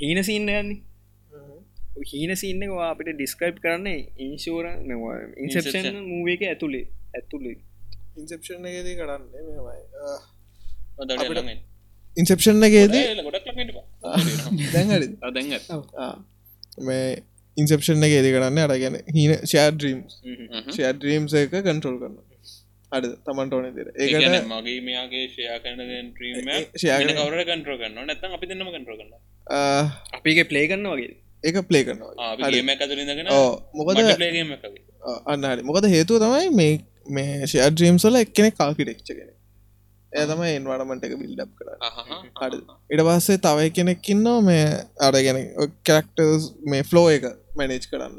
හීන 0.00 0.22
සින්න 0.24 0.46
ගන්න. 0.48 0.68
හීන 2.10 2.32
සින්නවා 2.36 2.90
අපිට 2.92 3.10
ඩිස්කයිප් 3.14 3.56
කරන්න 3.62 3.88
ඉන්ශෝර 4.18 4.66
ඉන්සප්ෂන් 5.44 5.98
මූවක 6.10 6.42
ඇතුළේ 6.50 6.86
ඇතුළේ 7.14 7.56
ඉන්සප්ෂන් 8.20 8.64
එකදී 8.70 8.96
කරන්නේ 9.00 9.42
මෙමයි 9.48 9.82
ඉන්සප්ෂන් 12.16 12.62
එකේදී 12.68 13.04
මේ 16.88 17.08
ඉන්සප්ෂන් 17.56 18.06
එක 18.06 18.12
ඒදි 18.18 18.30
කරන්න 18.36 18.58
අරගෙන 18.66 18.96
හීන 19.16 19.32
ෂෑ 19.42 19.70
ඩ්‍රීම් 19.76 20.00
ෂෑ 20.68 20.92
ඩ්‍රීම්ස් 20.96 21.32
එක 21.42 21.50
කන්ට්‍රෝල් 21.60 21.98
කරන්න 22.02 22.16
අඩ 22.92 23.04
තමන්ට 23.26 23.52
ඕන 23.54 23.66
දෙර 23.78 23.88
ඒකට 23.94 24.46
මගේ 24.50 24.80
මෙයාගේ 24.82 25.24
ෂයා 25.32 25.58
කවර 27.16 27.40
කන්ට්‍රෝ 27.48 27.76
කරන්න 27.80 28.06
නැතම් 28.10 28.30
අපි 28.38 28.46
දෙන්නම 28.50 28.68
කන්ට්‍රෝ 28.74 28.96
කරන්න 28.98 29.12
අපිගේ 30.12 30.44
පලේ 30.44 30.68
කරන්න 30.68 30.86
වගේ. 30.92 31.16
ඒක 31.44 31.56
පලේ 31.68 31.84
කරනවා. 31.84 32.12
මොකද 33.74 33.98
අන්න 35.26 35.64
මොකද 35.64 35.84
හේතුව 35.94 36.20
තමයි 36.24 36.50
මේ 36.52 36.80
මේ 37.08 37.46
ෂයා 37.46 37.72
ඩ්‍රීම්සල 37.72 38.20
එක්කෙනෙ 38.20 38.50
කාකිටෙක්්චගෙන 38.58 39.34
එය 40.12 40.24
තමයි 40.30 40.52
එන්වාඩමට 40.58 41.04
එක 41.06 41.14
බිල්ඩප් 41.22 41.52
කර 41.58 42.54
ඉට 42.94 43.02
පස්සේ 43.08 43.42
තවයි 43.46 43.74
කෙනෙක්කින්නවා 43.78 44.40
මේ 44.46 44.64
අරගෙන 45.08 45.40
කැක්ටර්ස් 45.88 46.48
මේ 46.72 46.86
ෆ්ලෝ 46.90 47.06
එක 47.16 47.26
මැනේජ් 47.58 47.86
කරන්න. 47.90 48.16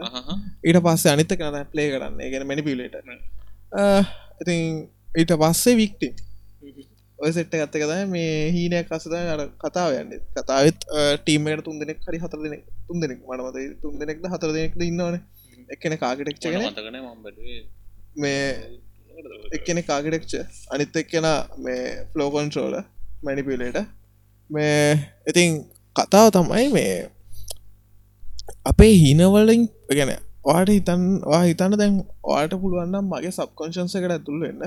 ඊට 0.67 0.79
පස්සේ 0.85 1.13
අනිත 1.15 1.33
කරන 1.41 1.59
ප්ලේ 1.73 1.89
කරන්න. 1.93 2.19
ගෙන 2.33 2.47
මැනිිපිලට 2.49 2.95
ඉතින් 4.41 4.61
ඊට 5.19 5.33
පස්සේ 5.43 5.79
වික්ටිම් 5.81 6.13
ඔය 7.19 7.31
සෙට්ට 7.35 7.57
ගත්ත 7.61 7.81
කද 7.81 7.97
මේ 8.13 8.35
හීනයක් 8.55 8.87
කසද 8.91 9.15
අර 9.33 9.43
කතාව 9.63 9.97
යන්න. 10.01 10.13
කතාවත් 10.37 10.87
ටීමට 11.23 11.65
තුන් 11.65 11.81
දෙනෙක් 11.81 12.05
හරි 12.05 12.21
හතර 12.21 12.45
දෙනෙක් 12.45 12.63
තුන් 12.87 13.03
දෙනෙක් 13.03 13.25
මනමත 13.25 13.81
තුන් 13.81 13.99
දෙනෙක්ද 14.03 14.31
හතර 14.33 14.55
දෙනෙක්ද 14.57 14.87
ඉන්නවන. 14.91 15.19
එකන 15.73 15.97
මම්බට 15.97 17.37
මේ 18.20 18.43
එක්කෙනෙ 19.51 19.82
කාගෙටෙක්ච 19.82 20.34
අනිත් 20.72 20.95
එක්කෙන 20.95 21.28
මේ 21.65 21.84
ෆලෝකොන්ට්‍රෝල 22.11 22.76
මැනිපිලට 23.24 23.80
මේ 24.49 24.82
ඉතින් 25.28 25.59
කතාව 25.95 26.28
තමයි 26.36 26.67
මේ 26.78 26.93
අපේ 28.65 28.93
හීනවලින් 28.95 29.63
ගැන 29.91 30.11
වාට 30.45 30.70
හිතන් 30.70 31.03
වා 31.26 31.41
හිතන්න 31.43 31.78
දැන් 31.82 31.97
වාට 32.24 32.53
පුළුවන්නම් 32.61 33.09
මගේ 33.13 33.32
සබ්කොන්ශන්ස 33.32 33.95
එකට 33.97 34.13
ඇතුළ 34.15 34.39
වෙන්න. 34.45 34.63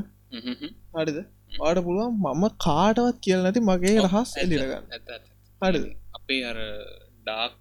හරිද? 0.94 1.18
වාට 1.60 1.80
පුළුවන් 1.86 2.14
මම 2.16 2.44
කාටවත් 2.66 3.18
කියල 3.24 3.40
නැති 3.44 3.64
මගේ 3.70 3.96
රහස් 4.04 4.36
එලිරගන්න 4.36 4.86
හරිද? 5.62 5.84
අපේ 6.18 6.42
අර 6.50 6.58
ඩාක් 7.20 7.52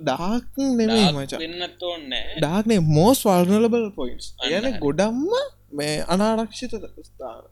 ඩාක් 0.00 0.44
නෙමේ 0.58 0.86
මචා. 1.16 1.38
ඩාක්නේ 2.38 2.80
මෝස් 2.96 3.18
වල්නලබල් 3.26 3.86
පොයින්ස් 3.98 4.26
හරි. 4.40 4.50
ගොඩම්ම 4.84 5.30
මේ 5.72 6.04
අනාරක්ෂිත 6.08 6.72
ස්ථාන. 7.08 7.44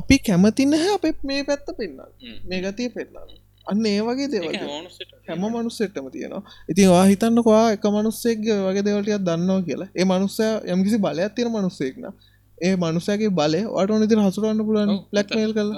අපි 0.00 0.16
කැමතින්න 0.26 0.74
අප 0.94 1.04
මේ 1.24 1.42
පැත්ත 1.48 1.66
පෙන්න්න 1.78 2.00
මේ 2.48 2.60
ගතිය 2.64 2.88
පෙන්න්න 2.96 3.14
අන්න 3.66 3.86
ඒ 3.86 4.00
වගේ 4.06 4.28
දේවල් 4.32 4.56
හැම 5.28 5.44
මනුස්සෙට්ටම 5.52 6.06
තියෙනවා. 6.14 6.42
ඉතින් 6.70 6.88
වා 6.92 7.04
හිතන්නකවා 7.10 7.66
එක 7.76 7.84
මනුස්සෙක්ගේ 7.96 8.56
වගේ 8.66 8.84
දෙවලටියක් 8.86 9.22
දන්නවා 9.28 9.62
කියලා. 9.68 9.88
ඒ 9.98 10.04
මනුස්සය 10.04 10.44
යම්කිසි 10.72 10.98
බලයක් 11.04 11.32
තියෙන 11.36 11.52
මනුස්සෙක්න 11.52 12.04
ඒ 12.58 12.74
මනුසයගේ 12.76 13.30
බලය 13.30 13.62
වට 13.66 14.00
නිති 14.00 14.14
හසුරන්න 14.18 14.60
පුලන් 14.60 14.92
ලක්මේල් 15.12 15.52
කල 15.52 15.70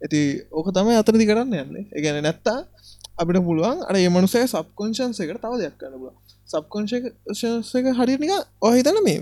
ඇති 0.00 0.20
ඕක 0.50 0.68
තමයි 0.70 0.96
අතරදි 0.96 1.24
කරන්න 1.26 1.54
යන්නේ. 1.54 1.84
එකගැන 1.90 2.22
නැත්තා 2.22 2.58
අපිට 3.14 3.40
පුළුවන් 3.40 3.78
අර 3.82 3.94
ඒ 3.96 4.08
මනුසය 4.08 4.44
සබ්කොන්ශන්ස 4.44 5.20
එකට 5.20 5.40
තව 5.40 5.52
දෙයක් 5.58 5.76
කරන්න 5.78 5.98
පුල 5.98 6.14
සබ්කොන්ශක 6.48 7.04
හරිනික 7.98 8.32
ඔහිතන 8.60 8.98
මේ 9.04 9.20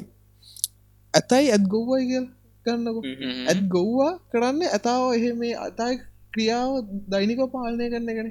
ඇතයි 1.15 1.47
ඇත් 1.49 1.65
ගොව්වයි 1.67 2.05
කියල් 2.07 2.27
ගන්නකු. 2.67 3.01
ඇත් 3.49 3.61
ගොව්වා 3.69 4.13
කරන්න 4.33 4.63
ඇතාව 4.69 5.03
එහෙ 5.13 5.33
මේ 5.35 5.55
අතයි 5.59 5.95
ක්‍රියාව 6.33 6.73
දෛනික 7.09 7.41
පාලනය 7.49 7.87
කරන්න 7.89 8.11
ගැන 8.11 8.31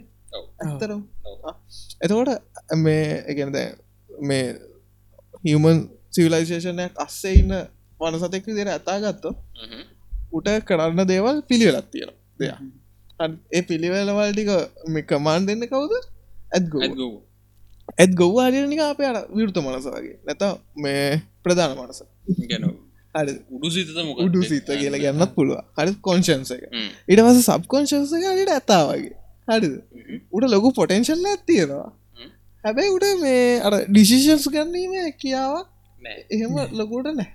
ඇත්තරම් 0.62 1.02
එතකොට 2.02 2.30
මේ 2.78 3.06
එකන 3.28 3.52
දැ 3.52 3.68
මේ 4.22 4.46
හියමන් 5.44 5.80
සිවිලයිසේෂනයක් 6.12 6.94
අස්සේ 6.98 7.34
ඉන්න 7.34 7.54
වනසතෙක් 8.00 8.46
විදිර 8.46 8.70
ඇතාගත්ත 8.70 9.26
උට 10.32 10.50
කරන්න 10.68 11.08
දේවල් 11.08 11.42
පිළිවෙලත් 11.44 11.88
තියෙන 11.92 12.12
දෙයක්. 12.40 12.60
ඒ 13.52 13.62
පිළිවෙලවල්ටික 13.62 14.52
මේ 14.88 15.04
කමාන් 15.04 15.48
දෙන්න 15.48 15.66
කවුද? 15.68 15.94
ඇත්ගෝ 16.52 16.82
ඇත් 17.98 18.12
ගොව 18.14 18.38
හරිනික 18.46 18.82
අපේ 18.82 19.10
අර 19.12 19.18
විෘත 19.30 19.58
මනස 19.58 19.88
වගේ. 19.88 20.18
නැත 20.26 20.44
මේ 20.76 21.22
ප්‍රධාන 21.44 21.78
මනස. 21.78 22.04
ගැන 22.50 22.66
හරි. 23.16 23.34
උඩු 23.52 23.72
සිතත 23.72 23.96
මොක 24.08 24.20
උඩු 24.20 24.44
සිත 24.44 24.68
කියලා 24.74 25.04
ගන්නත් 25.06 25.32
පුළුව 25.36 25.64
හරි 25.78 25.96
කොන්ශන්ස 26.02 26.52
එක. 26.52 26.64
ඉට 27.08 27.20
පස 27.20 27.48
සබ්කොන්ශන්ස 27.48 28.14
හට 28.16 28.50
ඇතා 28.50 28.84
වගේ. 28.90 29.16
හරිද? 29.48 29.74
උට 30.32 30.46
ලොකු 30.48 30.72
පොටෙන්ශල්ල 30.72 31.26
ඇත්තියෙනවා 31.26 31.90
හැබැයි 32.64 32.94
උට 32.96 33.06
මේ 33.22 33.44
අර 33.62 33.74
ඩිසිෂන්ස් 33.88 34.46
ගන්නීම 34.54 34.96
කියාවක් 35.18 35.68
එහෙම 36.30 36.56
ලොකුට 36.72 37.10
නෑ 37.12 37.30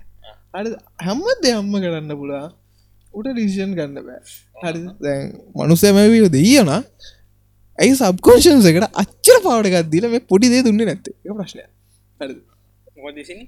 හරි 0.55 0.69
හැම්ම 0.99 1.23
දෙයම්ම 1.43 1.73
කරන්න 1.75 2.11
පුලා 2.21 2.47
උට 3.13 3.27
ඩිසිෂන් 3.27 3.71
ගන්න 3.77 3.97
බෑ. 4.07 4.21
හරි 4.63 4.79
දැන් 5.03 5.23
මනුසෑමැවියෝ 5.55 6.31
දෙයන 6.31 6.69
ඇයි 7.79 7.95
සබ්කෝෂන්ස 8.01 8.67
එකට 8.69 8.99
අච්චර 9.03 9.37
පාවටකත් 9.45 9.89
දීල 9.93 10.05
මේ 10.11 10.27
පොඩි 10.31 10.51
දේ 10.53 10.63
දුන්න 10.63 10.81
නැත්තේ? 10.81 11.15
ප්‍රශ්නය 11.31 11.63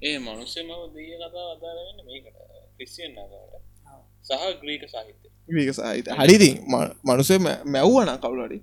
ඒ 0.03 0.17
මනුස්සෙම 0.19 0.67
දී 0.95 1.13
කතා 1.21 1.47
අදාරන්න 1.53 1.99
මේකට 2.05 2.35
ක්‍රිස්සියන් 2.75 3.15
සහ 4.23 4.43
ග්‍රීක 4.61 4.83
සාහිත්‍ය. 4.87 5.27
වීක 5.49 5.69
සහිත 5.73 6.07
හරිති 6.11 6.49
මනුසේ 7.05 7.39
මැව්වන 7.65 8.09
කවුලඩි 8.17 8.59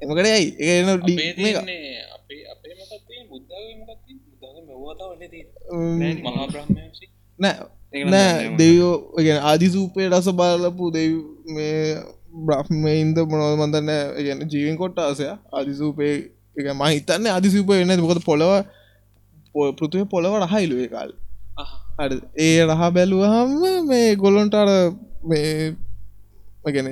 එමකට 0.00 0.26
ඇයි 0.26 0.48
ඒන 0.60 0.88
අපේ 0.90 2.42
අපේ 2.52 2.74
මකත්ති 2.78 3.16
බුද්ධ 3.30 3.54
මෙවතා 4.68 5.08
වන්න 5.10 5.30
දී 5.32 5.44
මහා 6.24 6.46
බ්‍රහ්මයසි 6.48 7.09
නෑ. 7.40 7.58
නෑ 8.06 8.56
දෙයෝ 8.56 8.94
ගෙන 9.18 9.38
ආදිසූපය 9.42 10.08
රස 10.08 10.28
බලපු 10.32 10.90
දෙව් 10.90 11.12
මේ 11.46 11.96
බ්‍රහ්මයින්ද 12.40 13.16
මොනව 13.30 13.46
මඳන්න 13.58 13.90
ගැන 14.18 14.44
ජීවෙන් 14.46 14.76
කොට 14.76 14.98
ආසය 14.98 15.26
ආදිසූපේ 15.28 16.14
එක 16.56 16.66
ම 16.72 16.82
හිතන්න 16.86 17.26
ආදිසූපය 17.28 17.72
වෙන්න 17.72 18.00
මොකද 18.00 18.22
පොළව 18.24 18.52
පෘතිය 19.74 20.04
පොළව 20.06 20.34
රහයිලුවේ 20.44 20.88
කාල්. 20.88 21.10
ඒ 22.38 22.60
රහ 22.64 22.82
බැලුවහම 22.90 23.50
මේ 23.88 24.08
ගොලොන්ටර 24.16 24.68
මේ 25.24 25.74
ගැන 26.66 26.88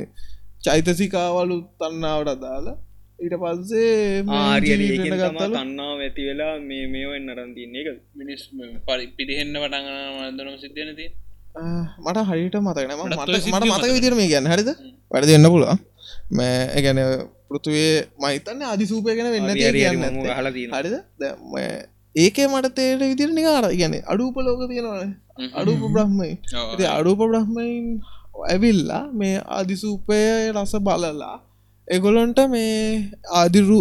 චෛතසිකාවලු 0.64 1.57
තන්නාවට 1.78 2.28
අදාලා 2.28 2.76
ඊට 3.19 3.35
පස්සේ 3.35 4.23
තම 4.23 5.16
ගත්තලු. 5.23 5.55
තන්නාව 5.55 5.99
ඇති 6.01 6.23
වෙලා 6.29 6.53
මේ 6.62 6.85
මේවෙන් 6.93 7.23
නරන් 7.27 7.51
තින්නේ 7.57 7.83
එක 7.85 7.99
මිනිස් 8.14 8.43
පරි 8.87 9.07
පිරිහෙන්න 9.16 9.55
වටන් 9.55 9.87
මදනම 10.29 10.57
සිද්ධන 10.62 10.91
ති 10.99 11.07
ආ, 11.55 11.83
මට 12.05 12.19
හරිට 12.29 12.57
මතකන 12.59 12.93
මට 12.95 13.16
මට 13.16 13.31
මතක 13.49 13.66
මතක. 13.73 13.93
විදිර 13.97 14.14
මේ 14.14 14.29
ගැන 14.33 14.47
හරිද? 14.47 14.69
වැඩ 15.12 15.27
දෙන්න 15.27 15.47
පුළුව 15.49 15.71
මේ 16.31 16.83
ගැන 16.85 16.99
පෘතුවේ 17.49 17.95
මහිතන්න 18.21 18.62
අධිසූපය 18.64 19.16
ගැන 19.16 19.31
වෙන්න 19.35 19.51
තියෙනවා. 19.55 20.37
හරිද? 20.77 20.97
දැන් 21.21 21.37
මේ 21.53 21.73
ඒකේ 22.14 22.47
මට 22.49 22.75
තේර 22.77 22.99
විදිර 23.03 23.31
නිකාර 23.33 23.66
ගැන 23.73 23.95
අඩූප 24.07 24.37
ලෝක 24.39 24.62
තියෙනවන. 24.71 25.11
අඩූප 25.55 25.83
බ්‍රහ්මයි 25.93 26.33
අඩූප 26.91 27.21
බ්‍රහ්මයින් 27.25 27.87
ඇවිල්ලා 28.47 29.03
මේ 29.12 29.37
ආදිසූපය 29.49 30.19
රස 30.55 30.73
බලලා 30.81 31.37
එගොලොන්ට 31.89 32.39
මේ 32.49 33.11
ආදිරු 33.32 33.78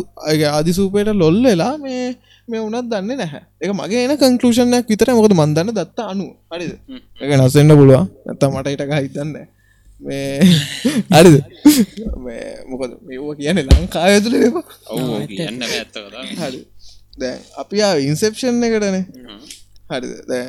ආදිසූපයට 0.52 1.12
ලොල් 1.14 1.38
වෙලා 1.44 1.74
මේ 1.78 2.16
මේ 2.48 2.60
උනත් 2.60 2.88
දන්න 2.92 3.12
නැහැ. 3.14 3.44
එක 3.62 3.72
මගේ 3.74 4.04
එන 4.06 4.16
කංකලෂණයක් 4.16 4.88
විතර 4.88 5.12
මොකද 5.12 5.34
මන්දන්න 5.34 5.74
දත්ත 5.74 6.00
අනු 6.06 6.28
හරිද? 6.52 6.74
එක 7.22 7.32
නස්සෙන්න්න 7.38 7.78
පුළුවන්. 7.80 8.08
නැත 8.26 8.44
මට 8.46 8.68
ඉටක 8.76 8.94
හිතන්න 8.98 9.34
මේ 10.02 10.40
හරිද? 11.16 11.38
මොකද 12.70 12.92
මේෝ 13.04 13.36
කියන 13.36 13.62
ලංකා 13.66 14.06
ඇතුළ 14.06 14.40
ඒවා 14.40 14.66
ඔව 14.90 15.28
කියන්න 15.28 15.68
හරි. 16.38 16.62
දැන් 17.18 17.40
අපි 17.58 17.84
ඉන්සෙප්ෂන් 18.06 18.64
එකටනේ. 18.64 19.04
හරි 19.90 20.16
දැ 20.28 20.44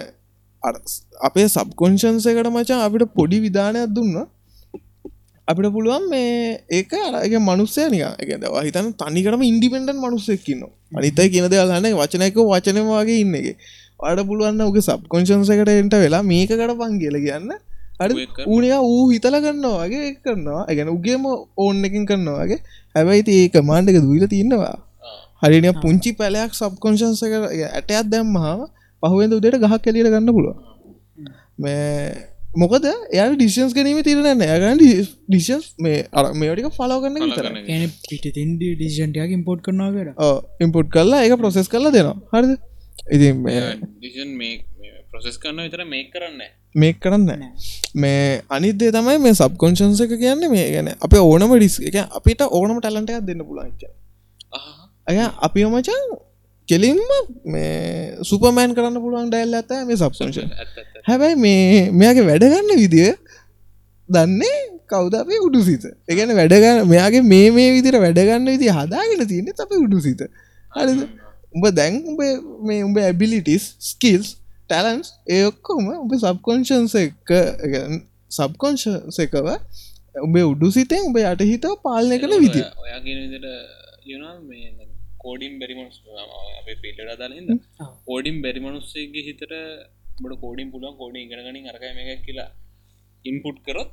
අපේ 1.21 1.47
සබ්කොන්ශන්ස 1.49 2.27
එකට 2.27 2.51
මචා 2.51 2.81
අපිට 2.85 3.15
පොඩි 3.15 3.39
විධානයක් 3.41 3.91
දුන්න 3.91 4.17
අපිට 5.49 5.73
පුළුවන් 5.73 6.09
මේ 6.11 6.61
ඒක 6.71 6.93
අරගේ 7.01 7.41
මනුස්සය 7.41 7.85
නික 7.89 8.33
හිතන 8.61 8.89
තනිකරම 8.95 9.43
ඉන්ඩිපෙන්ඩන් 9.43 9.99
මනුස්සෙක්කින්න 9.99 10.65
අනිතයි 10.93 11.29
කියන 11.29 11.47
දෙවල්න්න 11.49 11.89
වචනයක 11.95 12.37
වචනවාගේ 12.47 13.21
ඉන්න 13.21 13.35
එක. 13.35 13.57
අඩ 14.01 14.21
පුළුවන්න 14.23 14.61
ඔක 14.63 14.79
සබ්කොන්ශන්සකට 14.81 15.73
එන්ට 15.75 15.97
වෙලා 15.97 16.23
මේකට 16.25 16.63
පන් 16.75 16.99
කියල 16.99 17.19
කියන්න. 17.19 17.51
අඩ 17.99 18.13
ඌනය 18.47 18.69
ඌ 18.83 19.05
හිතල 19.11 19.37
කරන්නවා 19.37 19.85
වගේ 19.85 20.05
ඒක 20.05 20.19
කරනවා. 20.23 20.61
ඇගැන 20.65 20.91
උගේම 20.91 21.25
ඕන්න 21.59 21.85
එකින් 21.85 22.05
කරනවාගේ 22.07 22.61
හැබැයිති 22.95 23.39
ඒ 23.39 23.49
කමාන්්ඩක 23.51 24.01
දීල 24.05 24.27
තින්නවා. 24.29 24.77
හරින 25.43 25.69
පුංචි 25.77 26.13
පැලයක් 26.15 26.53
සබ්කොන්ශන්සක 26.55 27.33
ඇටයක් 27.33 28.09
දැම් 28.09 28.35
හම 28.37 28.67
පහුවෙන්ද 29.03 29.33
උදට 29.33 29.57
ගහක් 29.59 29.81
කෙලියට 29.81 30.11
ගන්න 30.11 30.31
පුළුව 30.31 30.57
මේ 31.59 32.38
මොකද? 32.49 32.87
එය 33.13 33.35
ඩිසින්ස් 33.35 33.75
ගැනීම 33.75 34.01
තිරන 34.03 34.27
ඇගන් 34.27 34.81
ඩිශස් 34.81 35.75
මේ 35.79 36.07
අර 36.13 36.33
මේටික 36.35 36.71
ෆලෝ 36.73 37.01
කරන්න 37.01 37.35
ගැන 37.67 37.91
පිටිතින් 38.05 38.57
ඩිසින්ටයක් 38.59 39.33
ඉම්පෝට් 39.33 39.61
කරනාවට 39.63 40.17
ඉම්පුට් 40.61 40.89
කරලා 40.91 41.25
එක 41.25 41.37
ප්‍රොසෙස් 41.37 41.69
කරලා 41.69 41.93
දෙනවා. 41.93 42.17
හරිද? 42.33 42.57
ඉතින් 43.11 43.43
මේ 43.43 43.61
ඩිෂන් 43.77 44.33
මේ 44.37 44.55
ප්‍රොසෙස් 45.11 45.37
කරන්න 45.39 45.65
විතර 45.65 45.85
මේ 45.87 46.05
කරන්න 46.07 46.41
මේ 46.75 46.93
කරන්න 46.95 47.45
මේ 47.97 48.41
අනිදේ 48.51 48.93
තමයි 48.93 49.19
මේ 49.19 49.35
සබ්කොන්ශන්ස 49.35 50.01
එක 50.01 50.17
කියන්න 50.17 50.49
මේ 50.49 50.69
ගැන 50.73 50.95
අප 50.99 51.19
ඕනම 51.21 51.55
ඩිස් 51.55 51.81
එක 51.83 52.01
අපිට 52.13 52.47
ඕනම 52.51 52.79
ටලන්ටයක් 52.79 53.25
දෙන්න 53.25 53.45
පුලන්ච 53.45 53.85
ඇය 55.07 55.21
අපි 55.41 55.65
මචන් 55.67 56.17
කෙලින්ම 56.69 57.01
මේ 57.47 58.17
සුපමෑන් 58.23 58.77
කරන්න 58.77 59.01
පුළුවන් 59.01 59.29
ඩැල් 59.29 59.55
ඇත 59.55 59.73
මේ 59.85 59.97
සබ්සංශන් 59.97 60.53
ඇත්ත 60.55 60.98
හැබැයි 61.09 61.37
මේ 61.45 61.83
මෙයාගේ 62.01 62.27
වැඩගන්න 62.31 62.81
විදිය 62.83 63.11
දන්නේ 64.09 64.59
කවද 64.91 65.15
අපේ 65.23 65.41
උඩු 65.47 65.61
සිත 65.69 65.85
එකන 66.13 66.35
වැඩගන්න 66.41 66.79
මෙයාගේ 66.93 67.23
මේ 67.33 67.49
මේ 67.59 67.71
විදිර 67.77 67.97
වැඩගන්න 68.05 68.51
විදි 68.53 68.69
හදාගෙන 68.79 69.25
තියන්නේ 69.33 69.63
අප 69.65 69.73
උඩු 69.85 70.01
සිත 70.07 70.21
හරිද? 70.77 71.01
උඹ 71.57 71.67
දැන් 71.79 71.95
උඹ 72.11 72.21
මේ 72.69 72.85
උඹ 72.89 72.99
ඇබිලිටිස් 73.05 73.65
ස්කිල්ස් 73.91 74.29
ටැලන්ස් 74.71 75.09
ඒඔක්කොම 75.37 75.85
උඹ 76.03 76.13
සබ්කොන්ශන්ස 76.23 76.95
එක 77.05 77.33
සබ්කොන්ශ 78.39 78.87
එකව 79.25 79.49
උඹේ 80.27 80.47
උඩු 80.53 80.69
සිතෙන් 80.77 81.07
උඹ 81.09 81.19
යට 81.23 81.43
හිතව 81.53 81.75
පාලනය 81.87 82.17
කළ 82.23 82.37
විදිය. 82.45 82.65
කෝඩිම් 85.23 85.55
බැරිමනුස් 85.61 85.97
අපේ 86.61 86.77
පිල්ලට 86.83 87.15
දානද 87.21 87.53
ඕඩිම් 88.07 88.37
බැරිමනුස්සේගේ 88.45 89.25
හිතට 89.29 89.45
බට 90.21 90.39
කෝඩින් 90.43 90.69
පුලන් 90.73 90.87
කෝඩි 90.99 91.19
ඉගෙනගනින් 91.25 91.67
අරකය 91.73 91.91
මේක 91.99 92.21
කියලා 92.27 92.49
ඉන්පුට් 93.25 93.59
කරොත් 93.67 93.91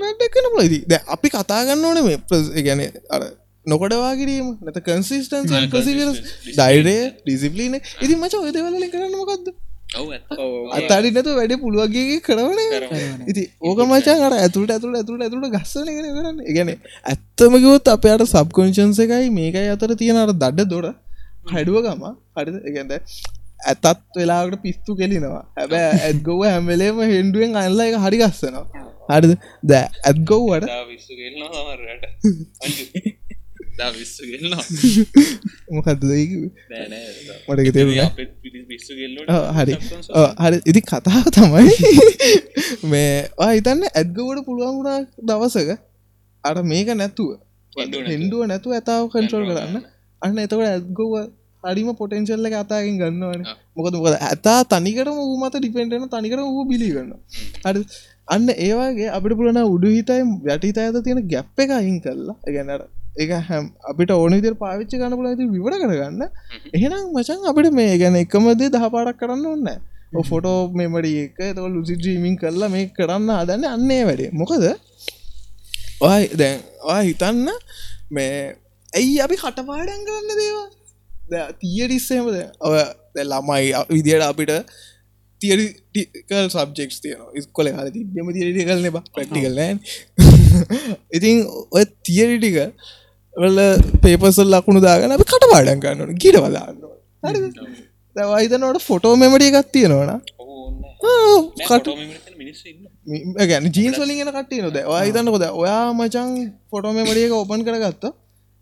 වැඩක්කන 0.00 0.46
පුලදී 0.54 0.82
ද 0.86 0.94
අපි 1.08 1.28
කතාගන්න 1.30 1.84
ඕන 1.84 1.98
මේ 2.04 2.18
ප්‍රස්- 2.28 2.52
ගැන 2.66 2.80
අර 3.10 3.22
නොකඩවා 3.66 4.12
කිරීම 4.18 4.46
නැත 4.64 4.78
consistency, 4.84 5.54
ඩයිඩේ 6.50 7.00
ඩිසිපලින 7.18 7.74
ඉති 8.02 8.14
මච 8.16 8.32
ඔය 8.38 8.52
දෙවල 8.52 8.84
කරන්න 8.92 9.16
මොකක්ද 9.16 9.48
අතාරි 10.78 11.10
නැතු 11.10 11.30
වැඩ 11.38 11.52
පුළුවගේ 11.62 12.16
කරවන 12.20 12.58
ඉති 13.30 13.42
ඕක 13.62 13.78
මචන් 13.86 14.22
අර 14.26 14.34
ඇතුට 14.38 14.70
ඇතුළ 14.70 14.96
ඇතුළ 14.96 15.22
ඇතුළ 15.22 15.46
ගස්සන 15.54 15.88
කරන්න. 15.88 16.38
ගැන 16.56 16.70
ඇත්තමකවොත් 17.04 17.86
අපයට 17.94 18.24
සබ්කොන්ශන්ස 18.26 18.98
එකයි 19.04 19.28
මේකයි 19.32 19.68
අතර 19.74 19.92
තියෙන 19.96 20.18
අර 20.18 20.32
දඩ 20.34 20.66
දොඩ 20.66 20.88
හැඩුව 21.52 21.76
ගම. 21.84 22.02
හරිද? 22.36 22.56
එකද 22.68 22.92
ඇතත් 23.66 23.86
වෙලාට 24.16 24.60
පිස්තු 24.62 24.96
කෙලිනවා. 24.96 25.44
හැබැ 25.56 25.86
ඇත්ගොව 26.00 26.44
හැමලේම 26.46 27.00
හෙන්ඩුවෙන් 27.12 27.56
අල්ල 27.56 27.80
එක 27.80 27.96
හරි 28.04 28.18
ගස්සනවා. 28.22 28.66
හරිද? 29.10 29.32
ද 29.62 29.72
ඇත්ගව්වට 30.04 30.68
විස්සු 30.90 31.12
ගෙල්නවා 31.16 31.50
තමරට 31.54 32.04
දා 33.78 33.90
විස්සු 33.96 34.22
ගෙල්නවා 34.30 34.64
මොකක්ද 35.72 36.04
නෑනෑ 36.04 37.06
මට 37.48 37.60
ගෙල්ලට 39.00 39.30
හරි. 39.58 39.74
හරි. 40.42 40.58
ඉති 40.64 40.80
කතාව 40.82 41.26
තමයි 41.34 41.72
මේ 42.92 43.28
හිතන්න 43.50 43.84
ඇත්ගවට 43.90 44.44
පුළුවන් 44.46 44.74
වුණා 44.78 45.00
දවසක? 45.22 45.70
අර 46.44 46.56
මේක 46.62 46.92
නැතුව. 46.94 47.30
හෙන්ඩුව 48.10 48.46
නැතුව. 48.46 48.76
ඇතාව 48.78 49.08
කන්ට්‍රෝල් 49.12 49.48
කරන්න. 49.50 49.84
අන්න 50.22 50.38
එතකට 50.38 50.64
ඇත්ගව 50.64 51.12
හරිම 51.64 51.88
පොටෙන්ශල්ල 52.00 52.48
එක 52.48 52.56
අතාගෙන් 52.62 53.00
ගන්නවන. 53.00 53.42
මොකද 53.76 53.94
මොකද 53.96 54.14
ඇතා 54.20 54.60
තනිකරම 54.66 55.18
ූ 55.24 55.34
මත 55.40 55.54
ඩිපෙන්ටන 55.56 56.06
තනිකර 56.14 56.40
වූ 56.46 56.64
බිලිගන්න 56.70 57.12
හරි. 57.64 57.82
අන්න 58.28 58.48
ඒවාගේ 58.58 59.10
අපිට 59.16 59.36
පුළන 59.38 59.60
උඩු 59.64 59.88
හිතයි 59.96 60.22
වැටිත 60.46 60.78
ඇත 60.78 60.98
තියෙන 61.04 61.20
ගැප් 61.32 61.60
එක 61.64 61.70
අහින් 61.78 61.98
කරලා 62.04 62.36
ගැනට 62.56 62.86
එක 63.16 63.30
හැම් 63.48 63.64
අපිට 63.90 64.10
ඕන 64.14 64.34
විදිර 64.38 64.54
පාවිච්ච 64.62 64.92
ගන්න 64.94 65.18
පුල 65.18 65.28
ඇති 65.30 65.50
විවට 65.54 65.78
කරගන්න. 65.82 66.22
එහෙනම් 66.76 67.04
මචන් 67.14 67.46
අපිට 67.50 67.70
මේ 67.80 67.94
ගැන 68.02 68.18
එකමදේ 68.24 68.70
දහ 68.74 68.86
පාඩක් 68.94 69.20
කරන්න 69.22 69.46
ඔන්න 69.54 70.24
ෆොටෝ 70.30 70.60
මෙමඩි 70.78 71.12
එක 71.24 71.38
තව 71.56 71.66
ලුසි 71.74 71.94
්‍රීමින් 71.96 72.36
කරලා 72.42 72.70
මේ 72.74 72.86
කරන්න 72.96 73.30
අදන්න 73.40 73.68
අන්නේ 73.74 74.02
වැඩේ. 74.08 74.30
මොකද? 74.40 74.64
ඔය 76.00 76.22
දැන් 76.40 76.58
ඔය 76.86 77.02
හිතන්න 77.08 77.48
මේ 78.10 78.34
ඇයි 78.92 79.16
අපි 79.24 79.36
කටපාඩන් 79.42 80.04
කරන්න 80.08 80.36
දේවා 80.40 80.66
තියටිස්සේමද 81.60 82.36
ඔය 82.60 82.78
ළමයි 83.24 83.72
විදියට 83.90 84.24
අපිට 84.28 84.52
තියරිකල් 85.40 86.48
සබ්ෙක්ස් 86.48 87.02
තියන 87.02 87.20
ස්කොල 87.44 87.68
හල 87.70 87.90
තිබම 87.96 88.30
තිරටි 88.36 88.68
කල්න 88.68 88.88
බ. 88.94 89.02
ප්‍රක්ටිකල් 89.14 89.54
නෑන් 89.58 89.76
ඉතින් 91.16 91.44
ඔය 91.70 91.84
තියරිටික 92.06 92.56
වල 93.34 93.58
පේපසල් 94.02 94.48
ලකුණු 94.54 94.80
දාගන 94.80 95.14
අපි 95.16 95.28
කටපාඩන් 95.32 95.84
කරන්නන 95.84 96.18
ගිට 96.24 96.40
වදාන්න 96.44 96.76
දවයිතනට 98.16 98.82
ෆොටෝ 98.88 99.14
මෙමටිය 99.16 99.50
එකක් 99.52 99.70
තියෙනවන. 99.72 100.10
කට 101.68 101.86
ගැන 103.50 103.70
ජීන්ස් 103.76 103.98
වලින් 104.02 104.32
කටේ 104.34 104.62
නොද 104.64 104.78
හිතන්නකොද 105.04 105.44
ඔයා 105.52 105.84
මචන් 105.92 106.34
ෆොටෝ 106.70 106.92
මෙමටියක 106.96 107.32
ඔපන් 107.36 107.64
කරගත්ත 107.68 108.10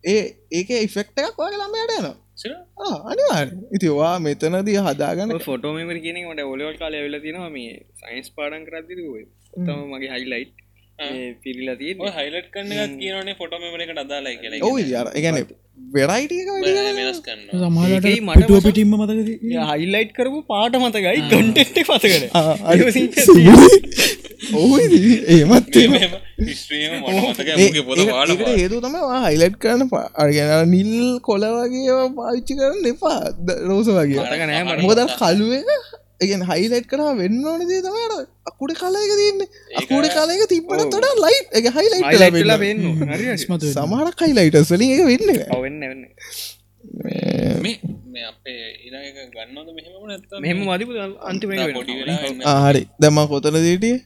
ඒ 0.04 0.22
ඒක 0.52 0.70
ඉෆෙක්ට 0.78 1.24
එකක් 1.24 1.40
වගේ 1.40 1.60
ළමයට 1.62 1.98
යන 1.98 2.08
අනිවාර 3.06 3.48
ඉති 3.72 3.88
වා 3.92 4.14
මෙතනදී 4.20 4.78
හදාගන්න 4.80 5.38
ෆොටෝමර 5.40 5.98
කියන 6.00 6.18
මට 6.22 6.46
ඔලවල් 6.46 6.76
කාල 6.76 6.94
ඇවෙල 6.94 7.18
තියෙනවා 7.20 7.50
මේ 7.50 7.74
සයින්ස් 8.00 8.28
පාඩන් 8.32 8.66
කරදදිරුව 8.66 9.14
තම 9.58 9.80
මගේ 9.90 10.12
හයිලයිට් 10.14 10.65
පිරිලා 11.44 11.76
තිය 11.80 11.92
හයිලට් 12.18 12.48
කන්න 12.54 12.98
කියනේ 13.00 13.34
ෆොටෝ 13.40 13.58
මෙමරකට 13.62 14.00
අදාලයි 14.04 14.36
කියලා. 14.42 14.60
කන්න 17.26 17.40
සමහලට 17.62 17.96
ඒකයි 17.98 18.20
මට 18.28 18.50
පිටිම්ම 18.66 18.94
මතකද 19.00 19.28
හයිලයිට් 19.72 20.12
කරපු 20.18 20.38
පාට 20.52 20.74
මතකයි 20.84 21.20
කටෙක්ට 21.32 21.76
පතකට 21.90 22.24
ඔහු 24.54 24.74
ඒමත් 25.34 25.76
මතක 27.26 27.50
ඒතු 28.54 28.80
තම 28.84 28.96
හයිලට් 29.26 29.56
කරන 29.62 29.82
පාගෙන 29.92 30.50
නිල් 30.72 30.90
කොල 31.28 31.42
වගේ 31.52 32.00
පාවිච්චි 32.18 32.52
කරන්න 32.58 32.86
එපා. 32.92 33.20
රෝස 33.68 33.88
වගේ. 33.98 34.20
මතක. 34.22 34.82
මොකද 34.84 35.00
කලුව 35.20 35.52
එක 35.58 35.68
එකන් 36.20 36.42
හයිලයිට් 36.50 36.86
කර 36.90 37.00
වෙන්න 37.20 37.44
ඕන 37.50 37.62
දේ 37.70 37.80
තමට 37.86 38.14
අකුඩ 38.50 38.72
කලයක 38.80 39.12
තියන්න. 39.20 39.40
අකුඩ 39.80 40.06
කලයක 40.16 40.42
තිබට 40.52 40.82
තොට 40.94 41.06
ලයිට් 41.24 41.48
එක 41.58 41.66
හයිලයිට් 41.76 42.06
සමහරක් 43.74 44.18
හයිලයිටස් 44.24 44.70
වලින් 44.72 44.90
එක 44.94 45.02
වෙන්න 45.10 45.26
වෙන්න 45.84 46.02
මේ 47.64 47.74
මේ 48.12 48.24
අපේ 48.30 48.64
ඉරක 48.88 49.16
ගන්නද 49.34 49.68
මෙහෙම 49.78 50.04
නැත්ත 50.10 50.32
මෙහෙම 50.44 50.58
මදිපු 50.68 50.92
අන්තිම 51.30 51.50
හරි. 52.64 52.82
දැම 53.00 53.18
කොතන 53.32 53.56
දේටිය 53.66 53.96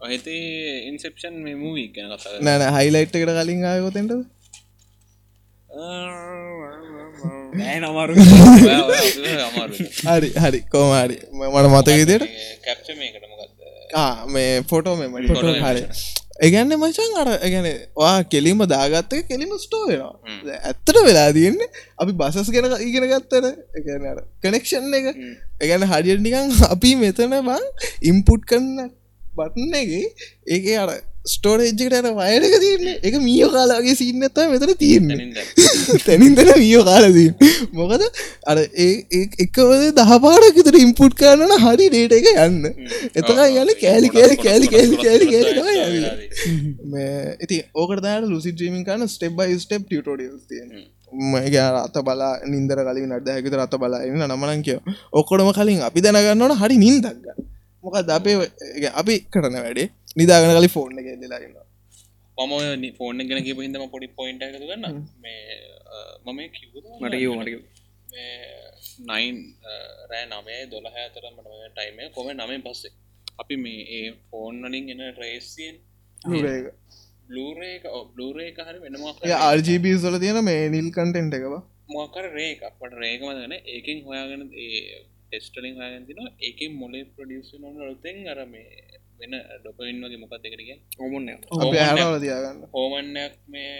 ඔහෙතේ 0.00 0.86
ඉන්සෙප්ෂන් 0.90 1.34
මේ 1.44 1.56
මූවී 1.62 1.88
ගැන 1.94 2.10
කතා 2.14 2.40
නෑන 2.46 2.74
හයිලයිට් 2.76 3.14
එකට 3.18 3.32
කලින් 3.38 3.60
ආයකොතෙන්ට 3.70 4.12
නෑ 7.54 7.78
නමරු 7.80 8.14
අමාරු 9.42 9.74
හරි 10.08 10.30
හරි 10.36 10.60
කෝමරි 10.68 11.16
මට 11.32 11.66
මොකක්ද 11.68 12.12
මේ 14.28 14.62
ෆොටෝ 14.64 14.96
මෙම 14.96 15.16
Photo 15.28 15.52
හරි. 15.60 15.82
ඒගැන්න 16.38 16.74
මචන් 16.74 17.16
අර 17.16 17.28
ගැන 17.44 17.68
වා 17.94 18.16
කෙලිම 18.24 18.60
දාගත්තක 18.66 19.28
කෙලිම 19.28 19.52
ස්ටෝ 19.58 19.82
වෙනවා. 19.88 20.12
ඇත්තට 20.60 21.00
වෙලා 21.00 21.30
තියන්නේ 21.32 21.68
අපි 21.98 22.12
බසස් 22.12 22.50
ගැන 22.50 22.68
ඉගෙන 22.80 23.08
ගත්තර 23.08 23.44
එකනට 23.78 24.22
කනෙක්ෂන් 24.42 24.94
එක. 24.94 25.06
එකන 25.62 25.86
හඩියට 25.86 26.22
නිකන් 26.22 26.54
අපි 26.68 26.94
මෙතන 26.96 27.36
බං 27.40 27.66
ඉම්පුට් 28.04 28.44
කරන්න 28.44 28.90
බටන්න 29.32 29.74
එක 29.74 29.90
ඒක 30.48 30.66
අර 30.76 30.90
ස්ටෝරේජ්ජකට 31.26 31.96
අර 31.98 32.06
වයරක 32.14 32.54
තියන්නේ. 32.64 32.96
එක 33.02 33.14
මියෝ 33.20 33.50
කාලාගේ 33.50 33.94
සින්නත්ත 33.94 34.38
මෙතන 34.52 34.72
තියන්නේ. 34.76 35.44
තැනින් 36.06 36.34
තැන 36.38 36.52
මියෝ 36.58 36.84
කාලදී 36.84 37.30
මොකද 37.72 38.02
අර 38.46 38.58
එකවද 39.40 39.84
දහපාරක් 39.98 40.54
විතර 40.58 40.78
ඉම්පුට් 40.82 41.14
කරන්න 41.20 41.54
හරි 41.64 41.88
ඩේට 41.88 42.16
එක 42.18 42.26
යන්න. 42.46 42.62
එතක 43.12 43.30
යන්න 43.30 43.72
කෑලි 43.82 44.08
කෑලි 44.10 44.38
කෑලි 44.38 44.70
කෑලි 44.74 44.96
කෑලි 45.04 45.26
කෑලි 45.30 45.60
ඉති 47.42 47.62
ඕකටදාට 47.74 48.28
ලුසි 48.28 48.52
්‍රීමින් 48.52 48.84
කන්න 48.84 49.08
ස්ටෙබ් 49.08 49.34
බයි 49.38 49.58
ස්ටප් 49.58 49.82
ටියටෝඩියල් 49.86 50.38
තියෙන 50.48 50.70
මගේ 51.32 51.66
අත 51.80 51.96
බලා 52.02 52.32
නින්දර 52.46 52.78
කලින් 52.82 53.12
අඩ්දැකිත 53.12 53.54
රත 53.54 53.78
බලා 53.78 54.02
එන්න 54.04 54.24
නමනන් 54.26 54.64
කියව 54.66 54.80
ඔක්කොටම 55.12 55.52
කලින් 55.58 55.84
අපි 55.88 56.04
දැනගන්නවන 56.04 56.56
හරි 56.62 56.76
නින්දක්ග 56.78 57.26
මොකද 57.84 58.10
අපේ 58.10 58.36
අපි 58.94 59.14
කරන 59.32 59.56
වැඩේ 59.58 59.88
නිදාගන 60.16 60.52
කලි 60.58 60.68
ෆෝර්න 60.68 60.98
එක 61.00 61.08
දෙලාගන්න 61.22 61.56
මම 62.38 62.84
ෆෝර්න 62.92 63.18
ගෙන 63.22 63.42
කිය 63.42 63.56
හිදම 63.56 63.88
පොඩි 63.90 64.08
පොයින්ට 64.10 64.42
ගන්න. 64.62 64.84
මේ 65.18 65.42
මම 66.24 66.38
මට 66.40 66.56
මට 67.00 67.76
නයින් 69.08 69.36
රෑ 70.10 70.24
නමේ 70.26 70.60
දොළහ 70.68 70.96
අතර 71.00 71.24
මට 71.30 71.48
ටයිම 71.70 71.98
කොම 72.12 72.28
නමෙන් 72.34 72.62
පස්සේ? 72.62 72.92
අපි 73.38 73.56
මේ 73.58 73.82
ඒ 73.96 74.06
ෆෝන් 74.30 74.62
වලින් 74.64 74.90
එන 74.92 75.02
රේසියෙන් 75.16 75.76
බ්ලූරේක 77.28 77.84
බ්ලූරේ 78.12 78.50
හරි 78.58 78.78
වෙනමක් 78.84 79.24
RGB 79.50 79.94
සොල 79.98 80.18
තියෙන 80.18 80.40
මේ 80.44 80.62
නිල් 80.68 80.88
කන්ටෙන්ට් 80.90 81.36
එකවා 81.38 81.62
මොකර 81.90 82.26
රේක 82.32 82.62
අපට 82.68 82.96
රේකමදන 83.02 83.54
ඒකින් 83.74 84.04
හොයාගෙන 84.06 84.44
ඒ 84.64 84.80
ටෙස්ටලින් 85.26 85.76
හයගෙන 85.80 86.06
තින 86.08 86.20
ඒකින් 86.40 86.72
මොලේ 86.74 87.04
ප්‍රඩියස් 87.12 87.50
නොන 87.56 87.76
ලොතෙන් 87.80 88.22
අර 88.32 88.40
මේ 88.46 88.85
වෙන 89.18 89.34
ඩොපයින් 89.56 90.02
වගේ 90.02 90.20
මොකක් 90.22 90.34
අප 90.34 91.74
හරවල 91.74 92.16
තියාගන්න. 92.20 92.62
හෝමන්නයක් 92.74 93.34
මේ 93.48 93.74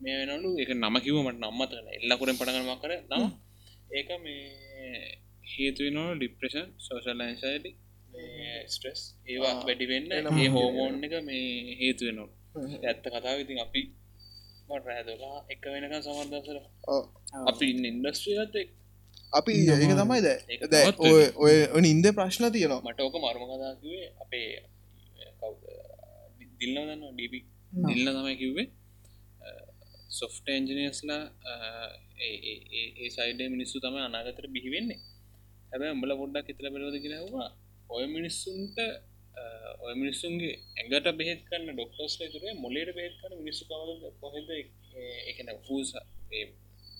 මේ 0.00 0.16
වෙනලු 0.22 0.50
එක 0.62 0.70
නම 0.74 0.96
කිවමට 1.04 1.38
නම්මතන 1.40 1.86
එල්ලකුරෙන් 1.96 2.38
පටගනම 2.38 2.72
කර. 2.82 2.92
නම? 3.10 3.30
ඒක 3.90 4.10
මේ 4.18 4.40
හේතුවනෝ 5.52 6.08
ඩිප්‍රේෂන් 6.14 6.68
සෝෂල් 6.78 7.16
ලන්සයිටි 7.20 7.70
ස්ට්‍රෙස් 8.66 9.00
ඒවා 9.28 9.54
වැඩිවෙන්න 9.60 10.12
ඒ 10.12 10.48
හෝමෝන් 10.48 11.04
එක 11.06 11.14
මේ 11.24 11.48
හේතුවෙනවා 11.80 12.28
ඇත්ත 12.84 13.04
කතාව 13.06 13.38
ඉතින් 13.44 13.60
අපි 13.64 13.82
රෑදලා 14.80 15.38
එක 15.48 15.64
වෙනක 15.66 15.94
සමර්දසර 15.98 16.58
අපි 17.44 17.70
ඉන්න 17.72 17.88
ඉන්ඩස්ට්‍රියත් 17.90 18.54
අපි 19.32 19.52
ඒක 19.66 19.94
තමයි 20.00 20.20
දැ 20.72 20.84
ඔය 21.06 21.56
ඔය 21.74 21.82
ඉන්ද 21.92 22.06
ප්‍රශ්න 22.18 22.44
තියෙනවා. 22.54 22.82
මට 22.82 23.00
ඕක 23.00 23.16
මර්ම 23.16 23.42
කතාකිවේ 23.50 24.06
අපේ 24.22 24.48
කවුද? 25.38 25.62
දිල්ල 26.58 26.76
දන්න 26.78 27.02
ඩිපි 27.14 27.40
දිල්ල 27.86 28.06
තමයි 28.16 28.36
කිව්වේ. 28.42 28.68
සොෆ්ට 30.10 30.46
එන්ජිනියස්ලා 30.48 31.22
ඒ 32.20 33.08
සයිඩ 33.16 33.40
මිනිස්සු 33.54 33.76
තම 33.84 33.96
අනාගතර 34.00 34.46
බිහිවෙන්නේ 34.56 34.98
හැබැ 35.70 35.90
උඹල 35.96 36.12
පොඩ්ඩක් 36.20 36.50
එතල 36.52 36.68
බලවද 36.74 36.96
කියලවා 37.04 37.48
ඔය 37.90 38.04
මිනිස්සුන්ට 38.16 38.78
ඔය 39.84 39.94
මිනිස්සුන්ගේ 40.02 40.54
ඇඟට 40.78 41.08
බෙහෙත් 41.20 41.42
කන්න 41.48 41.74
ඩොක්ටර්ස් 41.74 42.14
තුරේ 42.34 42.54
මොලේට 42.64 42.90
බේත් 42.98 43.14
කන 43.20 43.36
මිනිස්සු 43.42 43.68
කවද 43.70 44.12
කොහෙද 44.22 44.50
එකන 45.30 45.52
පූස 45.68 45.92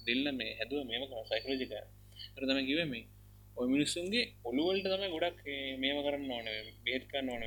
දෙල්ල 0.06 0.26
මේ 0.38 0.52
හැදුව 0.58 0.86
මේම 0.90 1.04
සයිකලජික 1.30 1.72
රතම 2.38 2.60
කිව 2.66 2.80
මේ. 2.86 3.04
ඔය 3.56 3.66
මිනිස්සුන්ගේ 3.68 4.24
ඔළුවලට 4.44 4.86
තම 4.86 5.04
ගොඩක් 5.14 5.40
මේම 5.78 5.96
කරන්න 6.00 6.30
ඕන 6.30 6.46
බේත් 6.84 7.04
කන්න 7.06 7.28
ඕන 7.30 7.40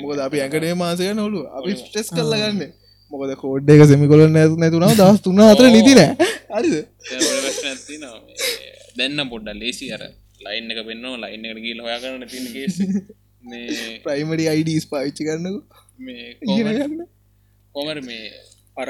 මොකද 0.00 0.20
අපි 0.20 0.42
ඇඟටේ 0.42 0.74
මාසය 0.76 1.08
නොලු 1.14 1.40
අපි 1.52 1.72
ස්ටෙස් 1.78 2.08
කල්ල 2.10 2.34
ගන්න 2.34 2.62
මොකද 3.12 3.32
කෝඩ් 3.36 3.68
එක 3.68 3.82
සෙමිකොල 3.86 4.22
නැ 4.28 4.46
නැතුනාව 4.56 4.94
දස් 4.96 5.18
තුන්න 5.22 5.42
අතර 5.42 5.66
නිතින 5.68 6.00
හරිද? 6.50 6.74
දැන්න 8.96 9.20
පොඩ්ඩ 9.28 9.56
ලේසි. 9.56 9.86
අර 9.92 10.02
ලයින් 10.40 10.70
එක 10.72 10.80
පෙන්නවා 10.86 11.18
ලයින් 11.24 11.44
එකට 11.46 11.60
ගීල 11.60 11.80
හොයා 11.80 12.00
කරන්න 12.02 12.28
තින 12.28 12.46
කේස් 12.52 12.76
මේ 13.44 13.98
ප්‍රයිමඩි 14.04 14.48
අයිඩස් 14.48 14.86
පාවිච්චි 14.86 15.22
කරන්නකු. 15.24 15.60
මේ 15.98 16.24
කොමර්- 17.74 18.02
මේ 18.02 18.24
අර 18.76 18.88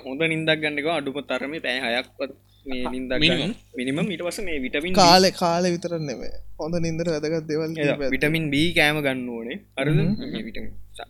හොඳ 0.00 0.22
නින්දක් 0.26 0.58
ගන්නක 0.62 0.88
අඩුම 0.92 1.18
තරම 1.24 1.52
පැය 1.60 1.78
හයක්වත් 1.86 2.32
මේ. 2.70 2.84
ගන්න. 3.10 3.52
මිනිමම් 3.78 4.10
ඉට 4.14 4.22
පස 4.26 4.38
මේ 4.48 4.58
විටමින් 4.64 4.92
කාලෙ 5.00 5.28
කාලෙ 5.40 5.68
විතර 5.74 5.92
නෙවේ 6.10 6.32
හොඳ 6.60 6.74
නින්දර 6.86 7.06
වැදගත් 7.14 7.46
දෙවල් 7.50 7.72
විටමින් 8.14 8.44
බී 8.54 8.68
කෑම 8.78 8.98
ගන්න 9.06 9.28
ඕනේ. 9.36 9.56
අරද 9.80 9.90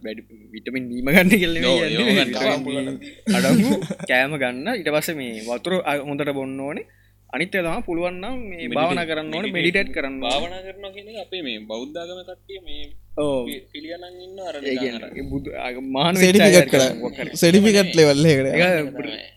වැඩ 0.07 0.21
විටමින් 0.55 0.85
බීම 0.91 1.07
ගන්න 1.15 1.31
කෙල්ල 1.43 1.57
කෑම 4.11 4.33
ගන්න. 4.43 4.69
ඉට 4.81 4.91
පස 4.97 5.09
මේ 5.21 5.45
වතුර 5.49 5.75
හොඳට 6.09 6.33
බොන්න 6.39 6.61
ඕනේ 6.69 6.87
අනිත්‍ය 7.33 7.59
තම 7.59 7.79
පුළුවන්නම් 7.87 8.37
මේ 8.49 8.69
භාවන 8.71 9.01
කරන්න 9.09 9.35
ඕන 9.35 9.47
මෙඩිටේට් 9.55 9.91
කරන්න 9.95 10.17
භාවනා 10.25 10.61
කරන 10.67 10.85
කියෙන 10.95 11.21
අපේ 11.23 11.43
මේ 11.47 11.59
බෞද්ධගම 11.71 12.21
කට්ටිය 12.23 12.61
මේ 12.67 12.83
මාන 15.89 16.15
සෙඩිපිකට් 17.35 17.95
ලෙවල්ල 17.99 18.27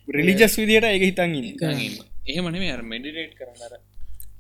රිලිජස් 0.09 0.53
විදියට 0.59 0.85
ඒක 0.85 1.03
හිතන් 1.03 1.31
ඉන්න. 1.39 1.47
එහෙම 2.25 2.45
නෙමේ 2.51 2.71
අර 2.71 2.81
මෙඩිටේට් 2.85 3.33
කරන්න 3.39 3.61
අර 3.67 3.73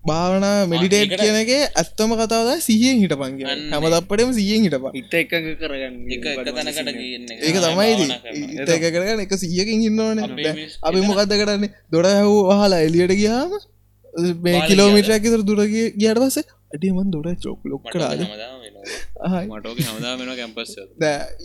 භාවනා 0.05 0.57
මෙඩිටේට් 0.71 1.13
කියනක 1.21 1.51
ඇත්තම 1.73 2.11
කතාවද 2.19 2.49
සිහියෙන් 2.61 2.97
හිට 3.03 3.15
පංග 3.21 3.39
හැම 3.71 3.85
දප්පටම 3.93 4.31
සියෙන් 4.39 4.65
හිත 4.65 4.75
එක 5.13 5.29
කරගන්න 5.31 5.95
එක 6.15 6.25
එක 6.31 6.49
තැනකට 6.49 6.91
කියන්න 6.95 7.25
ඒක 7.41 7.57
තමයිද 7.65 7.99
ඒක 8.67 8.83
කරගන්න 8.87 9.23
එක 9.25 9.33
සියකින් 9.43 9.85
ඉන්නවන 9.87 10.19
අපේ 10.25 11.05
මොකක්ද 11.07 11.33
කරන්නේ? 11.35 11.71
දොඩ 11.91 12.11
හැවූ 12.11 12.43
හලා 12.51 12.81
එලියට 12.87 13.15
ගියාම 13.21 13.55
මේ 14.43 14.59
කිලෝමිටරයක් 14.69 15.25
ඉතර 15.29 15.41
දුර 15.47 15.61
ගියට 15.67 16.19
පස්සේ 16.19 16.45
අඩියමන් 16.75 17.09
දොඩ 17.11 17.29
චෝක් 17.43 17.65
ලොක් 17.65 17.83
කරාද? 17.93 18.21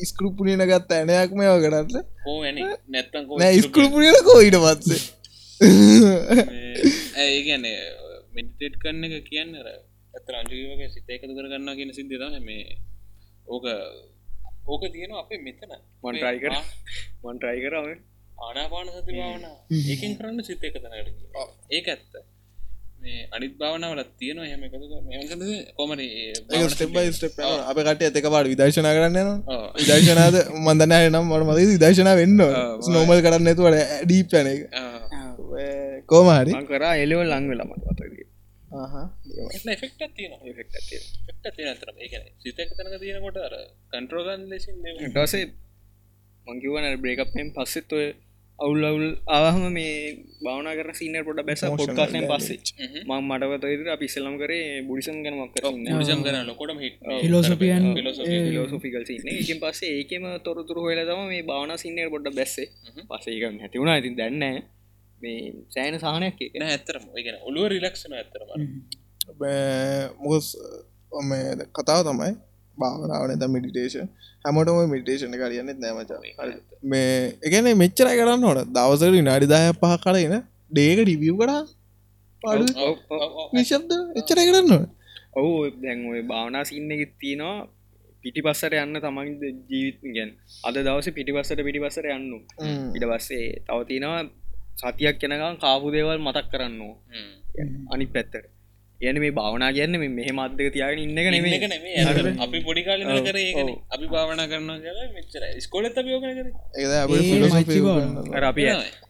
ඉස්කෘපපුුණන 0.05 0.67
ගත්ත 0.71 0.99
ඇනයක් 0.99 1.33
මේව 1.39 1.57
කරන්න 1.65 2.05
කෝ 2.27 2.37
ඇන 2.43 2.61
නැත්තන් 2.89 3.25
නෑ 3.41 3.57
ඉස්කෘපුණන 3.57 4.21
කෝයිට 4.29 4.61
පත්සේ 4.61 5.01
ඒ 7.21 7.41
ගැන්නේ 7.47 7.79
මෙඩිටේට් 8.41 8.77
කරන්න 8.83 9.05
එක 9.11 9.25
කියන්න 9.27 9.53
ඇත 9.59 10.27
රංජුවගේ 10.35 10.89
සිත 10.91 11.09
එකතු 11.11 11.33
කරගන්න 11.37 11.71
කියන 11.79 11.93
සිද්ධ 11.93 12.41
මේ 12.43 12.65
ඕක 13.49 13.67
ඕක 14.67 14.83
තියෙන 14.93 15.13
අපේ 15.15 15.41
මෙතන. 15.41 15.73
මොන්ට්‍රයි 16.03 16.39
කර. 16.43 16.53
ආ, 16.53 16.65
මොන්ට්‍රයි 17.23 17.61
කරම 17.65 17.87
ආනාපාන 18.41 18.89
සති 18.97 19.13
භාවන 19.15 19.45
ඒකින් 19.85 20.13
කරන්න 20.19 20.45
සිත 20.45 20.63
එක 20.65 20.77
තැනකට 20.77 21.19
ඒක 21.71 21.87
ඇත්ත. 21.89 22.15
මේ 23.03 23.21
අනිත් 23.33 23.55
භාවනාවල 23.61 24.01
තියෙනවා 24.19 24.47
එහෙම 24.47 24.63
එකතු 24.67 24.87
කොමන 25.77 26.01
ස්ටෙබයි 26.71 27.13
ස්ටප් 27.13 27.39
අප 27.65 27.79
කට 27.81 28.03
ඇතක 28.09 28.27
පාට 28.35 28.49
විදර්ශනා 28.53 28.95
කරන්න 28.97 29.17
නවා 29.19 29.61
විදර්ශනාද? 29.79 30.37
මන්දනය 30.59 30.99
නම් 31.09 31.25
මට 31.31 31.47
මද 31.49 31.59
විදර්ශනා 31.73 32.17
වෙන්න 32.21 32.37
නෝමල් 32.95 33.21
කරන්න 33.27 33.51
ඇතුවට 33.53 33.79
ඩීප් 34.05 34.35
යන 34.35 34.49
එක. 34.53 34.61
කෝමහරි 36.11 36.53
කරා 36.69 36.95
එලෝ 36.97 37.23
ලං 37.25 37.45
වෙලමත් 37.51 37.85
වතගේ 37.89 38.27
ෆෙක්ට 39.77 40.03
තියෙන 40.15 40.33
ෆෙක්ට 40.55 41.47
තියෙන 41.51 41.71
අතර 41.71 41.91
ඒකන 41.97 42.25
සිතක 42.39 42.73
තැනක 42.73 42.97
තියෙනකොට 42.99 43.39
අර 43.39 43.55
කන්ට්‍රෝගන් 43.91 44.43
ලෙසින් 44.47 44.77
ටසේ 45.09 45.45
මංකිවන 46.47 46.87
බ්‍රේකපෙන් 46.99 47.49
පස්සෙත් 47.53 47.93
ඔය 47.93 48.07
අවුල් 48.59 48.83
අවුල් 48.85 49.07
ආවහම 49.29 49.65
මේ 49.71 49.93
භාවනා 50.41 50.75
කර 50.75 50.91
සිීන 50.93 51.19
පොට 51.21 51.43
බැස 51.43 51.63
පොඩ්කාසයෙන් 51.75 52.27
පස්සේ 52.27 52.59
මං 53.03 53.23
මටවත 53.29 53.65
ඉදිර 53.67 53.89
අපිස්සලම් 53.89 54.35
කරේ 54.37 54.67
බුඩිසම් 54.83 55.17
ගනමක් 55.19 55.55
කරන්න 55.55 55.87
මුලිසම් 55.91 56.21
කරන 56.23 56.43
ලොකොටම 56.47 56.79
ෆිලෝසොෆිකල් 57.21 59.05
සින්න 59.05 59.31
එකින් 59.35 59.59
පස්සේ 59.59 59.95
ඒකම 59.97 60.27
තොරතුර 60.41 60.79
හොල 60.79 61.01
තම 61.05 61.23
මේ 61.27 61.43
භාවනා 61.45 61.79
සින්නය 61.79 62.05
පොඩ 62.09 62.29
බැස්සේ 62.33 62.69
පසේක 63.09 63.43
හැතිවුණා 63.59 63.97
ඉතින් 63.97 64.15
දැන්න 64.15 64.45
මේ 65.21 65.41
සෑන 65.69 65.99
සාහනයක් 65.99 66.39
එන 66.49 66.67
ඇත්තරම 66.67 67.05
ඒගෙන 67.15 67.41
ඔළුව 67.43 67.67
රිලක්ෂන 67.73 68.15
ඇත්තරම 68.15 68.49
මොස් 70.23 70.47
මේ 71.25 71.69
කතාව 71.73 72.01
තමයි 72.07 72.33
භාවනාවන 72.77 73.35
ද 73.37 73.49
මිඩිටේෂන් 73.49 74.09
හැමටම 74.45 74.95
මිටේෂන 74.95 75.37
කරයන්නෙත් 75.37 75.79
නෑමචා 75.79 76.21
මේ 76.85 77.11
එකන 77.43 77.73
මෙච්චරයි 77.77 78.17
කරන්න 78.21 78.49
හොට 78.49 78.73
දවසට 78.77 79.13
විනාඩිදාය 79.17 79.75
පහ 79.75 79.99
කරන 80.05 80.39
ඩේක 80.71 81.03
ඩිවිය් 81.03 81.35
කඩා 81.35 81.61
පාඩු 82.43 82.65
නිශබ්ද 83.53 83.93
එච්චර 84.17 84.41
කරන්න 84.43 84.89
ඔවු 85.35 85.53
දැන් 85.83 86.01
භාවනා 86.27 86.65
සින්න 86.65 86.91
එකත් 86.93 87.15
තියෙනවා. 87.19 87.69
පිටි 88.25 88.43
පස්සට 88.45 88.75
යන්න 88.77 89.01
තමන් 89.01 89.29
ජීවිත 89.69 90.01
ගැන් 90.17 90.31
අද 90.69 90.79
දවස 90.79 91.09
පිටිපස්සට 91.17 91.63
පිටිපස්සට 91.67 92.09
යන්න 92.09 92.27
ඉට 92.97 93.07
පස්සේ 93.07 93.47
තවතිනවා 93.67 94.19
සතියක් 94.81 95.17
කෙනකම් 95.21 95.61
කාපු 95.65 95.87
දේවල් 95.95 96.19
මතක් 96.27 96.47
කරන්න 96.53 96.81
අනි 97.93 98.07
පැත්තර 98.15 98.45
එන 99.01 99.17
මේ 99.23 99.33
භාවනා 99.33 99.71
කියන්න 99.73 99.97
මේ 100.01 100.11
මෙහෙ 100.17 100.33
මද්දක 100.33 100.73
තියාගෙන 100.75 101.01
ඉන්න 101.05 101.19
එක 101.21 101.29
නෙමේ. 101.33 101.59
අපි 102.45 102.59
පොඩි 102.67 102.83
කාලෙ 102.87 103.03
ඉඳලා 103.05 103.25
කරේ 103.27 103.45
ඒකනේ 103.51 103.77
අපි 103.95 104.07
භාවනා 104.13 104.47
මෙච්චරයි. 105.17 105.61
ස්කෝලෙත් 105.67 105.97
අපි 106.01 106.11
ඕක 106.17 106.25
කරේ. 106.25 106.53
ඒ 106.77 106.87
අප 107.03 107.11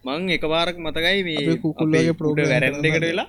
මං 0.06 0.30
එක 0.36 0.44
පාරක් 0.54 0.76
මතකයි 0.78 1.20
මේ 1.28 1.58
කුකුල්ලගේ 1.64 2.14
වැරැන්ඩ 2.44 2.86
එකට 2.86 2.96
කරනවා. 2.96 3.04
වෙලා 3.04 3.28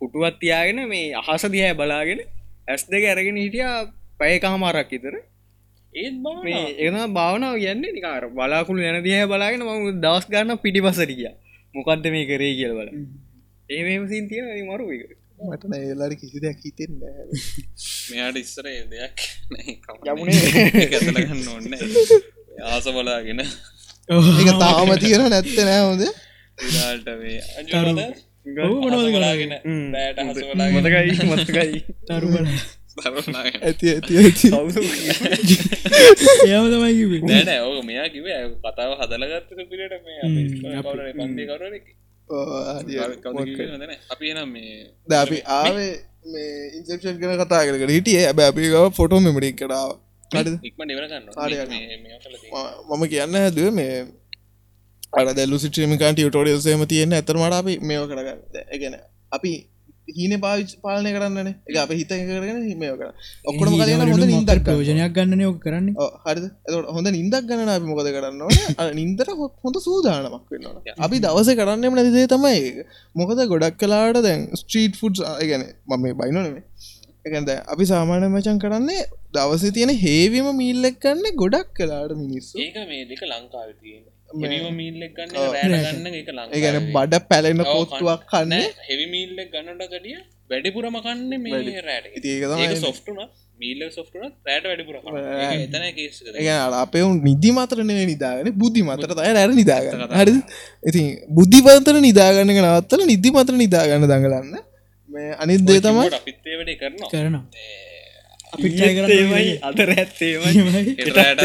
පුටුවත් 0.00 0.36
තියාගෙන 0.42 0.80
මේ 0.88 1.14
අහස 1.14 1.44
දිහැ 1.54 1.72
බලාගෙන 1.74 2.20
ඇස් 2.68 2.82
දෙක 2.92 3.04
ඇරගෙන 3.04 3.38
හිටිය 3.44 3.66
පැය 4.20 4.34
කහමාරක් 4.42 4.92
ඉතර 4.98 5.14
ඒත් 5.92 6.14
එන 6.86 6.96
භාවනාව 7.12 7.54
කියන්නේ. 7.58 7.92
නිකාර 7.96 8.22
බලාකුළු 8.30 8.80
යන 8.82 8.98
දිහ 9.04 9.22
බලාගෙන 9.26 9.62
ම 9.62 10.00
දවස් 10.04 10.26
ගන්න 10.32 10.58
පිටි 10.64 10.80
පසරිය 10.82 11.24
මොකක්ද 11.74 12.04
මේ 12.14 12.28
කරේ 12.30 12.54
කියල 12.58 12.72
බල 12.78 12.88
ඒම 13.68 14.04
සින් 14.08 14.24
තියෙන 14.28 14.46
මරු 14.68 14.86
එක. 14.94 15.10
මට 15.40 15.64
ඒලාට 15.76 16.14
කිසි 16.20 16.38
දෙයක් 16.44 16.60
හිතෙන් 16.64 16.92
මෙයාට 18.10 18.38
ඉස්සර 18.42 18.66
දෙයක් 18.94 19.18
නෑ 19.52 19.76
කවන්න. 19.84 20.08
යමුණේ. 20.12 20.40
ඒක 20.82 20.96
ඇදලා 20.96 21.26
ගන්න 21.26 21.48
ඕනේ 21.52 21.80
ආස 22.70 22.86
බලාගෙන. 22.96 23.40
ඒක 23.40 24.50
තාම 24.62 24.90
තියෙන 25.04 25.24
නැත්ත 25.34 25.54
නෑ 25.60 25.80
හොද 25.86 26.02
විරාල්ට 26.64 27.08
මේ 27.20 27.38
අජුවද 27.58 28.00
ඔව් 28.64 28.74
මොනවද 28.84 29.08
බලාගෙන 29.16 29.52
බෑට 29.94 30.18
හස 30.26 30.38
බලාගෙන. 30.50 30.76
මතකයි 30.78 31.12
මතකයි. 31.30 31.80
තරු 32.06 32.28
බල 32.28 32.44
බලාගෙන. 32.44 32.79
ඇති 33.62 33.86
ඇති 33.94 34.12
ඇති 34.18 34.48
ඒම 36.48 36.64
තමයි 36.66 36.92
කිවේ 36.98 37.22
නෑ 37.22 37.44
නෑ 37.44 37.60
ඕක 37.62 37.80
මෙයා 37.84 38.08
කිවේ 38.08 38.42
කතාව 38.66 38.92
හදලගත්තක 39.00 39.58
පිට 39.70 39.96
මේ 40.04 40.20
අපේ 40.26 40.44
ඉස්කෝලේ 40.46 40.82
කවුරුහරි 40.82 41.12
පන්ති 41.14 41.42
කවුරු 41.46 41.66
හරි 41.66 41.80
කවුද 42.28 43.46
කිව්වේ 43.46 43.70
හොඳ 43.70 43.82
නෑ. 43.82 43.98
අපි 44.12 44.30
එනම් 44.32 44.52
මේ 44.52 44.76
ද 45.08 45.12
අපි 45.14 45.38
ආවේ 45.56 45.90
මේ 46.26 46.52
ඉන්සෙප්ෂන් 46.76 47.18
කන 47.18 47.34
කතා 47.42 47.62
කරකට 47.66 47.92
හිටියේ 47.96 48.24
ඇබ 48.26 48.40
අපි 48.42 48.68
ගව 48.68 48.84
ෆොටෝ. 48.92 49.20
මේ 49.20 49.34
මේ 49.34 49.52
කළ 49.54 49.74
තියෙන්නේ. 50.30 52.16
මම 52.90 53.04
කියන්න 53.08 53.34
හැදුව 53.36 53.70
මේ 53.72 53.94
අර 55.12 55.26
දැල්ලු 55.30 55.58
සිට්‍රීමිකාන් 55.58 56.14
ටියටෝඩියල් 56.14 56.60
සේම 56.60 56.86
තියෙන 56.86 57.12
ඇතරමට 57.12 57.54
අපි 57.54 57.74
මේව 57.82 58.04
කරගන්න 58.10 58.38
එකන 58.70 58.94
අපි 59.32 59.52
හීන 60.18 60.34
පාවිච් 60.44 60.70
පාලනය 60.84 61.10
කරන්නන. 61.16 61.50
එක 61.70 61.76
අප 61.82 61.92
හිත 62.00 62.12
කරගෙන 62.30 62.58
මේව 62.82 62.94
කර. 63.00 63.10
ඔක්කොම 63.48 63.74
කලන 63.80 64.12
හොඳ 64.12 64.26
නින්දක් 64.32 64.62
ප්‍රෝජනයක් 64.68 65.14
ගන්නන 65.16 65.42
යෝක 65.46 65.58
කරන්නේ? 65.64 65.94
හරි 66.26 66.40
හොඳ 66.96 67.08
නින්දක් 67.18 67.48
ගන්න 67.50 67.72
අපි 67.76 67.86
මොකද 67.92 68.10
කරන්න 68.16 68.94
නින්දර 69.00 69.28
හොඳ 69.64 69.76
සූදානමක් 69.86 70.54
වෙන්නවා 70.54 70.96
අපි 71.08 71.16
දවස 71.26 71.50
කරන්නෙම 71.60 71.98
නැතිදේ 71.98 72.30
තමයි. 72.34 72.86
මොකද 73.20 73.44
ගොඩක් 73.52 73.76
කලාට 73.82 74.22
දැන් 74.26 74.48
ස්ට්‍රීට් 74.62 74.94
ෆුඩ් 75.00 75.24
ගැන 75.50 75.62
මම 75.66 76.00
මේ 76.04 76.14
බයිනොනෙමේ 76.20 76.64
එකද 77.26 77.50
අපි 77.72 77.84
සාමාන්‍ය 77.90 78.26
මචන් 78.34 78.58
කරන්නේ 78.62 79.02
දවස 79.36 79.64
තියෙන 79.76 79.92
හේවිම 80.04 80.46
මීල්ලෙක් 80.60 80.96
කන්න 81.04 81.36
ගොඩක් 81.42 81.68
කලාට 81.78 82.12
මිනිස්සු. 82.22 82.54
ඒක 82.64 82.76
මේ 82.90 83.04
දෙක 83.10 83.22
ලංකාව 83.32 83.70
තියෙන 83.82 84.04
ඒගැන 86.54 86.78
ලංකාව. 86.78 86.94
බඩ 86.96 87.22
පැලෙන 87.30 87.62
පොත්තුවක් 87.74 88.22
කන්න. 88.32 88.52
හෙවි 88.88 89.06
මීල්ලෙක් 89.14 89.48
ගන්නට 89.54 89.84
ගඩිය 89.94 90.18
වැඩිපුරම 90.50 90.96
කන්න 91.06 91.30
මේ 91.44 91.82
රෑට. 91.88 92.06
සොෆ්ටුන 92.86 93.18
මීල්ල 93.60 93.82
සොෆ්ටුන 93.90 94.22
රෑට 94.46 94.64
වැඩිපුර 94.70 94.96
එතන 95.64 95.84
කේස 95.98 96.22
ඒ 96.38 96.56
අපේ 96.84 97.04
උන් 97.08 97.20
නිදි 97.28 97.50
මතරනේ 97.58 98.06
නිදාගෙන 98.12 98.48
බුද්ධි 98.62 98.82
මතර 98.88 99.10
තය 99.18 99.28
ඇර 99.28 99.50
නිදාගන්න. 99.60 100.02
හරි 100.20 100.34
ඉතින් 100.88 101.06
බුද්ධි 101.38 101.60
පතර 101.66 101.96
නිදාගන්න 102.08 102.50
නවත්තල 102.56 103.06
නිදි 103.12 103.28
මතර 103.36 103.54
නිදාගන්න 103.64 104.10
දඟලන්න. 104.12 104.58
මේ 105.10 105.30
අනිත් 105.42 105.62
දේ 105.68 105.80
තමයි 105.80 106.08
අපිත්තේ 106.20 106.54
වැඩේ 106.58 106.78
කරනවා. 106.82 107.10
කරනවා. 107.14 107.44
අපිටේමයි 108.54 109.50
අද 109.62 109.78
රැත්තේමයි 109.90 110.60
රෑට 111.16 111.40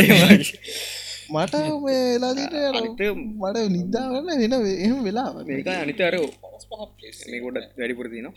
මට 1.28 1.56
වෙලාදීට 1.84 2.56
මට 3.42 3.58
නිදාගන්න 3.70 4.28
වෙන 4.30 4.54
එහෙම 4.76 5.00
වෙලා 5.04 5.30
මේක 5.48 5.68
අනිත 5.76 6.02
අර 6.02 6.16
මේ 7.32 7.40
ගොඩ 7.46 7.58
වැඩිපුර 7.80 8.08
තින 8.10 8.28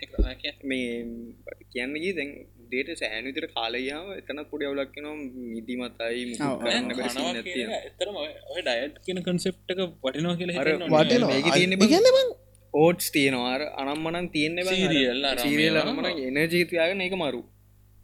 මේ 0.64 0.89
කියන්නගේ 1.72 2.12
දැන් 2.18 2.30
උදේට 2.64 3.01
සෑහන 3.01 3.28
විතර 3.28 3.47
කාලයාම 3.55 4.07
එතන 4.16 4.41
පොඩි 4.51 4.68
අවුලක් 4.68 4.97
නවා 4.97 5.16
මිදි 5.53 5.74
මතයි. 5.80 6.22
එතරම 7.89 8.16
ඔය 8.53 8.61
ඩයට් 8.61 8.99
කියන 9.07 9.20
කන්සෙප්ට 9.26 9.72
එක 9.74 9.80
වටිනවා 10.03 10.36
කියලා 10.41 10.64
කියන්නේ 11.55 11.78
බං 12.16 12.28
ඕට්ස් 12.74 13.07
තියෙනවා. 13.11 13.55
අර 13.55 13.62
අනම්මනන් 13.82 14.28
තියෙන්නේ 14.34 14.64
සීරියල් 14.72 15.22
මේවා. 15.22 15.84
අනම්මන 15.84 16.07
එනර්ජීතියාගෙන 16.28 17.01
ඒක 17.07 17.16
මරු. 17.22 17.43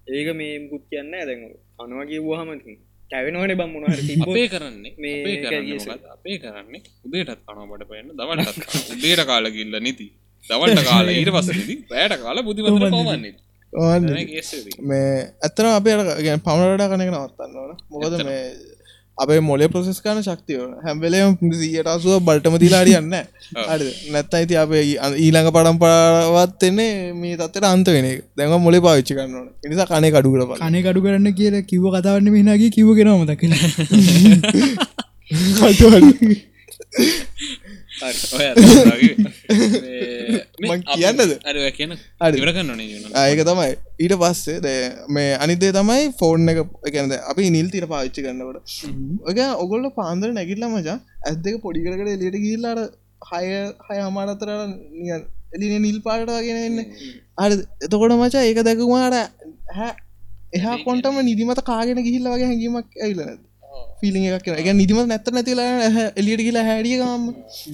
ඒක 0.06 0.28
මේ 0.40 0.54
මුකුත් 0.64 0.84
කියන්න 0.90 1.14
දැන් 1.20 1.42
කනවා 1.78 2.06
කිව්වාහම 2.10 2.50
කැවෙනවනේ 3.10 3.56
බම් 3.60 3.70
තිබ්බොත්. 4.08 4.34
අපේ 4.34 4.46
කරන්නේ 4.52 4.92
මේ 5.02 5.14
අපේ 6.16 6.36
කරන්නේ 6.42 6.80
උදේටත් 7.06 7.40
කනවා 7.46 7.66
බඩ 7.70 7.88
පයන්න 7.90 8.08
දවල්ටත් 8.18 8.58
කනවා. 8.62 8.84
උදේට 8.96 9.26
කාලා 9.30 9.54
ගිල්ල 9.56 9.76
නිති 9.86 10.06
දවල්ට 10.44 10.84
කාලා 10.90 11.16
ඊට 11.16 11.32
පස්සේ 11.36 11.56
නිති 11.60 11.74
රැයට 11.90 12.22
කාලා 12.26 12.44
කේස් 14.32 14.50
එක. 14.58 14.78
මේ 14.90 15.16
ඇත්තන 15.44 15.66
අපේ 15.78 15.94
පමණට 16.46 16.84
කනක 16.92 17.10
නවත්තන්න 17.14 17.56
ඕන. 17.62 17.72
මොකද 17.92 18.14
මේ 18.30 18.44
අපේ 19.18 19.40
මොලේ 19.40 19.68
ප්‍රසෙස් 19.68 19.98
කාන 20.00 20.18
ශක්තිය 20.22 20.58
හැම්වෙලේ 20.84 21.24
සියට 21.54 21.88
අසුව 21.88 22.14
බල්ටම 22.20 22.56
දිලාඩියන්න 22.58 23.14
අඩ 23.66 23.82
නැත්ත 24.12 24.34
අයිති 24.34 24.56
අපේ 24.56 24.82
ඊළඟ 25.18 25.50
පඩම් 25.50 25.78
පරවත්වෙන්නේ 25.78 27.12
මේ 27.14 27.36
තත්තට 27.36 27.64
අන්ත 27.64 27.86
වෙන 27.88 28.04
එක. 28.04 28.24
දැම 28.36 28.56
මොලේ 28.60 28.80
පාවිච්චි 28.80 29.14
කරන්න 29.14 29.34
ඕන. 29.34 29.48
නිසා 29.64 29.86
කනේ 29.86 30.10
කඩුකට 30.10 30.44
පල 30.44 30.58
කනේ 30.62 30.82
කඩු 30.82 31.00
කරන්න 31.00 31.28
කියල 31.32 31.56
කිව්ව 31.64 31.86
කතාවන්න 31.92 32.28
මිනාගේ 32.30 32.70
කිව 32.70 32.88
කෙනම 32.94 33.22
කියන්නද? 42.84 43.08
ඒක 43.22 43.42
තමයි. 43.44 43.70
ඊට 43.98 44.14
පස්සේ 44.22 44.58
ද 44.60 44.74
මේ 45.10 45.30
අනිදේ 45.38 45.72
තමයි 45.72 46.10
ෆෝර්න් 46.20 46.48
එක. 46.48 46.60
එකනද 46.88 47.14
අපි 47.24 47.50
නිල් 47.50 47.70
තිර 47.70 47.86
පාවිච්චි 47.86 48.26
කරන්නකට 48.26 48.58
ඔක 49.24 49.38
ඔගොල්ල 49.58 49.88
පාන්දර 49.98 50.32
නැගිල්ල 50.32 50.66
මචා 50.68 50.98
ඇත් 51.22 51.40
දෙක 51.42 51.60
පොඩිකරකට 51.62 52.12
එලියට 52.16 52.38
ගිල්ලාට 52.44 52.82
හය 53.30 53.44
හය 53.86 53.98
අමාරතරට 54.00 54.50
නියන් 54.98 55.26
එලින 55.54 55.82
නිල් 55.82 55.98
පාට 56.00 56.30
වගෙන 56.30 56.60
එන්න 56.60 56.78
අර 57.38 57.50
එතකොට 57.54 58.16
මචා 58.16 58.44
ඒක 58.44 58.62
දැකුමාට 58.62 59.16
හැ 59.72 59.92
එහා 60.52 60.76
කොන්ටම 60.84 61.18
නිදිමත 61.22 61.64
කාගෙන 61.64 62.04
ගිහිල්ල 62.06 62.30
වගේ 62.30 62.48
හැඟීමක් 62.50 62.98
ඇයිලන 62.98 63.38
ෆිලි 64.04 64.26
එකක් 64.38 64.48
එක 64.60 64.68
නිදිමත් 64.80 65.08
නැත්ත 65.12 65.28
නැතිලා 65.36 65.70
එලියට 66.20 66.44
කියලා 66.46 66.66
හැඩියකම 66.70 67.24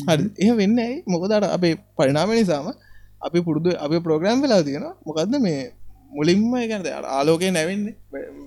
හරි. 0.09 0.25
එහ 0.45 0.51
වෙන්න 0.61 0.79
ඇයි? 0.85 0.97
මොකදට 1.13 1.51
අපේ 1.57 1.75
පරිනාම 1.99 2.33
නිසාම 2.39 2.69
අපි 3.27 3.39
පුරුදු 3.47 3.71
අප 3.85 3.93
ප්‍රෝග්‍රම් 4.07 4.41
වෙලා 4.45 4.63
තියෙන 4.69 4.87
මොකක්ද 5.09 5.35
මේ 5.47 5.61
මුලින්ම 6.19 6.45
ගැනද 6.71 6.87
ආලෝකය 7.17 7.51
නැවෙන්නේ? 7.57 7.95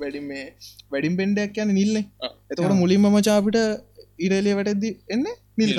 වැඩි 0.01 0.21
මේ 0.29 0.45
වැඩිම් 0.93 1.13
පෙන්ඩයක් 1.19 1.59
යන 1.63 1.71
ආ. 1.97 2.31
එතකොට 2.51 2.75
මුලින්ම 2.83 3.05
මචාපිට 3.17 3.59
ඉරලිය 4.25 4.55
වැටදදි 4.59 4.89
එන්න 5.13 5.25
නිල් 5.59 5.71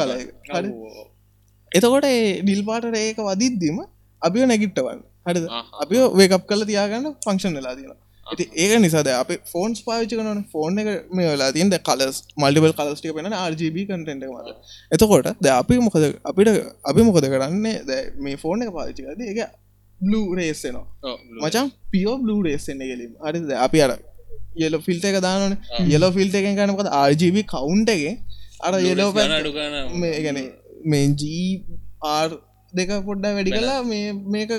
හරි. 0.54 0.70
එතකොට 1.72 2.06
ඒ 2.12 2.22
නිල් 2.48 2.62
පාට 2.68 2.96
ඒක 3.02 3.20
වදිද්දීම 3.28 3.78
අපිෝ 4.22 4.46
නැගිට්ටවන්න 4.50 5.02
හරිද. 5.26 5.44
අපි 5.82 5.96
වේකප් 6.20 6.44
කල 6.50 6.62
තියාගන්න 6.70 7.06
ෆංක්ෂන් 7.26 7.54
වෙලා 7.58 7.74
තියෙන 7.78 8.00
ඒක 8.32 8.72
නිසාද 8.84 9.08
අප 9.14 9.30
ෆෝන්ස් 9.52 9.82
පාවිච්චි 9.88 10.20
කන 10.20 10.40
ෆෝන් 10.52 10.80
එක 10.82 10.88
මේ 11.16 11.28
වෙලා 11.32 11.50
තියන්ද 11.56 11.76
කලස් 11.88 12.16
මල්ටිබල් 12.42 12.72
කලස්ටික 12.78 13.12
පෙන 13.18 13.28
RGB 13.40 13.76
කටෙන්ට 13.88 14.24
මත. 14.30 14.56
එතකොට 14.94 15.28
ද 15.44 15.52
අපි 15.60 15.80
මොකද 15.86 16.06
අපිට 16.30 16.50
අපි 16.90 17.00
මොකද 17.08 17.28
කරන්නේ? 17.34 17.76
ද 17.88 17.92
මේ 18.24 18.40
ෆෝන් 18.44 18.64
එක 18.64 18.72
පාවිච්චි 18.78 19.06
කරද 19.06 19.22
එක 19.32 19.40
බ්ලූ 20.00 20.24
රේස්සනවා. 20.38 20.86
මචන් 21.42 21.70
පියෝ 21.92 22.16
බ්ලූ 22.22 22.40
රේස්සෙන්න්න 22.48 22.88
කෙලින් 22.90 23.12
අරිද 23.26 23.52
අපි 23.66 23.84
අර 23.86 23.92
යල 24.64 24.74
ෆිල්ට 24.86 25.04
එක 25.10 25.20
දානන 25.26 25.54
යලෝ 25.94 26.10
ෆිල්ට 26.16 26.34
එකෙන් 26.40 26.58
කනකද 26.58 26.88
RGB 27.10 27.36
කවුන්ට 27.52 27.90
එක 27.94 28.02
අර 28.66 28.74
යලෝ 28.90 29.10
ගණන්. 29.12 29.86
මේ 30.00 30.18
ගැන 30.24 30.38
මේ 30.90 31.06
ජීර් 31.20 31.60
දෙක 32.76 32.90
පොඩ්ඩ 33.08 33.26
වැඩි 33.36 33.50
කලා 33.56 33.80
මේ 33.90 34.06
මේක 34.34 34.50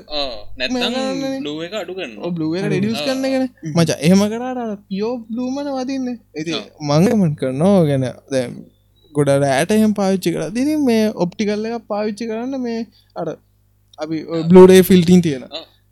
blue 1.45 1.57
එක 1.65 1.73
අඩු 1.81 1.93
කරනවා. 1.97 2.31
බ්ලුව 2.35 2.51
එක 2.57 2.63
ඩියස් 2.73 3.01
කරන්න 3.07 3.25
ගැන 3.33 3.45
මච 3.75 3.89
එහෙම 4.05 4.21
කරට 4.33 4.59
පියෝ 4.89 5.13
බ්ලූමන 5.31 5.67
වදින්න. 5.77 6.07
ඇති 6.37 6.53
මංගමට 6.89 7.35
කරනවා 7.41 7.81
ගැන. 7.89 8.05
දැ 8.33 8.45
ගොඩ 9.15 9.29
රෑට 9.45 9.71
එහෙම 9.77 9.91
පාවිච්චි 9.99 10.29
කර 10.35 10.43
දින 10.57 10.69
මේ 10.89 11.03
ඔප්ටිකල්ල 11.25 11.65
එක 11.71 11.75
පාවිච්චි 11.93 12.29
කරන්න 12.29 12.53
මේ 12.67 12.79
අර 13.21 13.27
අපි 13.99 14.17
බ්ලඩේ 14.51 14.81
ෆිල්ටින් 14.91 15.21
තියෙන. 15.25 15.43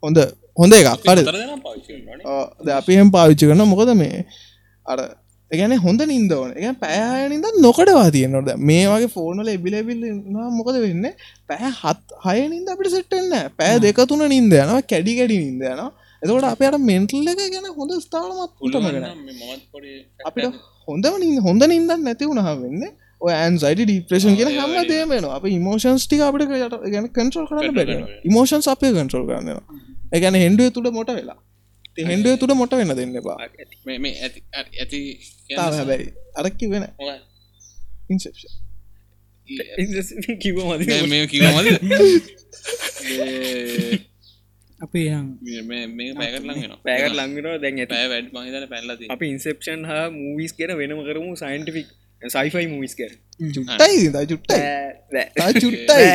හොඳ 0.02 0.18
හොඳ 0.60 0.72
එකක්. 0.78 0.88
අර 1.10 1.18
හතර 1.18 1.36
දෙනා 1.42 1.60
පාවිච්චි 1.66 1.90
කරනවානේ. 1.92 2.24
ද 2.66 2.68
අපි 2.80 2.92
එහෙම 2.96 3.10
පාවිච්චි 3.18 3.50
කරන 3.50 3.62
මොකද 3.72 3.90
මේ 4.02 4.18
අර 4.86 4.98
එකන 5.50 5.76
හොඳ 5.78 6.00
නින්ද 6.04 6.32
ඕන. 6.32 6.52
එක 6.52 6.78
පෑහනින්ද 6.80 7.46
නොකටවා 7.60 8.08
තියෙනොට 8.10 8.50
මේ 8.60 8.86
වගේ 8.86 9.08
ෆෝනල 9.08 9.48
එබිලබිල් 9.48 10.02
මොකද 10.52 10.76
වෙන්න? 10.78 11.06
පැහැ 11.46 11.72
හත් 11.72 12.22
හයනින්ද 12.24 12.68
අපිට 12.68 12.90
සෙට්ටන්න 12.90 13.52
පෑ 13.54 13.78
දෙක 13.80 14.00
තුන 14.06 14.24
නින්ද 14.26 14.52
යනවා 14.54 14.82
කැඩි 14.84 15.16
කැඩි 15.18 15.38
නින්ද 15.40 15.62
යන 15.64 15.84
එතකොට 16.22 16.46
අපට 16.46 16.78
මෙන්ටල් 16.82 17.28
එක 17.28 17.40
ගැන 17.46 17.70
හොඳ 17.72 17.96
ස්ථානමත් 18.00 18.52
උටමගෙන 18.60 19.06
අපිට 20.24 20.60
හොඳ 20.88 21.08
නින් 21.18 21.40
හොඳ 21.40 21.66
නින්දන් 21.66 21.96
නැති 22.00 22.24
වුණහ 22.26 22.50
වෙන්න 22.58 22.84
ඔය 23.20 23.32
ඇන්සයිට 23.34 23.82
ඩිප්‍රේෂන් 23.82 24.36
කියෙන 24.38 24.52
හැම 24.54 24.76
දේමන 24.88 25.28
අප 25.30 25.48
ඉමෝෂන්ස් 25.50 26.06
ටික 26.06 26.22
අපට 26.22 26.46
ගැන 26.48 27.10
කන්ට්‍රල් 27.10 27.48
කරන්න 27.50 27.74
බැ 27.76 27.98
ඉමෝෂන්ස් 28.24 28.70
අපය 28.72 28.92
කන්ට්‍රල් 28.92 29.26
කරන්නවා 29.28 29.82
එකැන 30.12 30.40
හෙන්ඩුව 30.40 30.72
තුළ 30.72 30.90
මොට 30.96 31.12
වෙලා 31.12 31.38
හෙන්ඩුව 31.96 32.38
තුළ 32.38 32.54
මොට 32.54 32.72
වෙන්න 32.74 32.94
දෙන්න 32.96 33.16
බා 33.22 33.38
මේ 33.86 33.98
මේ 33.98 34.14
ඇති 34.20 35.00
හැබැයි 35.56 36.06
අරක්කි 36.36 36.66
වෙන? 36.70 36.84
ඉන්සෙප්ෂ 38.10 38.44
කිව 40.40 40.56
මද 40.60 40.80
මේ- 40.82 41.08
මේ 41.08 41.26
කිව්වමද? 41.26 41.68
අපේ 44.80 45.08
යම් 45.10 45.26
මේ 45.42 45.62
මේ 45.62 45.86
මේ 45.88 46.12
පැයකට 46.14 46.44
ලං 46.44 46.54
වෙනවා. 46.54 46.78
පෑකට 46.84 47.14
ලංගිනව 47.14 47.50
දැන් 47.62 47.78
ඇත. 47.78 47.88
පැය 47.88 48.06
වැඩි 48.08 48.30
මං 48.32 48.44
හිතන්නේ 48.46 48.66
පැනලා 48.66 48.96
තියෙනවා. 48.96 49.16
අපි 49.16 49.26
ඉන්සෙප්ෂන් 49.28 49.80
හා 49.84 50.04
මූවිස් 50.10 50.52
කර 50.52 50.70
වෙනම 50.76 51.00
කරමු 51.04 51.36
සයින්ටිෆික් 51.36 51.88
සයිෆයි 52.30 52.66
මූවිස් 52.68 52.94
කර 52.94 53.12
චුට්ටයි 53.50 53.96
චුට්ටයි 54.30 54.60
චුට්ටයි 55.60 56.06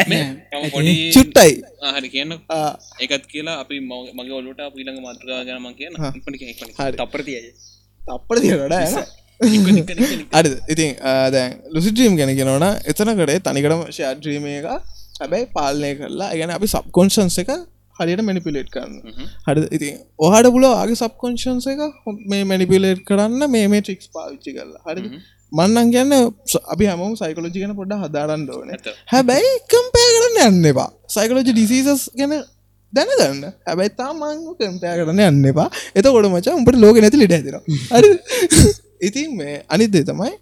චුට්ටයි 1.13 1.51
හරි 1.95 2.09
කියන්න 2.09 2.33
ආ, 2.49 2.71
ඒකත් 2.99 3.25
කියලා 3.27 3.55
අපි 3.63 3.79
මගේ 4.13 4.33
ඔලුට 4.33 4.59
අප 4.61 4.73
ඊළඟ 4.75 4.99
මාතෘකාව 5.01 5.41
ගැන 5.47 5.61
මං 5.61 5.75
කියන්න 5.75 5.95
හා. 5.95 6.11
ඉක්මනට 6.11 6.37
කියන්න, 6.39 6.51
ඉක්මනට. 6.53 6.75
හරි 6.79 6.97
තප්පර 6.99 7.21
තියයි 7.23 7.51
තප්පට 8.01 8.41
තියනට 8.41 8.61
ඉක්මනට, 9.39 9.77
ඉක්මනට, 9.79 9.89
ඉක්මනට. 10.03 10.33
අරිද 10.33 10.53
ඉතින් 10.67 10.91
දැන් 11.31 11.51
ලුසිට්‍රීම් 11.71 12.15
ගැන 12.17 12.31
කෙනවන 12.35 12.65
එතනකටේ 12.85 13.39
තනිකටම 13.41 13.81
ෂඩ්‍රීම 13.89 14.45
එක 14.51 14.65
හැබැයි 15.19 15.45
පාලනය 15.53 15.91
කරලා 15.97 16.31
ගැන 16.35 16.51
අපි 16.51 16.67
සබ්කොන්ශන්ස 16.69 17.37
එක 17.43 17.51
හරියට 17.95 18.21
මැනිපිලේට් 18.21 18.69
කරන්න. 18.71 18.93
හරි 19.47 19.61
ඉතින් 19.77 19.95
ඔහට 20.19 20.47
පුල 20.49 20.65
ආගේ 20.69 20.97
සබ්කොන්ශන්ස 20.97 21.67
එක 21.67 21.81
හො- 22.03 22.19
මේ 22.25 22.43
මැනිපිලේට් 22.45 23.01
කරන්න 23.05 23.43
මේ 23.49 23.67
මේ 23.67 23.81
ට්‍රික්ස් 23.81 24.07
පාවිච්චි 24.09 24.51
කරලා 24.55 24.81
හරි 24.87 25.01
මන්නන් 25.51 25.91
කියන්න 25.93 26.13
අපි 26.73 26.85
හම 26.91 27.01
සයිකලෝජි 27.21 27.61
ගැන 27.61 27.75
පොඩ්ඩ 27.75 28.01
හදාරන්න 28.03 28.45
ඕන. 28.49 28.69
හැබැයි 29.13 29.51
කම්පය 29.71 30.03
කරන්න 30.15 30.39
යන්න 30.47 30.71
එපා. 30.71 30.89
සයිකලෝජි 31.09 31.53
ඩිසීසස් 31.53 32.03
ගැන 32.15 32.35
දැනගන්න. 32.93 33.45
හැබැයි 33.67 33.95
තාමං 34.01 34.43
කම්පය 34.59 34.91
කරන්න 34.99 35.23
යන්න 35.27 35.49
එපා. 35.51 35.69
එත 35.95 36.05
ගොඩ 36.07 36.29
මචා 36.29 36.57
උඹට 36.59 36.81
ලෝක 36.83 36.99
නැති 37.01 37.21
ලිට 37.21 37.33
ඇතිර 37.33 37.55
ඉතින් 39.01 39.35
මේ 39.35 39.55
අනිත්දේ 39.69 40.03
තමයි 40.03 40.33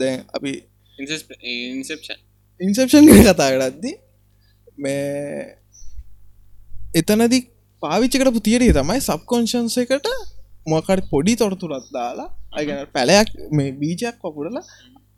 දැන් 0.00 0.20
අපි. 0.36 0.52
ඉන්සප්ෂන් 2.60 3.08
කතා 3.08 3.50
කරද්දි 3.54 3.92
මේ 4.78 5.56
එතනදි 6.94 7.38
පාවිච්චි 7.82 8.20
කරපු 8.20 8.40
තියරිය 8.40 8.72
තමයි 8.76 9.00
සබ්කොන්ශන්ස 9.00 9.76
එකට 9.82 10.08
මොකට 10.66 11.10
පොඩි 11.10 11.36
තොරතුරත් 11.36 11.90
දාලා 11.92 12.30
අගැන 12.52 12.86
පැලයක් 12.92 13.28
මේ 13.50 13.72
බීජයක් 13.72 14.16
වකුඩලා 14.22 14.64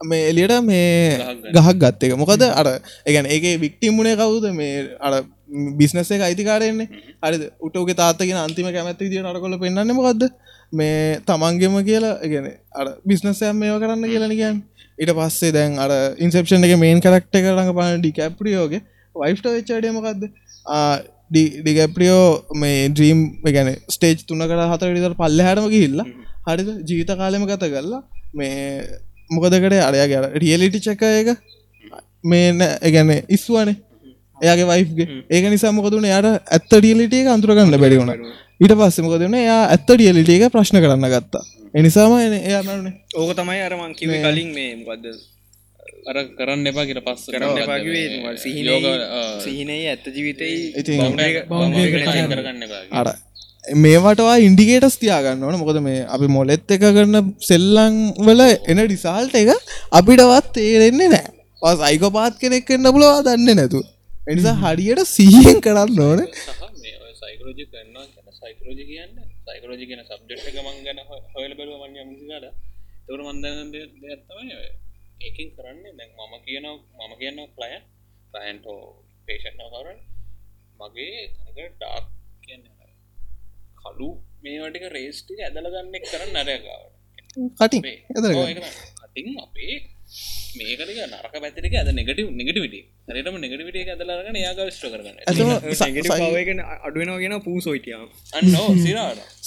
මේ 0.00 0.28
එලියට 0.30 0.54
මේ 0.62 1.18
ගහක් 1.52 1.74
ගත්ත 1.74 2.02
එක. 2.04 2.16
මොකද 2.16 2.42
අර 2.42 2.66
එකගැන 3.06 3.26
ඒක 3.26 3.44
වික්ටිම්මුණේ 3.60 4.16
කවුද? 4.16 4.46
මේ 4.52 4.96
අර 5.00 5.24
බිස්නස 5.78 6.10
එක 6.10 6.22
අයිතිකාරයෙන්නේ. 6.22 6.88
හරි 7.22 7.50
උටෝක 7.60 7.92
තාත්තගෙන 7.94 8.38
අන්තිම 8.38 8.68
කැමැත්ති 8.68 9.10
දිය 9.10 9.22
අරකොල 9.24 9.58
පෙන්න්න 9.58 9.94
මොකක්ද 9.94 10.28
මේ 10.72 11.20
තමන්ගෙම 11.22 11.78
කියලා 11.84 12.18
ගැන 12.24 12.52
අර 12.72 12.86
බිස්නසයම් 13.06 13.56
මේව 13.56 13.80
කරන්න 13.80 14.06
කියලා 14.06 14.32
කියන්න. 14.32 14.62
ඊට 14.98 15.14
පස්සේ 15.18 15.52
දැන් 15.52 15.78
අර 15.78 15.90
ඉන්සප්ෂන් 16.18 16.64
එක 16.64 16.78
මේන් 16.78 17.00
කරක්ට 17.00 17.34
කරඟ 17.36 17.72
පන 17.72 18.00
ඩිකැප්‍රියෝගේ 18.00 18.82
වයිෆ්ට 19.14 19.46
වෙච්චඩියමකක්ද 19.48 20.22
ඩිගැප්‍රියෝ 21.32 22.26
මේ 22.56 22.88
ඩ්‍රීම් 22.88 23.20
ගැන 23.48 23.70
ස්ටේජ් 23.88 24.24
තුනකට 24.24 24.58
හතර 24.64 24.92
විතර 24.96 25.14
පල්ල 25.14 25.46
හැරම 25.46 25.66
ගිහිල්ලා 25.68 26.08
හරිද 26.46 26.68
ජීවිත 26.82 27.12
කාලෙම 27.14 27.46
ගත 27.46 27.70
කරලා 27.70 28.02
මේ 28.34 28.58
මොකදකට 29.30 29.78
අරයාගේ 29.80 30.20
රියලිටි 30.36 30.80
චක 30.80 31.02
එක 31.14 31.28
මේ 32.24 32.46
ගැන 32.90 33.10
ඉස්වානේ 33.30 33.76
එයාගේ 34.40 34.68
වයිෆ්ගේ 34.68 35.08
ඒක 35.30 35.44
නිසා 35.48 35.72
මොකදුන 35.72 36.06
යාට 36.06 36.28
ඇත්ත 36.28 36.70
ඩියලිටිය 36.72 37.26
අන්තුරගන්න 37.28 37.76
බැරි 37.76 37.98
වුණ 37.98 38.14
ඊට 38.60 38.74
පස්සෙමකොදන 38.76 39.36
එයා 39.36 39.60
ඇත්ත 39.66 39.90
ඩියලිට 39.90 40.30
එක 40.30 40.48
ප්‍රශ්න 40.50 40.78
කරන්න 40.78 41.08
ගත්තා 41.08 41.44
එනිසාම 41.74 42.16
එයානේ 42.18 42.92
ඕක 43.16 43.30
තමයි 43.34 43.60
අරමං 43.62 43.94
කිවේ 43.94 44.22
කලින් 44.22 44.50
මේ 44.52 44.72
මොකක්ද 44.78 45.06
අර 46.10 46.16
කරන්න 46.38 46.66
එපා 46.70 46.86
කියල 46.88 47.00
පස්ස 47.06 47.24
කරන්න 47.34 48.38
සිහින 48.44 48.66
සිහිනයේ 49.44 49.84
ඇත්ත 49.92 50.06
ජීවිතයි 50.16 50.56
ඉතින් 50.80 50.98
කරගන්න 51.16 52.62
එපා 52.66 52.82
අර 53.00 53.08
මේවටවා 53.84 54.36
ඉන්ඩිකේටස් 54.46 54.96
තියාගන්න 55.02 55.44
ඕන. 55.46 55.56
මොකද 55.60 55.78
මේ 55.86 56.00
අපි 56.14 56.26
මොලෙත් 56.36 56.72
එක 56.76 56.84
කරන 56.96 57.16
සෙල්ලං 57.48 57.94
වල 58.26 58.40
එන 58.70 58.78
ඩිසාල්ට 58.82 59.34
එක 59.42 59.50
අපිටවත් 59.98 60.46
තේරෙන්නේ 60.56 61.08
නෑ 61.14 61.26
පස් 61.62 61.78
අයිකපාත් 61.90 62.34
කෙනෙක් 62.42 62.72
එන්න 62.76 62.86
පුලවා 62.94 63.22
දන්න 63.28 63.58
නැතු 63.60 63.80
එනිසා 64.26 64.56
හරියට 64.62 65.00
සීහෙන් 65.14 65.58
කරන්න 65.66 66.02
ඕන. 66.08 66.20
සයිකරෝජි 67.22 67.64
කරන්නවා 67.72 68.06
කියන 68.10 68.26
සයිකරෝජි 68.40 68.84
කියන්න 68.90 69.14
සයිකරෝජි 69.46 69.84
කියන 69.90 70.02
සබ්ජෙට් 70.10 70.44
එක 70.50 70.56
මං 70.66 70.78
ගැන 70.86 70.98
හොයල 71.34 71.52
බැලුව 71.58 71.78
මං 71.84 71.92
මිසිකාට 72.10 72.46
තවර 73.06 73.20
මන්දන 73.28 73.70
දෙත්තමයි 73.74 74.56
ඒකින් 75.22 75.48
කරන්නේ 75.56 75.92
දැන් 75.98 76.10
මම 76.18 76.34
කියනව 76.46 76.78
මම 76.98 77.12
කියන්න 77.20 77.40
ප්ලයන් 77.56 77.82
ප්ලයන්ටෝ 78.32 78.80
පේෂන් 79.26 79.60
හර 79.66 79.88
මගේ 80.80 81.20
තනක 81.34 81.58
ඩාක් 81.72 82.06
කියන්න 82.44 82.64
කලු 83.82 84.08
මේවටික 84.42 84.84
රේස්ටික 84.96 85.38
ඇදල 85.40 85.68
ගන්නෙක් 85.74 86.04
කරන්න 86.10 86.36
නරගාවට 86.38 86.94
කටින්. 87.58 87.82
එදර 88.10 88.30
කටින් 89.00 89.28
අපේ 89.44 89.74
මේකටික 90.58 90.98
නරක 91.04 91.34
පැතිරික 91.44 91.74
ඇද 91.80 91.90
නෙගටව 91.98 92.28
නෙගටවිට 92.40 92.74
හරිටම 93.10 93.36
නෙගටවිට 93.44 93.90
ඇදලරගන 93.94 94.38
යාග 94.42 94.60
ස්ට්‍ර 94.68 94.90
කරගන්න. 94.94 95.16
කියෙන 97.22 97.36
පූසෝයිටියාව 97.46 98.08
අන්නෝ 98.38 98.66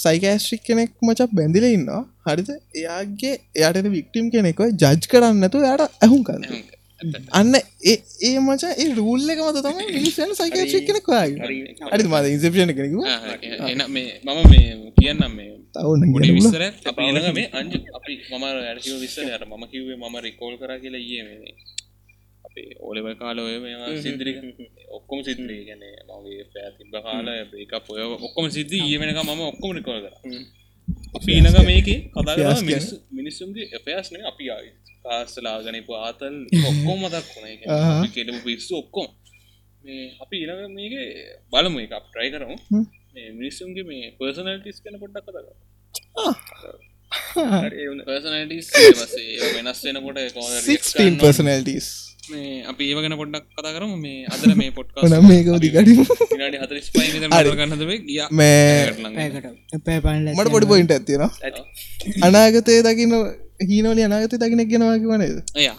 සයිකෑස්ට්‍රික් 0.04 0.64
කෙනෙක් 0.68 0.90
මචක් 1.02 1.30
බැඳිල 1.40 1.66
ඉන්නවා. 1.70 2.02
හරිද? 2.26 2.50
එයාගේ 2.80 3.34
එයාට 3.58 3.92
වික්ටිම් 3.96 4.32
කෙනෙක 4.34 4.64
ජජ් 4.82 5.12
කරන්නතු 5.12 5.62
යාට 5.68 5.86
ඇහුම් 6.04 6.24
කරන්න 6.28 6.75
අන්න 7.32 7.54
ඒ 7.84 8.38
මචා 8.40 8.72
ඒ 8.74 8.88
රූල්ල 8.94 9.28
එක 9.28 9.40
මත 9.40 9.62
තම 9.62 9.78
මිනිස්සන 9.90 10.30
සයිකේෂක් 10.34 10.86
කෙනෙක් 10.88 11.08
හරි. 11.08 11.34
මද 12.06 12.24
ඉන්සපෂන 12.28 12.72
කෙනෙකු 12.72 13.00
එන 13.66 13.80
මේ 13.88 14.10
මම 14.24 14.38
මේ 14.50 14.66
කියන්නම් 14.98 15.32
මේ 15.32 15.52
තවන්න 15.74 16.12
පොඩි 16.14 16.32
විස්සර 16.32 16.62
ඊළඟ 16.64 17.28
මේ 17.34 17.48
අංජ 17.54 17.72
අපි 17.98 18.14
මම 18.30 18.44
ඇරකිව 18.44 18.94
විස්සර 19.04 19.24
යට 19.28 19.44
මම 19.50 19.64
කිව්වේ 19.72 19.98
මම 19.98 20.16
රිකෝල් 20.26 20.54
කර 20.58 20.72
කියලා 20.82 21.02
ඒ 21.10 21.22
මේ 21.28 21.54
අපේ 22.44 22.68
ඕලෙව 22.80 23.06
කාල 23.20 23.38
ඔය 23.40 23.56
මේවා 23.60 23.92
සිද්දිරික 24.02 24.38
ඔක්කොම 24.90 25.20
සිද්‍රී 25.28 25.62
ගැන 25.68 25.82
මගේ 26.10 26.44
පෑ 26.52 26.70
තිබ 26.78 26.94
කාල 27.06 27.28
ඒක 27.34 27.74
ඔය 27.90 28.02
ඔක්කොම 28.20 28.46
සිද්ධ 28.50 28.74
ඒ 28.78 28.96
වෙනක 29.00 29.20
මම 29.24 29.42
ඔක්කොම 29.52 29.70
රිකෝල් 29.78 30.00
කර 30.04 30.14
පීනක 31.20 31.58
මේක 31.64 31.88
කතා 32.14 32.56
මිනිස්සුන්ගේ 33.12 33.66
එපයස්න 33.72 34.16
අපි 34.30 34.44
ආයි 34.50 34.70
කාස්සලා 35.04 35.56
ගනපු 35.64 35.92
ආතල් 35.98 36.36
ඔක්කොම 36.62 36.98
මතක් 37.02 37.26
වුණ 37.34 38.10
කෙටපු 38.14 38.40
පිස්සු 38.44 38.74
ඔක්කොම. 38.76 39.08
මේ 39.84 40.04
අපි 40.22 40.36
ඊළඟ 40.36 40.74
මේක 40.74 40.94
බලමු 41.52 41.78
එක 41.80 41.92
අප්ට්‍රයි 41.92 42.28
කරමු. 42.32 42.56
මේ 43.14 43.28
මිනිස්සුන්ගේ 43.32 43.84
මේ 43.84 44.04
පර්සනල්ටිස් 44.18 44.78
කන 44.82 44.96
පොඩ්ඩක් 45.02 45.26
කතක 45.26 45.48
පර්සනටිස් 48.06 48.66
වෙනස් 49.56 49.80
වෙනකොට 49.84 50.18
පර්සනල්ටස් 51.20 51.88
මේ 52.32 52.64
අපි 52.70 52.82
ඒවගෙන 52.90 53.14
පොඩ්ඩක් 53.20 53.44
කතා 53.56 53.72
කරම. 53.76 53.92
මේ 54.04 54.26
අදර 54.34 54.50
මේ 54.60 54.70
පොට්ක 54.78 54.94
නම්. 55.08 55.26
මේක 55.28 55.46
පන්ල 60.04 60.28
මට 60.36 60.48
පොඩි 60.54 60.66
පොයින්ට 60.72 60.92
ඇතියෙන 60.96 61.22
අනාගතය 62.28 62.78
දකින්න 62.86 63.14
හීනෝලි 63.70 64.02
අනාගත 64.08 64.34
දකිනෙක් 64.44 64.68
ගෙනවාකි 64.72 65.06
වනේද 65.12 65.38
එයා. 65.62 65.76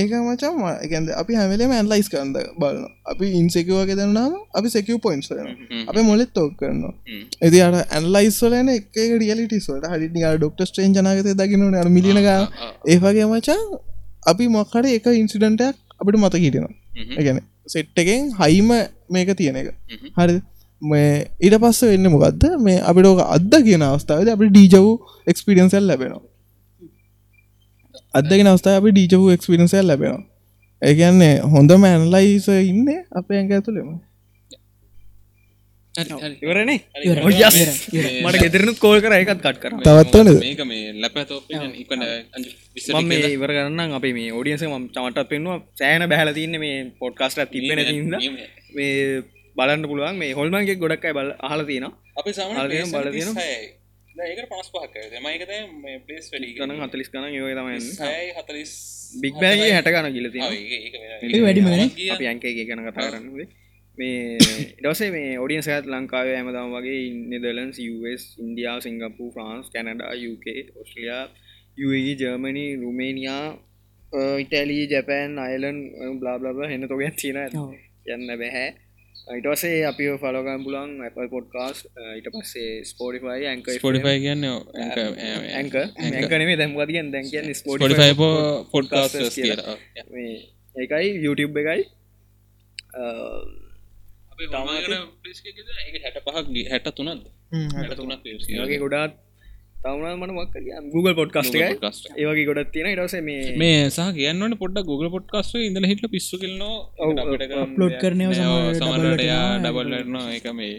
ඒක 0.00 0.10
මචම 0.12 0.58
එකද 0.84 1.08
අපි 1.20 1.32
හැමලේම 1.40 1.70
ඇන්ලයිස් 1.76 2.08
කන්ද 2.12 2.36
බලන 2.60 2.84
අපි 3.12 3.26
ඉන්සෙකවගේ 3.40 3.96
දන්නාම 4.00 4.32
අපි 4.58 4.68
සෙකව 4.74 4.98
පොයින්ස් 5.06 5.28
අප 5.88 5.96
මොලෙත් 6.10 6.30
තෝක් 6.38 6.52
කරනවා. 6.60 6.94
ඇති 7.44 7.58
අට 7.66 7.76
ඇන්ලයිස්වලන 7.96 8.68
එක 8.76 8.96
රියලිටිස්වට 9.22 9.84
හරිනි 9.92 10.20
ඩොක්ට 10.38 10.60
ස්ටේන් 10.70 10.96
ජනගත 10.96 11.28
දකිනට 11.40 11.92
මිලිනක 11.96 12.28
ඒවගේ 12.92 13.26
මචා 13.32 13.60
අපි 14.26 14.48
මොක්කට 14.48 14.86
එක 14.90 15.06
ඉන්සිඩන්ටයක් 15.14 15.76
අපිට 16.00 16.18
මත 16.18 16.34
හිටෙනවා. 16.44 16.74
ගැන 17.18 17.40
සෙට් 17.66 17.96
එකෙන් 17.96 18.30
හයිම 18.40 18.70
මේක 19.10 19.32
තියෙන 19.36 19.56
එක. 19.56 19.68
හරි 20.18 20.38
මේ 20.82 21.10
ඊට 21.40 21.58
පස්ස 21.58 21.82
වෙන්න 21.84 22.10
මොකක්ද 22.10 22.46
මේ 22.60 22.78
අපිට 22.82 23.06
ඕක 23.06 23.20
අද 23.26 23.52
කියන 23.66 23.82
අවස්ථාවද 23.82 24.28
අපි 24.28 24.48
ඩීජව් 24.50 24.88
එක්ස්පිරියන්සල් 25.26 25.84
ලැබෙනවා. 25.90 26.24
අදගෙන 28.14 28.46
අවස්ථාව 28.46 28.80
අපි 28.80 28.90
ඩීජව් 28.92 29.30
එක්ස්පිරියන්සල් 29.36 29.86
ලැබෙනවා. 29.90 30.24
ඒකන්නේ 30.82 31.34
හොඳ 31.52 31.70
මැන්ලයිස 31.76 32.48
ඉන්න 32.48 32.88
අප 33.12 33.30
ඇඟ 33.30 33.52
ඇතුළෙම 33.52 33.88
ඉවරනේ? 36.42 36.78
මට 38.24 38.42
ගෙතරනු 38.44 38.72
කෝල් 38.82 38.98
කර 39.04 39.12
එකත් 39.18 39.30
කට් 39.36 39.58
කර. 39.62 39.72
තවත්වන 39.86 40.28
මේක 40.42 40.60
මේ 40.64 40.82
මම 42.94 43.06
මේ 43.12 43.30
ඉවර 43.36 43.50
කරන්න 43.56 43.96
අපේ 43.98 44.12
මේ 44.18 44.34
ෝඩියන්ස 44.38 44.64
ම 44.66 44.84
චමටත් 44.96 45.28
පෙන්වා 45.32 45.56
සෑන 45.80 46.02
බැහල 46.12 46.30
තින්න 46.38 46.54
මේ 46.64 46.76
පොඩ්කාස්ට 47.00 47.40
තිබෙන 47.54 47.80
තිද 47.84 48.06
මේ 48.76 48.92
බලන්න 49.58 49.82
පුළුවන්. 49.90 50.14
මේ 50.22 50.32
හොල්මන්ගේ 50.38 50.76
ගොඩක්යි 50.82 51.12
බල 51.18 51.30
අහල 51.48 51.60
තියෙන 51.70 51.84
අපි 52.20 52.30
සම 52.36 52.92
බල 52.94 53.08
තියෙන 53.14 53.30
ඒක 54.26 54.40
පස් 54.52 54.68
පහක 54.74 54.94
මයිකත 55.24 55.50
පලේස් 56.06 56.26
වැඩි 56.32 56.52
ගන 56.58 56.70
හතලිස් 56.84 57.08
කන 57.12 57.24
යෝ 57.38 57.48
තමයි 57.58 57.76
හතලිස් 58.38 58.72
බික් 59.22 59.34
බෑගේ 59.42 59.70
හැට 59.76 59.88
ගන 59.94 60.08
කියල 60.14 60.26
ඒ 60.28 61.40
වැඩිම 61.46 61.66
ගැන 61.70 61.82
අපි 62.16 62.24
අංකේ 62.32 62.52
ගැන 62.68 62.80
කතා 62.86 63.08
කරන්නේ 63.08 63.48
මේ 63.98 64.38
ඉඩසේ 64.78 65.10
මේ 65.10 65.38
ඔඩියන් 65.38 65.64
සඇත් 65.66 65.86
ලංකාව 65.92 66.28
ඇමතම 66.32 66.72
වගේ 66.76 67.02
Netherlands 67.32 67.70
US 67.94 68.24
ඉන්ඩියාව 68.38 68.78
Singapore 68.86 69.32
France 69.34 69.72
Canada 69.74 70.14
UK 70.30 70.46
Austria 70.80 71.24
UAE 71.78 72.12
Germany 72.20 72.66
Romania 72.82 73.46
Italy 74.42 74.88
Japan 74.92 75.38
Ireland 75.38 75.78
blah blah 76.20 76.58
හෙන්න 76.70 76.88
තොග 76.88 77.02
චීන 77.20 77.38
යන්න 78.06 78.28
බැහැ. 78.42 78.68
ඉටසේ 79.36 79.78
අපි 79.88 80.04
ෆලෝගම් 80.22 80.64
පුලන් 80.66 80.90
Apple 81.06 81.28
පොඩ්කාස් 81.28 81.78
ඉට 82.18 82.28
පස්සේ 82.34 82.84
ස්පෝටිෆයි 82.90 83.48
ඇක 83.50 83.70
ස්පොටිෆයි 83.76 84.18
කියන්න 84.24 84.44
ඇක 84.46 85.76
ඇකනේ 85.76 86.56
දැම්වතියෙන් 86.60 87.12
දැන් 87.12 87.30
කියන්න? 87.32 87.54
ස්පොටිෆයි 87.54 88.14
පොඩ්කාස් 88.72 89.16
ඒකයි 90.76 91.08
YouTube 91.24 91.60
එකයි 91.62 91.82
හැට 96.04 96.18
පහක් 96.24 96.66
හැට 96.70 96.90
තුනත් 96.92 97.22
ඒගේ 98.24 98.78
ගොඩාත් 98.78 99.14
තවන 99.82 100.18
මන 100.18 100.32
මක් 100.34 100.54
Google 100.92 101.14
පොඩ්කස්ට 101.14 101.56
ඒවගේ 102.16 102.44
ගොඩත් 102.44 102.72
තියෙන 102.72 102.90
ඉටස 102.92 103.16
මේ 103.22 103.54
මේ 103.56 103.78
සහ 103.86 104.10
කියන්නට 104.14 104.58
පොඩ 104.58 104.78
Google 104.82 105.10
පොඩ්කස්ට 105.10 105.60
ඉඳල 105.60 105.86
හිට 105.86 106.04
පිස්සු 106.10 106.36
කලන 106.38 106.62
අප්ලෝඩ් 107.60 107.96
කරනව 108.02 108.34
සමරට 108.34 109.24
ඩබල්ලන 109.62 110.20
එක 110.32 110.48
මේ 110.54 110.76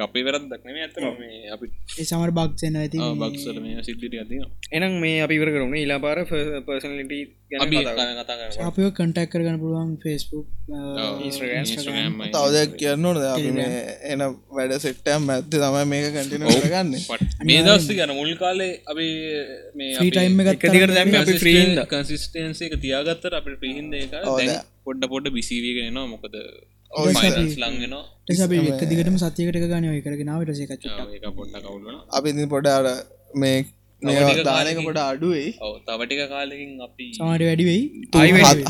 අපි 0.00 0.20
වැරත් 0.22 0.44
දක්න 0.46 0.76
ඇතර 0.78 1.04
මේ 1.16 1.50
අපි 1.50 1.66
ඒ 1.94 2.04
සමර 2.04 2.30
බක්ෂන 2.32 2.76
ඇති 2.76 2.98
බක්සල 3.18 3.58
මේ 3.60 3.82
සිද්ධිට 3.82 4.14
ඇතින 4.16 4.44
එනම් 4.72 4.94
මේ 5.00 5.18
අපි 5.22 5.36
වර 5.38 5.50
කරුණ 5.52 5.76
ඉලා 5.76 6.00
පාර 6.00 6.18
පර්සනලිට 6.66 7.12
අපි 7.58 7.76
කතා 7.82 8.36
කර 8.40 8.64
අපිෝ 8.64 8.90
කටක් 8.92 9.28
කරගන්න 9.32 9.58
පුළුවන් 9.62 9.92
ෆෙස්බුක් 9.98 10.46
තවදයක් 12.32 12.76
කියන්න 12.76 13.04
ඕනද? 13.04 13.22
අපි 13.26 13.50
මේ 13.52 13.82
එන 14.08 14.24
වැඩ 14.52 14.76
සෙට්ටම් 14.78 15.30
ඇත්ත 15.30 15.52
තමයි 15.54 15.84
මේක 15.86 16.06
කටින 16.16 16.46
ගන්න 16.64 16.92
මේ 17.44 17.62
දස්ති 17.62 17.98
ගන 17.98 18.14
මුල් 18.14 18.34
කාලේ 18.36 18.72
අපි 18.86 19.08
මේ 19.74 20.10
ටයිම් 20.10 20.44
එක 20.46 20.68
දිකට 20.68 20.94
දැම 20.94 21.16
අපි 21.16 21.38
්‍රීන්ද 21.38 21.82
කන්සිස්ටන්සේ 21.86 22.68
එක 22.68 22.78
තියාගත්තර 22.80 23.40
අපට 23.40 23.58
පිහින්ද 23.60 23.92
එක 23.96 24.14
පොඩ්ඩ 24.84 25.10
පොඩ්ඩ 25.10 25.34
බිසිවීගෙනවා 25.34 26.06
මොකද 26.06 26.36
ලංගෙන 27.62 27.94
සබ 28.38 28.52
එක 28.72 28.82
දිගටම 28.90 29.16
සතියකට 29.18 29.60
ගන 29.64 29.86
ඔය 29.92 30.00
කරගෙනාවට 30.06 30.56
සේකච්ච 30.58 30.84
පොඩ්ඩ 31.38 31.62
කවුලන 31.64 32.02
අපි 32.18 32.50
පොඩ 32.54 32.66
අර 32.72 32.86
මේ 33.34 33.60
දානක 34.02 34.80
පොට 34.86 34.98
අඩුවේ 35.02 35.50
තවටික 35.86 36.22
කාලකින් 36.30 36.70
අපි 36.86 37.04
සමාට 37.18 37.44
වැඩි 37.48 37.64
වෙයි. 37.68 37.82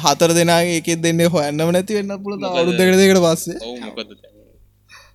හතර 0.05 0.31
දෙනාගේ 0.39 0.77
එකෙත් 0.81 1.01
දෙන්න 1.07 1.23
හොයන්නම 1.37 1.71
නැති 1.77 1.99
වෙන්න 1.99 2.13
පුළ 2.25 2.35
අවුදකට 2.51 3.01
දෙකට 3.01 3.21
පස්සේ. 3.27 3.59
ඔවු 3.63 3.77
මොකද 3.87 4.11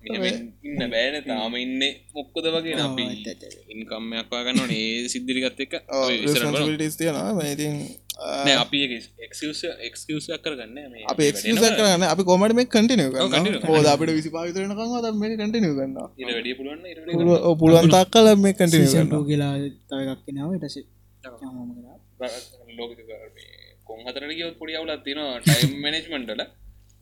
ඉන්න 0.08 0.82
බෑන 0.92 1.16
තාම 1.28 1.54
ඉන්න 1.62 1.82
මොක්කොද 2.16 2.46
වගේ 2.56 2.76
අපි 2.86 3.04
ඉන්කම්මයක්වා 3.74 4.42
ගන්න 4.46 4.70
ඒ 4.76 5.08
සිද්ධිරිගත් 5.14 5.60
එක 5.64 5.72
ටිස් 5.78 6.96
තියෙනවා. 6.98 7.48
ඉතින් 7.54 7.74
නෑ 7.78 8.07
අපි 8.18 8.78
එක්කසක් 9.20 10.38
කරගන්න 10.42 10.78
මේ 10.90 11.04
අප 11.06 11.20
එක්ස 11.20 11.42
කරන්න 11.46 12.04
අපි 12.04 12.22
කොමට 12.24 12.54
මේ 12.54 12.66
continue 12.68 13.08
හෝද 13.64 13.86
අපිට 13.86 14.12
විසි 14.12 14.30
පාවිතරනකම් 14.30 14.94
අද 15.00 15.06
මේ 15.14 15.34
කටිනව 15.34 15.78
ගන්න 15.78 15.96
පුළුවන් 17.56 17.90
තාක් 17.90 18.10
කල 18.10 18.30
මේ 18.36 18.68
සීසන්ටූ 18.68 19.22
කියලා 19.24 19.54
තවයක් 19.88 20.18
කෙනාව 20.24 20.50
ටස 20.56 20.76
ලෝක 22.78 22.90
කොන් 23.86 23.98
හතරට 24.00 24.32
කියවත් 24.32 24.56
පොඩි 24.58 24.78
අවුලත් 24.78 25.04
තිනවා 25.04 25.38
ටයිම් 25.40 25.76
මනජ්මන්ටල 25.84 26.42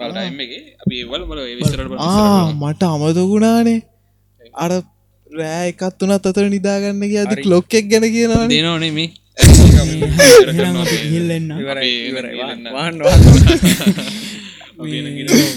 ටයිම් 0.01 0.41
එක 0.45 0.53
අපි 0.83 0.95
ඒවල් 1.03 1.23
විස්තරට 1.53 1.97
මට 2.61 2.83
අමතකුණානේ 2.87 3.81
අර 4.57 4.73
රෑ 5.31 5.69
එකත් 5.71 6.03
වනත් 6.03 6.25
අතර 6.31 6.45
නිදාගන්න 6.51 7.07
ඇති 7.07 7.53
ලොක්කෙක් 7.53 7.89
ගැන 7.93 8.07
කියනවා 8.15 8.45
දෙනවනේ 8.49 8.93
මේ 8.99 9.09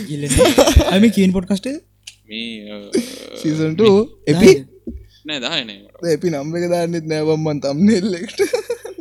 ගිල්ලන්න 0.08 0.34
ඇම 0.88 1.04
කියන් 1.12 1.32
පොට් 1.34 1.48
කස්ට 1.48 1.68
මේ 2.28 2.80
සීසන්ට 3.40 3.82
එපි 4.28 4.52
එපි 6.10 6.28
නම්ම 6.30 6.54
එක 6.58 6.66
දාන්නෙත් 6.74 7.06
නෑවම්මන් 7.12 7.60
තම්නෙල්ලෙක්ට 7.64 8.40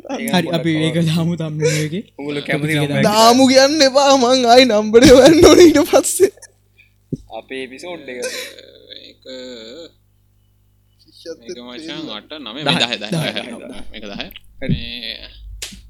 හරි 0.09 0.49
අපි 0.53 0.73
ඒක 0.81 0.99
දාමු 1.05 1.32
තම්නගේ 1.36 2.03
උගුල 2.19 2.39
කැමති 2.43 3.05
දාමු 3.05 3.43
කියන්න 3.51 3.86
එපා 3.89 4.12
මං 4.16 4.40
අයි 4.49 4.65
නම්බට 4.66 5.05
වන්න 5.12 5.45
ඕනට 5.45 5.78
පස්සේ 5.93 6.32
අපේ 7.39 7.65
පිසෝඩ් 7.69 8.09
එක 8.09 8.27
මචන් 11.61 12.05
අට 12.16 12.31
නම 12.39 12.57
දහ 12.66 12.82
එක 13.95 14.05
දහ 14.05 14.48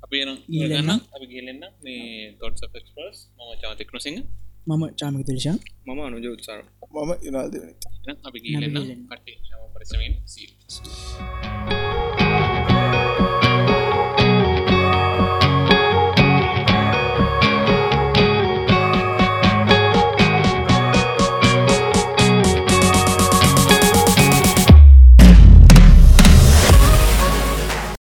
අපි 0.05 0.17
ගන්න. 0.51 0.91
අපි 1.15 1.27
ගලන්න 1.27 1.63
මේ 1.83 2.37
තොට් 2.39 2.61
පස් 2.73 3.17
මම 3.37 3.51
චාතිකන 3.63 3.99
සිංහ 3.99 4.19
මම 4.67 4.83
චාමික 4.99 5.23
තුලිෂා 5.27 5.57
මම 5.87 6.01
අනුජ 6.01 6.27
උත්සාර 6.29 6.61
මම 6.95 7.11
ඉනාදන 7.23 8.17
අපි 8.27 8.39
ගලන්න 8.45 9.01
කටේ 9.11 9.37
පරිසමෙන් 9.75 10.15
සී 10.27 10.47